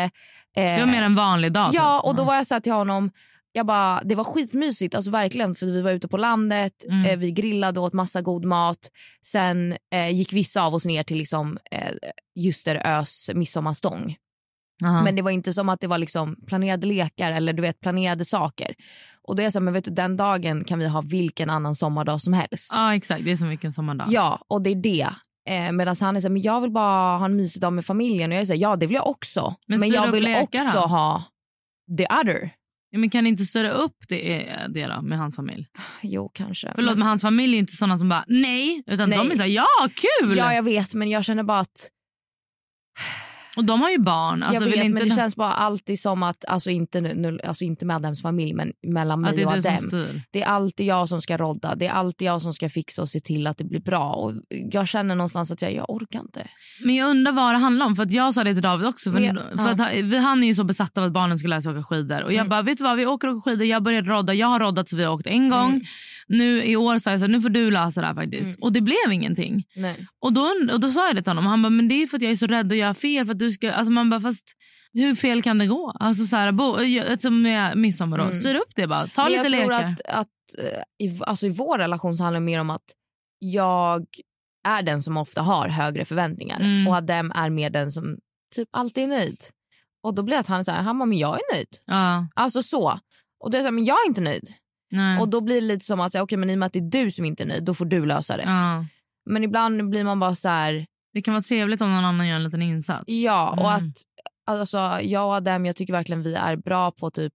eh, 0.55 0.63
Det 0.63 0.79
var 0.79 0.85
mer 0.91 1.01
en 1.01 1.15
vanlig 1.15 1.51
dag. 1.51 1.69
Ja 1.73 1.99
typ. 2.01 2.07
och 2.09 2.15
då 2.15 2.23
var 2.23 2.35
jag 2.35 2.47
så 2.47 2.55
här 2.55 2.59
till 2.61 2.71
honom, 2.73 3.11
jag 3.51 3.65
bara, 3.65 4.01
det 4.03 4.15
var 4.15 4.23
skitmysigt, 4.23 4.95
alltså 4.95 5.11
verkligen. 5.11 5.55
För 5.55 5.65
Vi 5.65 5.81
var 5.81 5.91
ute 5.91 6.07
på 6.07 6.17
landet, 6.17 6.73
Mm. 6.89 7.05
eh, 7.05 7.17
vi 7.17 7.31
grillade 7.31 7.79
och 7.79 7.85
åt 7.85 7.93
massa 7.93 8.21
god 8.21 8.45
mat. 8.45 8.79
Sen 9.25 9.77
eh, 9.93 10.09
gick 10.15 10.33
vissa 10.33 10.61
av 10.61 10.73
oss 10.75 10.85
ner 10.85 11.03
till 11.03 11.17
liksom, 11.17 11.57
eh, 11.71 11.91
Ljusterös 12.35 13.29
midsommarstång. 13.33 14.15
Aha. 14.83 15.03
Men 15.03 15.15
det 15.15 15.21
var 15.21 15.31
inte 15.31 15.53
som 15.53 15.69
att 15.69 15.79
det 15.81 15.87
var 15.87 15.97
liksom 15.97 16.35
planerade 16.47 16.87
lekar 16.87 17.31
eller 17.31 17.53
du 17.53 17.61
vet 17.61 17.79
planerade 17.79 18.25
saker. 18.25 18.75
Och 19.21 19.35
då 19.35 19.41
är 19.41 19.43
jag 19.43 19.53
så 19.53 19.59
här, 19.59 19.63
men 19.63 19.73
vet 19.73 19.85
du, 19.85 19.91
den 19.91 20.17
dagen 20.17 20.63
kan 20.63 20.79
vi 20.79 20.87
ha 20.87 21.01
vilken 21.01 21.49
annan 21.49 21.75
sommardag 21.75 22.21
som 22.21 22.33
helst. 22.33 22.71
Ja 22.75 22.95
exakt, 22.95 23.25
det 23.25 23.31
är 23.31 23.35
som 23.35 23.49
vilken 23.49 23.73
sommardag. 23.73 24.07
Ja, 24.11 24.45
och 24.47 24.61
det 24.61 24.69
är 24.69 24.75
det. 24.75 25.09
Eh, 25.49 25.71
Medan 25.71 25.95
han 26.01 26.15
är 26.15 26.19
så 26.21 26.27
här, 26.27 26.33
men 26.33 26.41
jag 26.41 26.61
vill 26.61 26.71
bara 26.71 27.17
ha 27.17 27.25
en 27.25 27.35
mysig 27.35 27.61
dag 27.61 27.73
med 27.73 27.85
familjen. 27.85 28.31
Och 28.31 28.35
jag 28.35 28.41
är 28.41 28.45
så 28.45 28.53
här, 28.53 28.59
ja 28.59 28.75
det 28.75 28.85
vill 28.85 28.95
jag 28.95 29.07
också. 29.07 29.55
Men 29.67 29.79
Men, 29.79 29.89
jag 29.89 30.11
vill 30.11 30.23
lekar 30.23 30.41
också 30.43 30.79
då? 30.79 30.87
ha 30.87 31.23
the 31.97 32.05
other. 32.21 32.49
Ja, 32.91 32.99
men 32.99 33.09
kan 33.09 33.23
ni 33.23 33.29
inte 33.29 33.45
störa 33.45 33.71
upp 33.71 33.95
det, 34.07 34.49
det 34.69 34.87
då 34.87 35.01
med 35.01 35.17
hans 35.17 35.35
familj? 35.35 35.67
Jo, 36.01 36.31
kanske. 36.33 36.71
Förlåt 36.75 36.97
men 36.97 37.07
hans 37.07 37.21
familj 37.21 37.55
är 37.55 37.59
inte 37.59 37.75
såna 37.75 37.97
som 37.97 38.09
bara 38.09 38.23
nej, 38.27 38.83
utan 38.87 39.09
Nej. 39.09 39.17
de 39.19 39.31
är 39.31 39.35
såhär 39.35 39.49
ja 39.49 39.67
kul! 39.95 40.37
Ja, 40.37 40.53
jag 40.53 40.63
vet, 40.63 40.93
men 40.93 41.09
jag 41.09 41.25
känner 41.25 41.43
bara 41.43 41.59
att... 41.59 41.89
Och 43.59 43.65
de 43.65 43.81
har 43.81 43.89
ju 43.89 43.97
barn. 43.99 44.43
Alltså, 44.43 44.63
jag 44.63 44.69
vet, 44.75 44.85
inte 44.85 44.93
men 44.99 45.09
det 45.09 45.15
känns 45.15 45.35
bara 45.35 45.53
alltid 45.53 45.99
som 45.99 46.23
att, 46.23 46.45
alltså 46.45 46.69
inte, 46.69 47.01
nu- 47.01 47.39
alltså 47.43 47.63
inte 47.63 47.85
med 47.85 47.95
Adems 47.95 48.21
familj, 48.21 48.53
men 48.53 48.71
mellan 48.87 49.21
mig 49.21 49.45
och 49.45 49.51
Adem. 49.51 49.75
Det 50.31 50.41
är 50.41 50.45
alltid 50.47 50.85
jag 50.85 51.09
som 51.09 51.21
ska 51.21 51.37
rodda, 51.37 51.75
det 51.75 51.87
är 51.87 51.91
alltid 51.91 52.27
jag 52.27 52.41
som 52.41 52.53
ska 52.53 52.69
fixa 52.69 53.01
och 53.01 53.09
se 53.09 53.19
till 53.19 53.47
att 53.47 53.57
det 53.57 53.63
blir 53.63 53.79
bra. 53.81 54.13
Och 54.13 54.33
jag 54.71 54.87
känner 54.87 55.15
någonstans 55.15 55.51
att 55.51 55.61
jag, 55.61 55.73
jag 55.73 55.89
orkar 55.89 56.19
inte. 56.19 56.47
Men 56.85 56.95
jag 56.95 57.09
undrar 57.09 57.31
vad 57.31 57.53
det 57.53 57.57
handlar 57.57 57.85
om. 57.85 57.95
För 57.95 58.03
att 58.03 58.11
Jag 58.11 58.33
sa 58.33 58.43
det 58.43 58.53
till 58.53 58.63
David 58.63 58.87
också. 58.87 59.11
För, 59.11 59.19
Men- 59.19 59.35
för 59.57 59.83
ja. 59.83 59.87
att 59.89 59.93
vi- 60.03 60.17
han 60.17 60.43
är 60.43 60.47
ju 60.47 60.55
så 60.55 60.63
besatt 60.63 60.97
av 60.97 61.03
att 61.03 61.11
barnen 61.11 61.37
ska 61.39 61.47
lära 61.47 61.61
sig 61.61 61.71
åka 61.71 61.83
skidor. 61.83 62.23
Och 62.23 62.31
jag 62.31 62.37
Mm. 62.39 62.49
bara, 62.49 62.61
vet 62.61 62.77
du 62.77 62.83
vad, 62.83 62.97
vi 62.97 63.05
åker 63.05 63.27
och 63.27 63.35
åker 63.37 63.51
skidor. 63.51 63.65
Jag 63.67 63.83
började 63.83 64.09
rodda. 64.09 64.33
Jag 64.33 64.47
har 64.47 64.59
roddat 64.59 64.89
så 64.89 64.95
vi 64.95 65.03
har 65.03 65.13
åkt 65.13 65.27
en 65.27 65.49
gång. 65.49 65.69
Mm. 65.69 65.81
Nu 66.29 66.63
i 66.63 66.75
år 66.75 66.97
sa 66.97 67.11
jag 67.11 67.19
så 67.19 67.25
här, 67.25 67.31
nu 67.31 67.41
får 67.41 67.49
du 67.49 67.71
lösa 67.71 68.01
det 68.01 68.07
här 68.07 68.13
faktiskt. 68.15 68.47
Mm. 68.49 68.55
Och 68.61 68.73
det 68.73 68.81
blev 68.81 69.11
ingenting. 69.11 69.63
Nej. 69.75 70.07
Och 70.19 70.33
då, 70.33 70.41
och 70.73 70.79
då 70.79 70.91
sa 70.91 71.07
jag 71.07 71.15
det 71.15 71.21
till 71.21 71.29
honom. 71.29 71.45
Han 71.45 71.61
bara, 71.61 71.69
men 71.69 71.87
det 71.87 72.03
är 72.03 72.07
för 72.07 72.17
att 72.17 72.21
jag 72.23 72.31
är 72.31 72.35
så 72.35 72.47
rädd 72.47 72.71
att 72.71 72.77
göra 72.77 72.93
fel. 72.93 73.25
För 73.25 73.31
att 73.33 73.39
du 73.39 73.51
ska, 73.51 73.71
alltså 73.71 73.91
man 73.91 74.09
bara, 74.09 74.21
fast 74.21 74.45
hur 74.93 75.15
fel 75.15 75.41
kan 75.41 75.57
det 75.57 75.67
gå? 75.67 75.91
Alltså 75.99 76.25
så 76.25 76.35
här, 76.35 76.51
bo, 76.51 76.75
som 77.19 77.41
med 77.41 77.77
midsommar 77.77 78.17
då. 78.17 78.23
Mm. 78.23 78.39
Styr 78.41 78.55
upp 78.55 78.75
det 78.75 78.87
bara. 78.87 79.07
Ta 79.07 79.23
Men 79.23 79.31
lite 79.31 79.47
jag 79.47 79.53
tror 79.53 79.61
lekar. 79.73 79.83
att, 79.89 80.01
att 80.05 80.27
eh, 80.59 81.07
i, 81.07 81.19
alltså 81.21 81.47
i 81.47 81.49
vår 81.49 81.77
relation 81.77 82.17
så 82.17 82.23
handlar 82.23 82.39
det 82.39 82.45
mer 82.45 82.59
om 82.59 82.69
att 82.69 82.85
jag 83.39 84.05
är 84.67 84.81
den 84.81 85.01
som 85.01 85.17
ofta 85.17 85.41
har 85.41 85.67
högre 85.67 86.05
förväntningar 86.05 86.59
Mm. 86.59 86.87
och 86.87 86.95
Adem 86.95 87.31
är 87.35 87.49
mer 87.49 87.69
den 87.69 87.91
som 87.91 88.17
typ 88.55 88.69
alltid 88.71 89.03
är 89.03 89.07
nöjd. 89.07 89.37
Och 90.03 90.15
då 90.15 90.23
blir 90.23 90.35
det 90.35 90.39
att 90.39 90.47
han 90.47 90.59
är 90.59 90.63
så 90.63 90.71
här, 90.71 90.81
han 90.83 90.99
bara, 90.99 91.05
men 91.05 91.17
jag 91.17 91.35
är 91.35 91.55
nöjd. 91.55 91.67
Ja, 91.85 92.27
Alltså 92.35 92.61
så. 92.61 92.99
Och 93.43 93.51
då 93.51 93.55
är 93.55 93.59
jag 93.59 93.63
så 93.63 93.67
här, 93.67 93.71
men 93.71 93.85
jag 93.85 93.97
är 94.05 94.07
inte 94.07 94.21
nöjd. 94.21 94.53
Nej. 94.91 95.19
Och 95.19 95.29
då 95.29 95.41
blir 95.41 95.55
det 95.55 95.67
lite 95.67 95.85
som 95.85 95.99
att, 96.01 96.11
säga, 96.11 96.23
okej 96.23 96.37
men 96.37 96.49
i 96.49 96.53
och 96.55 96.59
med 96.59 96.67
att 96.67 96.73
det 96.73 96.79
är 96.79 97.03
du 97.03 97.11
som 97.11 97.25
inte 97.25 97.43
är 97.43 97.47
nöjd, 97.47 97.63
då 97.63 97.73
får 97.73 97.85
du 97.85 98.05
lösa 98.05 98.37
det. 98.37 98.43
ja. 98.43 98.85
Men 99.25 99.43
ibland 99.43 99.89
blir 99.89 100.03
man 100.03 100.19
bara 100.19 100.35
så 100.35 100.49
här, 100.49 100.85
Det 101.13 101.21
kan 101.21 101.33
vara 101.33 101.41
trevligt 101.43 101.81
om 101.81 101.95
någon 101.95 102.05
annan 102.05 102.27
gör 102.27 102.35
en 102.35 102.43
liten 102.43 102.61
insats. 102.61 103.03
ja 103.07 103.49
och 103.49 103.71
Mm. 103.73 103.87
att 103.87 103.93
alltså 104.45 104.77
jag 105.01 105.27
och 105.27 105.33
Adem, 105.33 105.65
jag 105.65 105.75
tycker 105.75 105.93
verkligen 105.93 106.21
vi 106.23 106.33
är 106.35 106.55
bra 106.55 106.91
på 106.91 107.09
typ 107.09 107.33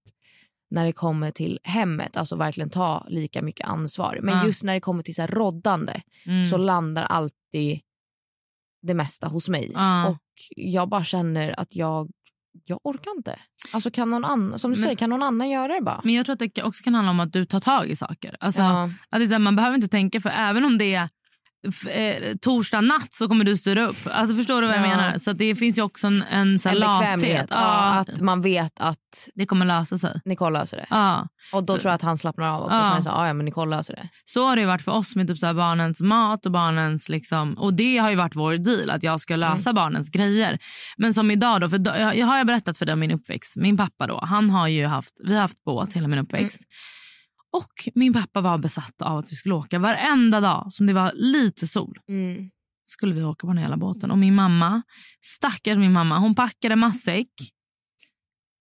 när 0.71 0.85
det 0.85 0.91
kommer 0.91 1.31
till 1.31 1.59
hemmet, 1.63 2.17
alltså 2.17 2.35
verkligen 2.35 2.69
ta 2.69 3.05
lika 3.09 3.41
mycket 3.41 3.67
ansvar. 3.67 4.19
Men 4.23 4.37
Ja. 4.37 4.45
just 4.45 4.63
när 4.63 4.73
det 4.73 4.79
kommer 4.79 5.03
till 5.03 5.15
så 5.15 5.21
här 5.21 5.27
roddande 5.29 6.01
Mm. 6.25 6.45
så 6.45 6.57
landar 6.57 7.03
alltid 7.03 7.79
det 8.81 8.93
mesta 8.93 9.27
hos 9.27 9.49
mig. 9.49 9.71
Ja. 9.73 10.07
Och 10.07 10.17
jag 10.55 10.89
bara 10.89 11.03
känner 11.03 11.59
att 11.59 11.75
jag, 11.75 12.09
jag 12.65 12.79
orkar 12.83 13.11
inte. 13.17 13.39
Alltså 13.73 13.91
kan 13.91 14.09
någon 14.11 14.25
annan, 14.25 14.59
som 14.59 14.71
du 14.71 14.77
Men- 14.77 14.83
säger, 14.83 14.95
kan 14.95 15.09
någon 15.09 15.23
annan 15.23 15.49
göra 15.49 15.67
det 15.75 15.81
bara? 15.81 16.01
Men 16.03 16.13
jag 16.13 16.25
tror 16.25 16.33
att 16.33 16.39
det 16.55 16.63
också 16.63 16.83
kan 16.83 16.95
handla 16.95 17.09
om 17.11 17.19
att 17.19 17.33
du 17.33 17.45
tar 17.45 17.59
tag 17.59 17.87
i 17.87 17.95
saker. 17.95 18.35
Alltså, 18.39 18.61
Ja. 18.61 18.89
att 19.09 19.19
det 19.19 19.27
här, 19.27 19.39
man 19.39 19.55
behöver 19.55 19.75
inte 19.75 19.87
tänka 19.87 20.21
för 20.21 20.29
även 20.29 20.65
om 20.65 20.77
det 20.77 20.93
är 20.95 21.09
eh, 21.89 22.35
torsdag 22.41 22.81
natt 22.81 23.13
så 23.13 23.27
kommer 23.27 23.43
du 23.45 23.57
styra 23.57 23.87
upp. 23.87 23.97
Alltså, 24.11 24.35
förstår 24.35 24.61
du 24.61 24.67
vad 24.67 24.75
jag 24.77 24.83
Ja. 24.85 24.89
menar? 24.97 25.17
Så 25.17 25.31
att 25.31 25.37
det 25.37 25.55
finns 25.55 25.77
ju 25.77 25.81
också 25.81 26.07
en, 26.07 26.23
en, 26.31 26.59
så 26.59 26.69
En 26.69 26.79
bekvämlighet. 26.79 27.47
Ja, 27.49 27.93
att 27.93 28.19
man 28.21 28.41
vet 28.41 28.71
att 28.79 28.97
Det 29.35 29.45
kommer 29.45 29.65
lösa 29.65 29.97
sig. 29.97 30.21
Nicole 30.25 30.59
löser 30.59 30.77
det. 30.77 30.85
Ja. 30.89 31.27
Och 31.53 31.65
då 31.65 31.75
Så- 31.75 31.81
tror 31.81 31.89
jag 31.89 31.95
att 31.95 32.01
han 32.01 32.17
slappnar 32.17 32.47
av 32.47 32.63
också. 32.63 32.75
Ja. 32.75 32.81
Ja. 32.81 32.87
Han 32.87 33.03
säger, 33.03 33.25
ja 33.25 33.33
men 33.33 33.45
Nicole 33.45 33.75
löser 33.75 33.93
det. 33.95 34.09
Så 34.25 34.47
har 34.47 34.55
det 34.55 34.59
ju 34.61 34.67
varit 34.67 34.81
för 34.81 34.91
oss 34.91 35.15
med 35.15 35.27
typ 35.27 35.37
så 35.37 35.53
barnens 35.53 36.01
mat 36.01 36.45
och 36.45 36.51
barnens... 36.51 37.09
Liksom, 37.09 37.53
och 37.53 37.73
det 37.73 37.97
har 37.97 38.09
ju 38.09 38.15
varit 38.15 38.35
vår 38.35 38.53
deal, 38.57 38.89
att 38.89 39.03
jag 39.03 39.21
ska 39.21 39.35
lösa 39.35 39.69
Mm. 39.69 39.75
barnens 39.75 40.09
grejer. 40.09 40.59
Men 40.97 41.13
som 41.13 41.31
idag 41.31 41.61
då, 41.61 41.69
för 41.69 41.77
då, 41.77 41.91
jag, 41.99 42.17
jag 42.17 42.27
har 42.27 42.37
jag 42.37 42.47
berättat 42.47 42.77
för 42.77 42.85
dig 42.85 42.93
om 42.93 42.99
min 42.99 43.11
uppväxt. 43.11 43.57
Min 43.57 43.77
pappa 43.77 44.07
då, 44.07 44.19
han 44.25 44.49
har 44.49 44.67
ju 44.67 44.85
haft, 44.85 45.13
vi 45.23 45.33
har 45.33 45.41
haft 45.41 45.63
båt 45.63 45.93
hela 45.93 46.07
min 46.07 46.19
uppväxt. 46.19 46.61
Mm. 46.61 46.69
Och 47.55 47.89
min 47.95 48.13
pappa 48.13 48.41
var 48.41 48.57
besatt 48.57 49.01
av 49.01 49.17
att 49.17 49.31
vi 49.31 49.35
skulle 49.35 49.55
åka 49.55 49.79
varenda 49.79 50.41
dag 50.41 50.73
som 50.73 50.85
det 50.85 50.93
var 50.93 51.11
lite 51.15 51.67
sol. 51.67 51.99
Mm. 52.09 52.49
skulle 52.87 53.15
vi 53.15 53.23
åka 53.23 53.47
på 53.47 53.53
den 53.53 53.57
hela 53.63 53.77
båten. 53.77 54.11
Och 54.11 54.17
min 54.17 54.35
mamma, 54.35 54.81
stackars 55.21 55.77
min 55.77 55.93
mamma, 55.93 56.19
hon 56.19 56.35
packade 56.35 56.75
matsäck. 56.75 57.29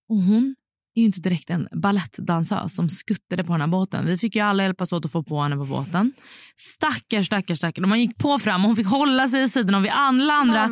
Och 0.09 0.17
hon 0.17 0.55
är 0.95 1.03
inte 1.03 1.21
direkt 1.21 1.51
en 1.51 1.69
balettdansös 1.73 2.75
som 2.75 2.91
skuttade 2.91 3.45
på 3.45 3.53
den 3.53 3.61
här 3.61 3.69
båten. 3.69 4.07
Vi 4.07 4.19
fick 4.19 4.37
ju 4.37 4.43
alla 4.43 4.63
hjälpas 4.63 4.93
åt 4.93 5.05
att 5.05 5.13
få 5.13 5.23
på 5.23 5.43
henne 5.43 5.57
på 5.57 5.65
båten. 5.65 6.13
Stackars, 6.57 7.27
stackars, 7.27 7.59
stackars. 7.59 7.87
Man 7.87 8.01
gick 8.01 8.19
på 8.19 8.39
fram 8.39 8.65
och 8.65 8.69
hon 8.69 8.77
fick 8.77 8.87
hålla 8.87 9.29
sig 9.29 9.43
i 9.43 9.49
sidan 9.49 9.75
och 9.75 9.85
vi 9.85 9.89
alla 9.89 10.33
andra 10.33 10.69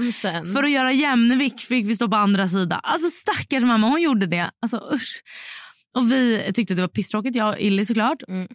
för 0.55 0.63
att 0.63 0.71
göra 0.71 0.93
jämnvikt 0.93 1.61
fick 1.61 1.87
vi 1.87 1.97
stå 1.97 2.09
på 2.09 2.17
andra 2.17 2.49
sidan. 2.49 2.81
Alltså 2.83 3.11
stackars 3.11 3.63
mamma, 3.63 3.89
hon 3.89 4.03
gjorde 4.03 4.27
det. 4.27 4.51
Alltså 4.63 4.91
usch. 4.95 5.23
Och 5.95 6.13
vi 6.13 6.53
tyckte 6.55 6.73
att 6.75 6.77
det 6.77 6.83
var 6.83 6.89
pisstråkigt, 6.89 7.37
jag 7.37 7.49
och 7.49 7.61
Illy 7.61 7.85
såklart. 7.85 8.19
Mm. 8.29 8.49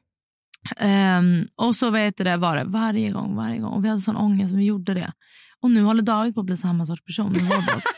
Ehm, 0.77 1.47
och 1.55 1.75
så 1.75 1.89
vet 1.89 2.17
det 2.17 2.37
var 2.37 2.55
det 2.55 2.63
varje 2.63 3.11
gång, 3.11 3.35
varje 3.35 3.57
gång. 3.57 3.71
Och 3.71 3.85
vi 3.85 3.89
hade 3.89 4.01
sån 4.01 4.17
ångest 4.17 4.49
som 4.49 4.59
vi 4.59 4.65
gjorde 4.65 4.93
det. 4.93 5.11
Och 5.61 5.71
nu 5.71 5.81
håller 5.81 6.03
David 6.03 6.33
på 6.33 6.39
att 6.39 6.45
bli 6.45 6.57
samma 6.57 6.85
sorts 6.85 7.03
person 7.03 7.31
med 7.31 7.41
vår 7.41 7.73
båt. 7.73 7.83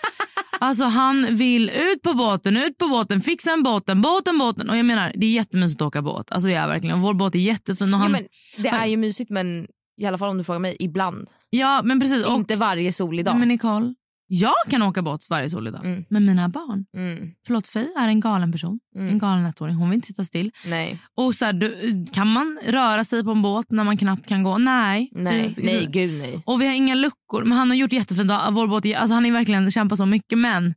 Alltså 0.61 0.85
han 0.85 1.35
vill 1.35 1.69
ut 1.69 2.01
på 2.01 2.13
båten, 2.13 2.57
ut 2.57 2.77
på 2.77 2.87
båten, 2.87 3.21
fixa 3.21 3.51
en 3.51 3.63
båten, 3.63 4.01
båten, 4.01 4.37
båten. 4.37 4.69
Och 4.69 4.77
jag 4.77 4.85
menar, 4.85 5.11
det 5.15 5.25
är 5.25 5.31
jättemysigt 5.31 5.81
att 5.81 5.87
åka 5.87 6.01
båt. 6.01 6.31
Alltså 6.31 6.47
det 6.49 6.55
är 6.55 6.67
verkligen. 6.67 7.01
Vår 7.01 7.13
båt 7.13 7.35
är 7.35 7.39
jättefin. 7.39 7.93
Och 7.93 7.99
han, 7.99 8.11
ja, 8.11 8.19
men 8.19 8.27
det 8.63 8.69
är 8.69 8.85
ju 8.85 8.97
mysigt 8.97 9.29
men 9.29 9.67
i 10.01 10.05
alla 10.05 10.17
fall 10.17 10.29
om 10.29 10.37
du 10.37 10.43
frågar 10.43 10.59
mig, 10.59 10.75
ibland. 10.79 11.27
ja, 11.49 11.81
men 11.83 11.99
precis. 11.99 12.25
Och, 12.25 12.35
Inte 12.35 12.55
varje 12.55 12.93
solig 12.93 13.25
dag. 13.25 13.37
Men 13.37 13.47
Nicole, 13.47 13.93
jag 14.31 14.53
kan 14.69 14.81
åka 14.81 15.01
båt 15.01 15.27
varje 15.29 15.49
solig 15.49 15.73
dag. 15.73 15.85
Mm. 15.85 16.05
Men 16.09 16.25
mina 16.25 16.49
barn, 16.49 16.85
Mm. 16.95 17.31
förlåt 17.47 17.67
Faye 17.67 17.87
är 17.97 18.07
en 18.07 18.19
galen 18.19 18.51
person. 18.51 18.79
Mm. 18.95 19.09
En 19.09 19.19
galen 19.19 19.45
ettåring. 19.45 19.75
Hon 19.75 19.89
vill 19.89 19.95
inte 19.95 20.07
sitta 20.07 20.23
still. 20.23 20.51
Nej, 20.65 20.97
Och 21.17 21.35
så 21.35 21.45
här, 21.45 21.53
du, 21.53 22.05
kan 22.13 22.27
man 22.27 22.59
röra 22.65 23.03
sig 23.03 23.23
på 23.23 23.31
en 23.31 23.41
båt 23.41 23.65
när 23.71 23.83
man 23.83 23.97
knappt 23.97 24.27
kan 24.27 24.43
gå? 24.43 24.57
Nej. 24.57 25.09
nej, 25.11 25.53
Du- 25.57 25.63
nej, 25.63 25.87
gud 25.91 26.19
nej. 26.19 26.41
Och 26.45 26.61
vi 26.61 26.65
har 26.67 26.73
inga 26.73 26.95
luckor. 26.95 27.43
Men 27.43 27.57
han 27.57 27.69
har 27.69 27.75
gjort 27.77 27.91
jättefint. 27.91 28.31
Vår 28.51 28.67
båt, 28.67 28.85
alltså 28.95 29.13
han 29.13 29.25
har 29.25 29.31
verkligen 29.31 29.71
kämpat 29.71 29.97
så 29.97 30.05
mycket. 30.05 30.37
Men 30.37 30.73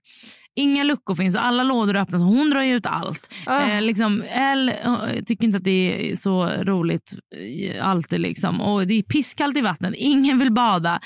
inga 0.54 0.84
luckor 0.84 1.14
finns 1.14 1.36
och 1.36 1.44
alla 1.44 1.62
lådor 1.62 1.96
är 1.96 2.00
öppna. 2.00 2.18
Så 2.18 2.24
hon 2.24 2.50
drar 2.50 2.62
ut 2.62 2.86
allt. 2.86 3.34
Ah. 3.46 3.60
Eh, 3.60 3.82
liksom, 3.82 4.22
Elle 4.22 4.72
eh, 4.72 5.22
tycker 5.26 5.44
inte 5.44 5.56
att 5.56 5.64
det 5.64 6.10
är 6.12 6.16
så 6.16 6.46
roligt 6.46 7.12
eh, 7.36 7.88
alltid. 7.88 8.20
Liksom. 8.20 8.60
Och 8.60 8.86
det 8.86 8.94
är 8.94 9.02
pisskallt 9.02 9.56
i 9.56 9.60
vattnet. 9.60 9.94
Ingen 9.96 10.38
vill 10.38 10.52
bada. 10.52 11.00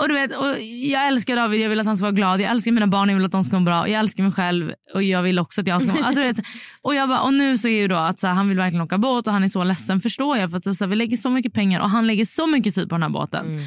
Och 0.00 0.08
du 0.08 0.14
vet, 0.14 0.36
och 0.36 0.60
jag 0.62 1.06
älskar 1.08 1.36
David, 1.36 1.60
jag 1.60 1.68
vill 1.68 1.80
att 1.80 1.86
han 1.86 1.96
ska 1.96 2.04
vara 2.04 2.12
glad. 2.12 2.40
Jag 2.40 2.50
älskar 2.50 2.72
mina 2.72 2.86
barn, 2.86 3.08
jag 3.08 3.16
vill 3.16 3.24
att 3.24 3.32
de 3.32 3.42
ska 3.44 3.56
vara 3.56 3.64
bra. 3.64 3.88
Jag 3.88 3.98
älskar 4.00 4.22
mig 4.22 4.32
själv 4.32 4.72
och 4.94 5.02
jag 5.02 5.22
vill 5.22 5.38
också 5.38 5.60
att 5.60 5.66
jag 5.66 5.82
ska 5.82 5.92
vara 5.92 6.04
alltså, 6.06 6.22
vet, 6.22 6.36
och, 6.82 6.94
jag 6.94 7.08
bara, 7.08 7.20
och 7.22 7.34
nu 7.34 7.58
så 7.58 7.68
är 7.68 7.72
ju 7.80 7.88
då 7.88 7.96
att 7.96 8.18
så 8.20 8.26
här, 8.26 8.34
han 8.34 8.48
vill 8.48 8.56
verkligen 8.56 8.82
åka 8.82 8.98
båt 8.98 9.26
och 9.26 9.32
han 9.32 9.44
är 9.44 9.48
så 9.48 9.64
ledsen. 9.64 10.00
Förstår 10.00 10.36
jag. 10.38 10.50
För 10.50 10.58
att 10.58 10.76
så 10.76 10.84
här, 10.84 10.86
vi 10.90 10.96
lägger 10.96 11.16
så 11.16 11.30
mycket 11.30 11.52
pengar 11.52 11.80
och 11.80 11.90
han 11.90 12.06
lägger 12.06 12.24
så 12.24 12.46
mycket 12.46 12.74
tid 12.74 12.88
på 12.88 12.94
den 12.94 13.02
här 13.02 13.10
båten. 13.10 13.46
Mm. 13.46 13.64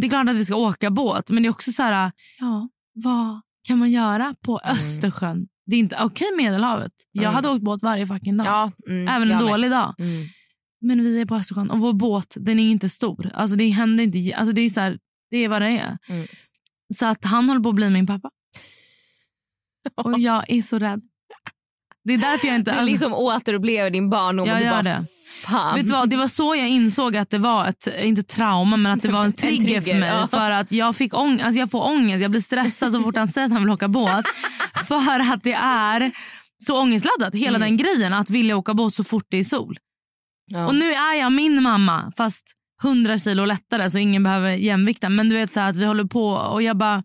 Det 0.00 0.06
är 0.06 0.10
klart 0.10 0.28
att 0.28 0.36
vi 0.36 0.44
ska 0.44 0.56
åka 0.56 0.90
båt, 0.90 1.30
men 1.30 1.42
det 1.42 1.46
är 1.46 1.50
också 1.50 1.72
så 1.72 1.82
här, 1.82 2.12
ja, 2.38 2.68
vad 3.04 3.40
kan 3.68 3.78
man 3.78 3.90
göra 3.90 4.34
på 4.44 4.60
Östersjön? 4.64 5.46
Det 5.66 5.76
är 5.76 5.80
inte 5.80 5.96
okej 6.00 6.26
Medelhavet. 6.36 6.92
Jag 7.12 7.22
Mm. 7.22 7.34
hade 7.34 7.48
åkt 7.48 7.62
båt 7.62 7.82
varje 7.82 8.06
fucking 8.06 8.36
dag. 8.36 8.46
Ja, 8.46 8.72
mm, 8.88 9.08
Även 9.08 9.30
en 9.30 9.38
dålig 9.38 9.70
dag. 9.70 9.94
Mm. 9.98 10.26
Men 10.80 11.02
vi 11.04 11.20
är 11.20 11.26
på 11.26 11.34
Östersjön 11.34 11.70
och 11.70 11.78
vår 11.78 11.92
båt 11.92 12.36
den 12.40 12.58
är 12.58 12.70
inte 12.70 12.88
stor. 12.88 13.30
Alltså 13.34 13.56
det 13.56 13.68
händer 13.68 14.04
inte. 14.04 14.36
Alltså 14.36 14.52
det 14.54 14.60
är 14.60 14.68
så 14.68 14.80
här, 14.80 14.98
det 15.34 15.44
är 15.44 15.48
vad 15.48 15.62
det 15.62 15.68
är. 15.78 15.98
Mm. 16.08 16.26
Så 16.94 17.06
att 17.06 17.24
han 17.24 17.48
håller 17.48 17.60
på 17.60 17.68
att 17.68 17.74
bli 17.74 17.90
min 17.90 18.06
pappa. 18.06 18.30
Och 19.96 20.18
jag 20.20 20.44
är 20.50 20.62
så 20.62 20.78
rädd. 20.78 21.00
Det 22.04 22.14
är 22.14 22.18
därför 22.18 22.46
jag 22.46 22.56
inte... 22.56 22.70
Du 22.72 22.76
alltså- 22.78 22.90
liksom 22.90 23.14
återupplever 23.14 23.90
din 23.90 24.10
barndom 24.10 24.46
Jag 24.48 24.56
och 24.56 24.62
du 24.64 24.70
bara, 24.70 24.82
det. 24.82 25.04
fan. 25.44 25.74
Vet 25.76 25.86
du 25.86 25.92
vad, 25.92 26.10
det 26.10 26.16
var 26.16 26.28
så 26.28 26.54
jag 26.56 26.68
insåg 26.68 27.16
att 27.16 27.30
det 27.30 27.38
var 27.38 27.66
ett, 27.68 27.88
inte 28.02 28.22
trauma, 28.22 28.76
men 28.76 28.92
att 28.92 29.02
det 29.02 29.08
var 29.08 29.24
en 29.24 29.32
trigger, 29.32 29.64
trigger, 29.64 29.80
för 29.80 29.94
mig. 29.94 30.08
ja. 30.08 30.26
För 30.26 30.50
att 30.50 30.72
jag, 30.72 30.96
fick 30.96 31.14
ång, 31.14 31.40
alltså 31.40 31.58
jag 31.60 31.70
får 31.70 31.82
ångest, 31.84 32.22
jag 32.22 32.30
blir 32.30 32.40
stressad 32.40 32.92
så 32.92 33.02
fort 33.02 33.16
han 33.16 33.28
säger 33.28 33.46
att 33.46 33.52
han 33.52 33.62
vill 33.62 33.70
åka 33.72 33.88
båt. 33.88 34.26
för 34.84 35.20
att 35.32 35.42
det 35.42 35.52
är 35.62 36.12
så 36.66 36.80
ångestladdat, 36.80 37.34
hela 37.34 37.56
Mm. 37.56 37.60
den 37.68 37.76
grejen. 37.76 38.12
Att 38.12 38.30
vilja 38.30 38.56
åka 38.56 38.74
båt 38.74 38.94
så 38.94 39.04
fort 39.04 39.26
det 39.28 39.36
är 39.36 39.44
sol. 39.44 39.78
Ja. 40.46 40.66
Och 40.66 40.74
nu 40.74 40.92
är 40.92 41.14
jag 41.14 41.32
min 41.32 41.62
mamma, 41.62 42.12
fast 42.16 42.52
100 42.82 43.18
kilo 43.18 43.44
lättare 43.44 43.90
så 43.90 43.98
ingen 43.98 44.22
behöver 44.22 44.50
jämvikta. 44.50 45.08
Men 45.08 45.28
du 45.28 45.34
vet 45.34 45.52
så 45.52 45.60
här 45.60 45.70
att 45.70 45.76
vi 45.76 45.84
håller 45.84 46.04
på 46.04 46.28
och 46.28 46.62
jag 46.62 46.76
bara... 46.76 47.02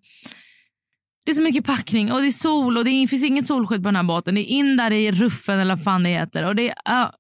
Det 1.25 1.31
är 1.31 1.35
så 1.35 1.41
mycket 1.41 1.65
packning 1.65 2.11
och 2.11 2.21
det 2.21 2.27
är 2.27 2.31
sol 2.31 2.77
och 2.77 2.85
det 2.85 3.07
finns 3.07 3.23
inget 3.23 3.47
solskydd 3.47 3.83
på 3.83 3.87
den 3.87 3.95
här 3.95 4.03
båten. 4.03 4.35
Det 4.35 4.41
är 4.41 4.55
in 4.55 4.77
där 4.77 4.91
i 4.91 5.11
ruffen 5.11 5.59
eller 5.59 5.75
vad 5.75 5.83
fan 5.83 6.03
det 6.03 6.09
heter. 6.09 6.47
Och 6.47 6.55
det 6.55 6.73
är, 6.85 7.03
uh, 7.03 7.11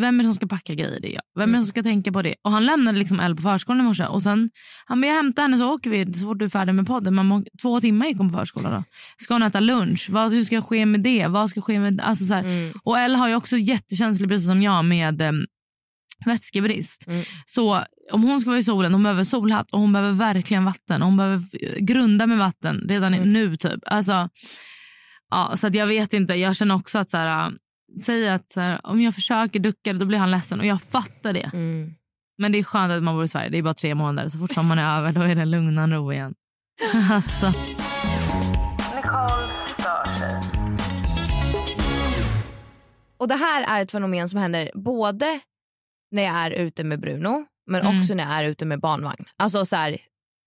vem 0.00 0.20
är 0.20 0.24
det 0.24 0.28
som 0.28 0.34
ska 0.34 0.46
packa 0.46 0.74
grejer? 0.74 1.00
Det 1.00 1.08
är 1.08 1.14
jag. 1.14 1.22
Vem 1.38 1.50
är 1.50 1.58
det 1.58 1.64
som 1.64 1.68
ska 1.68 1.82
tänka 1.82 2.12
på 2.12 2.22
det? 2.22 2.34
Och 2.44 2.52
Han 2.52 2.66
lämnade 2.66 2.98
liksom 2.98 3.20
Elle 3.20 3.34
på 3.34 3.42
förskolan 3.42 3.80
i 3.80 3.82
morse. 3.84 4.06
Och 4.06 4.22
sen, 4.22 4.50
han 4.86 5.00
bara, 5.00 5.06
jag 5.06 5.14
hämtar 5.14 5.42
henne 5.42 5.58
så 5.58 5.74
åker 5.74 5.90
vi 5.90 6.12
så 6.12 6.26
fort 6.26 6.38
du 6.38 6.44
är 6.44 6.48
färdig 6.48 6.74
med 6.74 6.86
podden. 6.86 7.14
Man 7.14 7.26
må, 7.26 7.44
två 7.62 7.80
timmar 7.80 8.06
gick 8.06 8.18
hon 8.18 8.32
på 8.32 8.38
förskolan. 8.38 8.72
Då. 8.72 8.84
Ska 9.16 9.34
hon 9.34 9.42
äta 9.42 9.60
lunch? 9.60 10.08
Vad, 10.10 10.32
hur 10.32 10.44
ska 10.44 10.62
ske 10.62 10.86
med 10.86 11.00
det? 11.00 11.26
Vad 11.26 11.50
ska 11.50 11.60
ske 11.60 11.80
med... 11.80 12.00
Alltså 12.00 12.24
så. 12.24 12.34
Mm. 12.34 12.72
Och 12.84 12.98
Elle 12.98 13.16
har 13.16 13.28
ju 13.28 13.34
också 13.34 13.56
jättekänslig, 13.56 14.28
precis 14.28 14.46
som 14.46 14.62
jag, 14.62 14.84
med 14.84 15.22
um, 15.22 15.46
vätskebrist. 16.26 17.06
Mm. 17.06 17.22
Så 17.46 17.84
om 18.12 18.22
hon 18.22 18.40
ska 18.40 18.50
vara 18.50 18.58
i 18.58 18.62
solen, 18.62 18.92
hon 18.92 19.02
behöver 19.02 19.24
solhatt 19.24 19.70
och 19.72 19.80
hon 19.80 19.92
behöver 19.92 20.12
verkligen 20.12 20.64
vatten. 20.64 21.02
Hon 21.02 21.16
behöver 21.16 21.36
eh, 21.60 21.76
grunda 21.78 22.26
med 22.26 22.38
vatten 22.38 22.84
redan 22.88 23.14
Mm. 23.14 23.32
nu 23.32 23.56
typ. 23.56 23.80
Alltså, 23.86 24.28
ja, 25.30 25.52
så 25.56 25.66
att 25.66 25.74
jag 25.74 25.86
vet 25.86 26.12
inte. 26.12 26.34
Jag 26.34 26.56
känner 26.56 26.74
också 26.74 26.98
att 26.98 27.10
så 27.10 27.16
här, 27.16 27.52
säg 28.04 28.28
att 28.28 28.52
så 28.52 28.60
här, 28.60 28.80
om 28.86 29.00
jag 29.00 29.14
försöker 29.14 29.60
ducka 29.60 29.92
då 29.92 30.06
blir 30.06 30.18
han 30.18 30.30
ledsen 30.30 30.60
och 30.60 30.66
jag 30.66 30.82
fattar 30.82 31.32
det. 31.32 31.50
Mm. 31.52 31.94
Men 32.38 32.52
det 32.52 32.58
är 32.58 32.62
skönt 32.64 32.92
att 32.92 33.02
man 33.02 33.14
bor 33.14 33.24
i 33.24 33.28
Sverige. 33.28 33.50
Det 33.50 33.58
är 33.58 33.62
bara 33.62 33.74
tre 33.74 33.94
månader. 33.94 34.28
Så 34.28 34.38
fort 34.38 34.52
sommaren 34.52 34.78
är 34.78 34.98
över 34.98 35.12
då 35.12 35.20
är 35.20 35.34
det 35.34 35.44
lugnan 35.44 35.92
ro 35.92 36.12
igen. 36.12 36.34
alltså. 37.10 37.52
Och 43.18 43.28
Det 43.28 43.34
här 43.34 43.76
är 43.78 43.82
ett 43.82 43.92
fenomen 43.92 44.28
som 44.28 44.38
händer 44.40 44.70
både 44.74 45.40
när 46.12 46.22
jag 46.22 46.34
är 46.34 46.50
ute 46.50 46.84
med 46.84 47.00
Bruno 47.00 47.44
men 47.70 47.80
Mm. 47.80 47.98
också 47.98 48.14
när 48.14 48.24
jag 48.24 48.32
är 48.32 48.44
ute 48.48 48.64
med 48.66 48.80
barnvagn. 48.80 49.24
Alltså 49.36 49.64
så 49.64 49.76
här, 49.76 49.98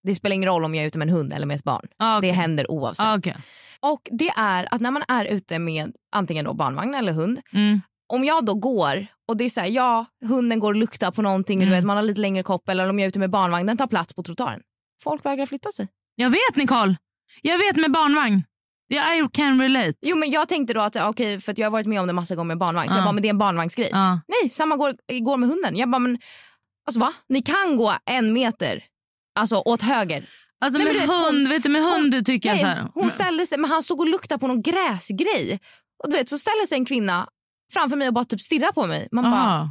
Det 0.03 0.15
spelar 0.15 0.33
ingen 0.35 0.49
roll 0.49 0.65
om 0.65 0.75
jag 0.75 0.83
är 0.83 0.87
ute 0.87 0.97
med 0.97 1.07
en 1.07 1.13
hund 1.15 1.33
eller 1.33 1.45
med 1.45 1.55
ett 1.55 1.63
barn. 1.63 1.87
Ah, 1.97 2.13
Det 2.13 2.17
okej. 2.17 2.31
händer 2.31 2.71
oavsett. 2.71 3.05
Ah, 3.05 3.17
okej. 3.17 3.35
Och 3.79 4.01
Det 4.11 4.29
är 4.37 4.73
att 4.73 4.81
när 4.81 4.91
man 4.91 5.03
är 5.07 5.25
ute 5.25 5.59
med 5.59 5.93
antingen 6.15 6.45
då 6.45 6.53
barnvagn 6.53 6.93
eller 6.93 7.13
hund 7.13 7.39
Mm. 7.53 7.81
om 8.13 8.23
jag 8.23 8.45
då 8.45 8.53
går 8.53 9.07
och 9.27 9.37
det 9.37 9.43
är 9.43 9.49
så 9.49 9.59
här, 9.61 9.67
ja, 9.67 10.05
hunden 10.25 10.59
går 10.59 10.73
och 10.73 10.75
luktar 10.79 11.11
på 11.11 11.21
någonting, 11.21 11.59
Mm. 11.59 11.69
du 11.69 11.75
vet, 11.75 11.85
man 11.85 11.95
har 11.97 12.03
lite 12.03 12.21
längre 12.21 12.43
kopp 12.43 12.69
eller 12.69 12.89
om 12.89 12.99
jag 12.99 13.03
är 13.03 13.07
ute 13.07 13.19
med 13.19 13.29
barnvagn, 13.29 13.65
den 13.67 13.77
tar 13.77 13.87
plats 13.87 14.13
på 14.13 14.23
trottoaren. 14.23 14.61
Folk 15.03 15.25
vägrar 15.25 15.45
flytta 15.45 15.71
sig. 15.71 15.87
Jag 16.15 16.29
vet 16.29 16.55
Nicole. 16.55 16.95
Jag 17.41 17.57
vet 17.57 17.75
med 17.75 17.91
barnvagn. 17.91 18.43
Yeah, 18.93 19.17
I 19.19 19.27
can 19.33 19.61
relate. 19.61 19.93
Jo 20.01 20.17
men 20.17 20.31
jag 20.31 20.47
tänkte 20.49 20.73
då 20.73 20.81
att 20.81 20.95
okej 20.95 21.39
för 21.39 21.51
att 21.51 21.57
jag 21.57 21.65
har 21.65 21.71
varit 21.71 21.85
med 21.87 22.01
om 22.01 22.07
det 22.07 22.13
massa 22.13 22.35
gånger 22.35 22.47
med 22.47 22.57
barnvagn 22.57 22.89
så 22.89 22.93
Ja. 22.95 22.97
jag 22.97 23.05
bara 23.05 23.11
men 23.11 23.21
det 23.21 23.27
är 23.27 23.29
en 23.29 23.37
barnvagnsgrej. 23.37 23.89
Nej, 23.93 24.49
samma 24.51 24.75
går, 24.75 25.19
går 25.23 25.37
med 25.37 25.49
hunden. 25.49 25.75
Jag 25.77 25.89
bara 25.89 25.99
men 25.99 26.19
alltså 26.87 26.99
va? 26.99 27.13
Ni 27.29 27.41
kan 27.41 27.77
gå 27.77 27.93
en 28.05 28.33
meter 28.33 28.83
alltså 29.39 29.55
åt 29.65 29.81
höger. 29.81 30.29
Alltså 30.65 30.77
Nej, 30.77 30.85
med 30.93 30.95
vet, 31.01 31.09
hon- 31.09 31.25
hund, 31.25 31.47
vet 31.47 31.63
du, 31.63 31.69
med 31.69 31.83
hund 31.83 32.25
tycker 32.25 32.49
jag 32.49 32.55
Nej, 32.55 32.63
så 32.63 32.67
här. 32.69 32.87
hon 32.93 33.09
ställde 33.11 33.45
sig, 33.45 33.57
men 33.57 33.69
han 33.71 33.83
stod 33.83 33.99
och 33.99 34.07
luktade 34.07 34.39
på 34.39 34.47
någon 34.47 34.61
gräsgrej. 34.61 35.59
Och 36.03 36.11
du 36.11 36.17
vet 36.17 36.29
så 36.29 36.37
ställer 36.37 36.65
sig 36.67 36.77
en 36.77 36.85
kvinna 36.85 37.27
framför 37.73 37.95
mig 37.97 38.07
och 38.07 38.13
bara 38.13 38.25
typ 38.25 38.41
stirrar 38.41 38.71
på 38.71 38.85
mig. 38.85 39.07
Man 39.11 39.23
bara, 39.23 39.33
Aha. 39.33 39.69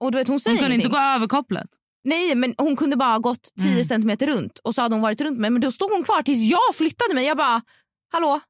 och 0.00 0.12
du 0.12 0.18
vet 0.18 0.28
hon 0.28 0.40
säger 0.40 0.54
Hon 0.54 0.58
kunde 0.58 0.74
ingenting. 0.74 0.86
inte 0.90 0.98
gå 1.00 1.04
över 1.14 1.26
kopplet. 1.26 1.66
Nej 2.04 2.34
men 2.34 2.54
hon 2.58 2.76
kunde 2.76 2.96
bara 2.96 3.10
ha 3.10 3.18
gått 3.18 3.48
10 3.60 3.72
Mm. 3.72 3.84
centimeter 3.84 4.26
runt 4.26 4.58
och 4.58 4.74
så 4.74 4.82
hade 4.82 4.94
hon 4.94 5.02
varit 5.02 5.20
runt 5.20 5.38
mig 5.38 5.50
men 5.50 5.60
då 5.62 5.72
stod 5.72 5.90
hon 5.90 6.02
kvar 6.04 6.22
tills 6.22 6.50
jag 6.50 6.74
flyttade 6.74 7.14
mig. 7.14 7.24
Jag 7.26 7.36
bara 7.36 7.62
hallå? 8.12 8.40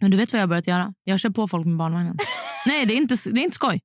Men 0.00 0.10
du 0.10 0.16
vet 0.16 0.32
vad 0.32 0.38
jag 0.40 0.42
har 0.42 0.48
börjat 0.48 0.66
göra? 0.66 0.94
Jag 1.04 1.20
kör 1.20 1.30
på 1.30 1.48
folk 1.48 1.66
med 1.66 1.76
barnvagnen. 1.76 2.16
Nej, 2.66 2.86
det 2.86 2.94
är, 2.94 2.96
inte, 2.96 3.16
det 3.30 3.40
är 3.40 3.44
inte 3.44 3.54
skoj. 3.54 3.80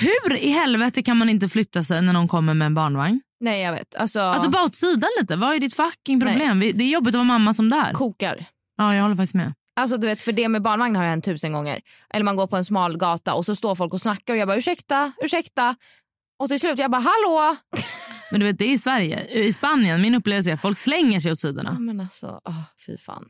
Hur 0.00 0.36
i 0.36 0.50
helvete 0.50 1.02
kan 1.02 1.16
man 1.16 1.28
inte 1.28 1.48
flytta 1.48 1.82
sig 1.82 2.02
när 2.02 2.12
någon 2.12 2.28
kommer 2.28 2.54
med 2.54 2.66
en 2.66 2.74
barnvagn? 2.74 3.20
Nej 3.40 3.62
jag 3.62 3.72
vet. 3.72 3.94
Alltså, 3.94 4.20
Alltså 4.20 4.50
bara 4.50 4.62
åt 4.64 4.74
sidan 4.74 5.10
lite. 5.20 5.36
Vad 5.36 5.54
är 5.54 5.60
ditt 5.60 5.74
fucking 5.76 6.20
problem? 6.20 6.60
Vi- 6.60 6.72
Det 6.72 6.84
är 6.84 6.88
jobbigt 6.88 7.08
att 7.08 7.18
vara 7.18 7.24
mamma 7.24 7.54
som 7.54 7.70
där. 7.70 7.92
kokar. 7.92 8.44
Ja, 8.76 8.94
jag 8.94 9.02
håller 9.02 9.16
faktiskt 9.16 9.34
med. 9.34 9.52
Alltså 9.76 9.96
du 9.96 10.06
vet 10.06 10.22
för 10.22 10.32
det 10.32 10.48
med 10.48 10.62
barnvagn 10.62 10.96
har 10.96 11.02
jag 11.02 11.10
hänt 11.10 11.24
tusen 11.24 11.52
gånger. 11.52 11.80
Eller 12.14 12.24
man 12.24 12.36
går 12.36 12.46
på 12.46 12.56
en 12.56 12.64
smal 12.64 12.96
gata 12.98 13.34
och 13.34 13.44
så 13.46 13.56
står 13.56 13.74
folk 13.74 13.92
och 13.94 14.00
snackar 14.00 14.34
och 14.34 14.38
jag 14.38 14.48
bara 14.48 14.56
ursäkta, 14.56 15.12
ursäkta. 15.24 15.76
Och 16.38 16.48
till 16.48 16.60
slut 16.60 16.78
jag 16.78 16.90
bara 16.90 17.02
hallå? 17.02 17.56
Men 18.30 18.40
du 18.40 18.46
vet, 18.46 18.58
det 18.58 18.64
är 18.64 18.72
i 18.72 18.78
Sverige. 18.78 19.24
I 19.26 19.52
Spanien, 19.52 20.02
min 20.02 20.14
upplevelse 20.14 20.50
är 20.50 20.54
att 20.54 20.60
folk 20.60 20.78
slänger 20.78 21.20
sig 21.20 21.32
åt 21.32 21.38
Ja, 21.42 21.48
sidorna. 21.48 21.72
men 21.78 22.00
alltså, 22.00 22.40
åh, 22.44 22.62
fy 22.86 22.96
fan. 22.96 23.24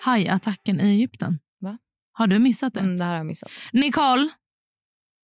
Hajattacken 0.00 0.80
i 0.80 0.84
Egypten. 0.84 1.38
Va? 1.60 1.78
Har 2.12 2.26
du 2.26 2.38
missat 2.38 2.74
det? 2.74 2.80
Mm, 2.80 2.98
det 2.98 3.04
här 3.04 3.10
har 3.10 3.16
jag 3.16 3.26
missat. 3.26 3.50
Nicole, 3.72 4.28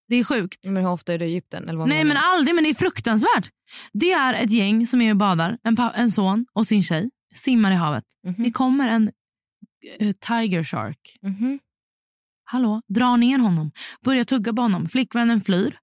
det 0.09 0.17
är 0.17 0.25
sjukt. 0.25 0.65
Men 0.65 0.77
hur 0.77 0.91
ofta 0.91 1.15
är 1.15 1.19
du 1.19 1.25
i 1.25 1.29
Egypten? 1.29 1.69
Eller 1.69 1.79
vad 1.79 1.89
Nej 1.89 2.05
men 2.05 2.17
aldrig, 2.17 2.55
men 2.55 2.65
det 2.65 2.71
är 2.71 2.75
fruktansvärt. 2.75 3.51
Det 3.93 4.13
är 4.13 4.35
ett 4.35 4.51
gäng 4.51 4.87
som 4.87 5.01
är 5.01 5.11
och 5.11 5.17
badar, 5.17 5.59
en, 5.63 5.77
en 5.95 6.11
son 6.11 6.47
och 6.53 6.67
sin 6.67 6.83
tjej, 6.83 7.11
simmar 7.35 7.73
i 7.73 7.75
havet. 7.75 8.05
Mhm. 8.27 8.43
Det 8.43 8.51
kommer 8.51 8.89
en 8.89 9.11
eh, 9.99 10.13
tiger 10.13 10.63
shark. 10.63 11.19
Mhm. 11.23 11.59
Hallå, 12.45 12.83
drar 12.89 13.17
ner 13.17 13.39
honom, 13.39 13.71
börjar 14.05 14.25
tugga 14.25 14.53
på 14.53 14.63
honom. 14.63 14.89
Flickvännen 14.89 15.41
flyr. 15.41 15.79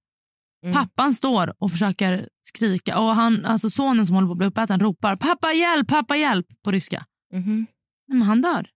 Mm. 0.64 0.74
Pappan 0.74 1.14
står 1.14 1.54
och 1.58 1.70
försöker 1.70 2.28
skrika. 2.40 2.98
Och 2.98 3.14
han, 3.14 3.44
alltså 3.44 3.70
Sonen 3.70 4.06
som 4.06 4.14
håller 4.14 4.28
på 4.28 4.32
att 4.32 4.38
bli 4.38 4.46
uppäten 4.46 4.80
ropar 4.80 5.16
pappa 5.16 5.52
hjälp, 5.52 5.88
pappa 5.88 6.16
hjälp 6.16 6.46
på 6.64 6.70
ryska. 6.70 7.06
Mhm. 7.32 7.66
Nej, 8.08 8.18
men 8.18 8.22
han 8.22 8.42
dör. 8.42 8.68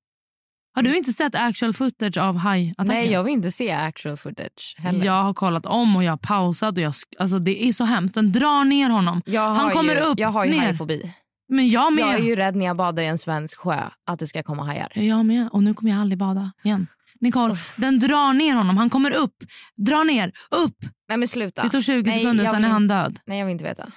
Har 0.79 0.83
du 0.83 0.97
inte 0.97 1.13
sett 1.13 1.35
actual 1.35 1.73
footage 1.73 2.17
av 2.19 2.37
hajattacken? 2.37 2.95
Nej 2.95 3.11
jag 3.11 3.25
vill 3.25 3.33
inte 3.33 3.51
se 3.51 3.71
actual 3.71 4.17
footage 4.17 4.75
heller. 4.79 5.07
Jag 5.07 5.23
har 5.23 5.35
kollat 5.35 5.67
om 5.67 5.97
och 5.97 6.05
jag 6.05 6.13
har 6.13 6.17
pausat. 6.17 6.77
Och 6.77 6.83
jag, 6.83 6.95
alltså 7.19 7.39
det 7.39 7.69
är 7.69 7.73
så 7.73 7.85
hemskt. 7.85 8.15
Den 8.15 8.33
drar 8.33 8.65
ner 8.65 8.91
honom. 8.91 9.23
Han 9.37 9.71
kommer 9.71 9.95
ju, 9.95 10.01
upp, 10.01 10.19
Jag 10.19 10.29
har 10.29 10.45
ju 10.45 10.51
ner. 10.51 10.61
hajfobi. 10.61 11.13
Men 11.49 11.69
jag 11.69 11.93
med. 11.93 12.05
Jag 12.05 12.15
är 12.15 12.19
ju 12.19 12.37
rädd 12.37 12.57
när 12.57 12.67
jag 12.67 12.77
badar 12.77 13.03
i 13.03 13.07
en 13.07 13.19
svensk 13.19 13.59
sjö 13.59 13.81
att 14.07 14.19
det 14.19 14.27
ska 14.27 14.43
komma 14.43 14.65
hajar. 14.65 14.93
Jag 14.95 15.27
med. 15.27 15.49
Och 15.53 15.63
nu 15.63 15.75
kommer 15.75 15.91
jag 15.91 16.01
aldrig 16.01 16.19
bada 16.19 16.53
igen. 16.65 16.87
Nicole, 17.21 17.57
den 17.77 17.99
drar 17.99 18.33
ner 18.33 18.55
honom. 18.55 18.77
Han 18.77 18.91
kommer 18.91 19.11
upp, 19.11 19.35
drar 19.77 20.05
ner, 20.05 20.33
upp. 20.51 20.77
Nej 21.09 21.19
men 21.19 21.29
sluta. 21.29 21.63
Det 21.63 21.69
tog 21.69 21.85
20 21.85 22.03
Nej, 22.03 22.19
sekunder, 22.19 22.45
sen 22.45 22.65
är 22.65 22.69
han 22.69 22.89
död. 22.89 23.19
Nej 23.27 23.39
jag 23.39 23.47
vill 23.47 23.53
inte 23.53 23.65
veta. 23.65 23.89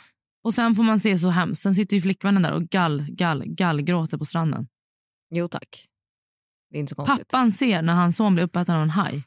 Och 0.43 0.53
sen 0.53 0.75
får 0.75 0.83
man 0.83 0.99
se 0.99 1.17
så 1.17 1.29
hemskt. 1.29 1.61
Sen 1.61 1.75
sitter 1.75 1.95
ju 1.95 2.01
flickvännen 2.01 2.41
där 2.41 2.51
och 2.51 2.63
gall, 2.63 3.05
gall, 3.09 3.43
gall 3.45 3.81
gråter 3.81 4.17
på 4.17 4.25
stranden. 4.25 4.67
Jo 5.33 5.47
tack. 5.47 5.87
Det 6.71 6.77
är 6.77 6.79
inte 6.79 6.89
så 6.89 6.95
konstigt. 6.95 7.27
Pappan 7.27 7.51
ser 7.51 7.81
när 7.81 7.93
hans 7.93 8.17
son 8.17 8.33
blir 8.33 8.43
uppäten 8.43 8.75
av 8.75 8.83
en 8.83 8.89
haj. 8.89 9.23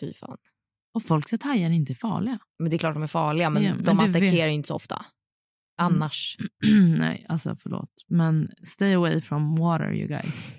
Fy 0.00 0.14
fan. 0.14 0.38
Och 0.94 1.02
folk 1.02 1.28
säger 1.28 1.38
att 1.38 1.42
hajar 1.44 1.70
inte 1.70 1.92
är 1.92 1.94
farliga. 1.94 2.38
Men 2.58 2.70
det 2.70 2.76
är 2.76 2.78
klart 2.78 2.94
de 2.94 3.02
är 3.02 3.06
farliga 3.06 3.50
men, 3.50 3.62
Ja, 3.62 3.74
men 3.74 3.84
de 3.84 4.00
attackerar 4.00 4.46
vet- 4.46 4.52
inte 4.54 4.66
så 4.66 4.74
ofta. 4.74 5.06
Annars. 5.78 6.36
Nej, 6.98 7.26
alltså 7.28 7.56
förlåt. 7.56 7.92
Men 8.08 8.50
stay 8.62 8.94
away 8.94 9.20
from 9.20 9.56
water 9.56 9.94
you 9.94 10.08
guys. 10.08 10.52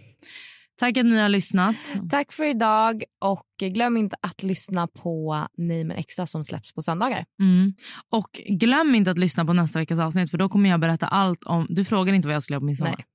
Tack 0.75 0.97
att 0.97 1.05
ni 1.05 1.19
har 1.19 1.29
lyssnat. 1.29 1.75
Tack 2.09 2.31
för 2.31 2.43
idag 2.43 3.03
och 3.21 3.47
glöm 3.59 3.97
inte 3.97 4.15
att 4.21 4.43
lyssna 4.43 4.87
på 4.87 5.47
Nej 5.57 5.83
men 5.83 5.97
extra 5.97 6.25
som 6.25 6.43
släpps 6.43 6.73
på 6.73 6.81
söndagar. 6.81 7.25
Mm. 7.39 7.73
Och 8.09 8.41
glöm 8.49 8.95
inte 8.95 9.11
att 9.11 9.17
lyssna 9.17 9.45
på 9.45 9.53
nästa 9.53 9.79
veckas 9.79 9.99
avsnitt 9.99 10.31
för 10.31 10.37
då 10.37 10.49
kommer 10.49 10.69
jag 10.69 10.79
berätta 10.79 11.07
allt 11.07 11.43
om... 11.43 11.67
Du 11.69 11.85
frågar 11.85 12.13
inte 12.13 12.27
vad 12.27 12.35
jag 12.35 12.43
skulle 12.43 12.55
göra 12.55 12.61
på 12.61 12.65
midsommar. 12.65 12.95
Nej. 12.97 13.05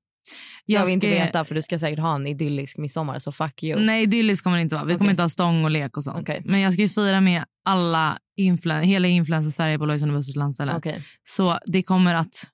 Jag, 0.64 0.84
vill 0.84 0.94
inte 0.94 1.06
veta 1.06 1.44
för 1.44 1.54
du 1.54 1.62
ska 1.62 1.78
säkert 1.78 1.98
ha 1.98 2.14
en 2.14 2.26
idyllisk 2.26 2.78
midsommar 2.78 3.18
så 3.18 3.32
fuck 3.32 3.62
you. 3.62 3.80
Nej, 3.80 4.02
idylliskt 4.02 4.44
kommer 4.44 4.56
det 4.56 4.62
inte 4.62 4.74
vara. 4.74 4.84
Vi 4.84 4.92
kommer 4.92 5.04
Okej. 5.04 5.10
inte 5.10 5.22
ha 5.22 5.28
stång 5.28 5.64
och 5.64 5.70
lek 5.70 5.96
och 5.96 6.04
sånt. 6.04 6.18
Okej. 6.20 6.42
Men 6.44 6.60
jag 6.60 6.72
ska 6.72 6.82
ju 6.82 6.88
fira 6.88 7.20
med 7.20 7.44
alla 7.64 8.18
influ- 8.40 8.82
hela 8.82 9.08
influencer 9.08 9.50
Sverige 9.50 9.78
på 9.78 9.86
Lois 9.86 10.02
Universitets 10.02 10.36
landställe. 10.36 10.74
Okej, 10.76 11.02
Så 11.28 11.58
det 11.66 11.82
kommer 11.82 12.14
att... 12.14 12.44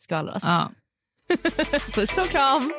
skvallras. 0.00 0.44
Ja. 0.46 0.70
Puss 1.94 2.18
och 2.18 2.28
kram! 2.28 2.72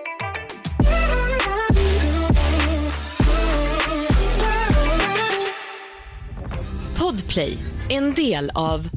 Podplay, 6.98 7.58
en 7.90 8.14
del 8.14 8.52
av 8.56 8.90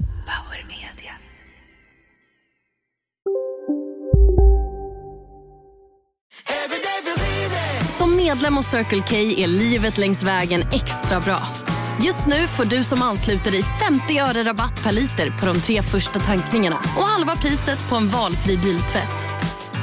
Som 7.98 8.16
medlem 8.16 8.56
hos 8.56 8.66
Circle 8.66 9.02
K 9.08 9.16
är 9.16 9.46
livet 9.46 9.98
längs 9.98 10.22
vägen 10.22 10.60
extra 10.72 11.20
bra. 11.20 11.38
Just 12.02 12.26
nu 12.26 12.46
får 12.46 12.64
du 12.64 12.82
som 12.84 13.02
ansluter 13.02 13.50
dig 13.50 13.62
50 13.62 14.18
öre 14.18 14.42
rabatt 14.42 14.84
per 14.84 14.92
liter 14.92 15.30
på 15.40 15.46
de 15.46 15.60
tre 15.60 15.82
första 15.82 16.20
tankningarna 16.20 16.76
och 16.76 17.02
halva 17.02 17.36
priset 17.36 17.88
på 17.88 17.96
en 17.96 18.08
valfri 18.08 18.56
biltvätt. 18.56 19.28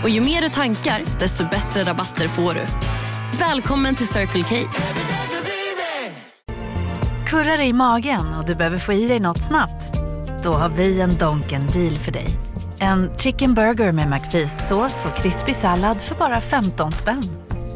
Och 0.03 0.09
ju 0.09 0.22
mer 0.22 0.41
du 0.41 0.49
tankar, 0.49 1.20
desto 1.20 1.43
bättre 1.43 1.84
rabatter 1.84 2.28
får 2.28 2.53
du. 2.53 2.66
Välkommen 3.39 3.95
till 3.95 4.07
Circle 4.07 4.43
K. 4.43 4.55
Kurrar 7.28 7.61
i 7.61 7.74
magen 7.74 8.34
och 8.34 8.45
du 8.45 8.55
behöver 8.55 8.78
få 8.78 8.93
i 8.93 9.07
dig 9.07 9.20
något 9.20 9.47
snabbt? 9.47 9.97
Då 10.43 10.53
har 10.53 10.70
vi 10.70 11.01
en 11.01 11.18
Donken 11.18 11.68
deal 11.68 11.99
för 11.99 12.11
dig. 12.11 12.28
En 12.80 13.18
chicken 13.18 13.53
burger 13.53 13.91
med 13.91 14.07
McFeast-sås 14.07 15.05
och 15.05 15.18
krispig 15.18 15.55
sallad 15.55 16.01
för 16.01 16.16
bara 16.16 16.41
15 16.41 16.91
spänn. 16.91 17.44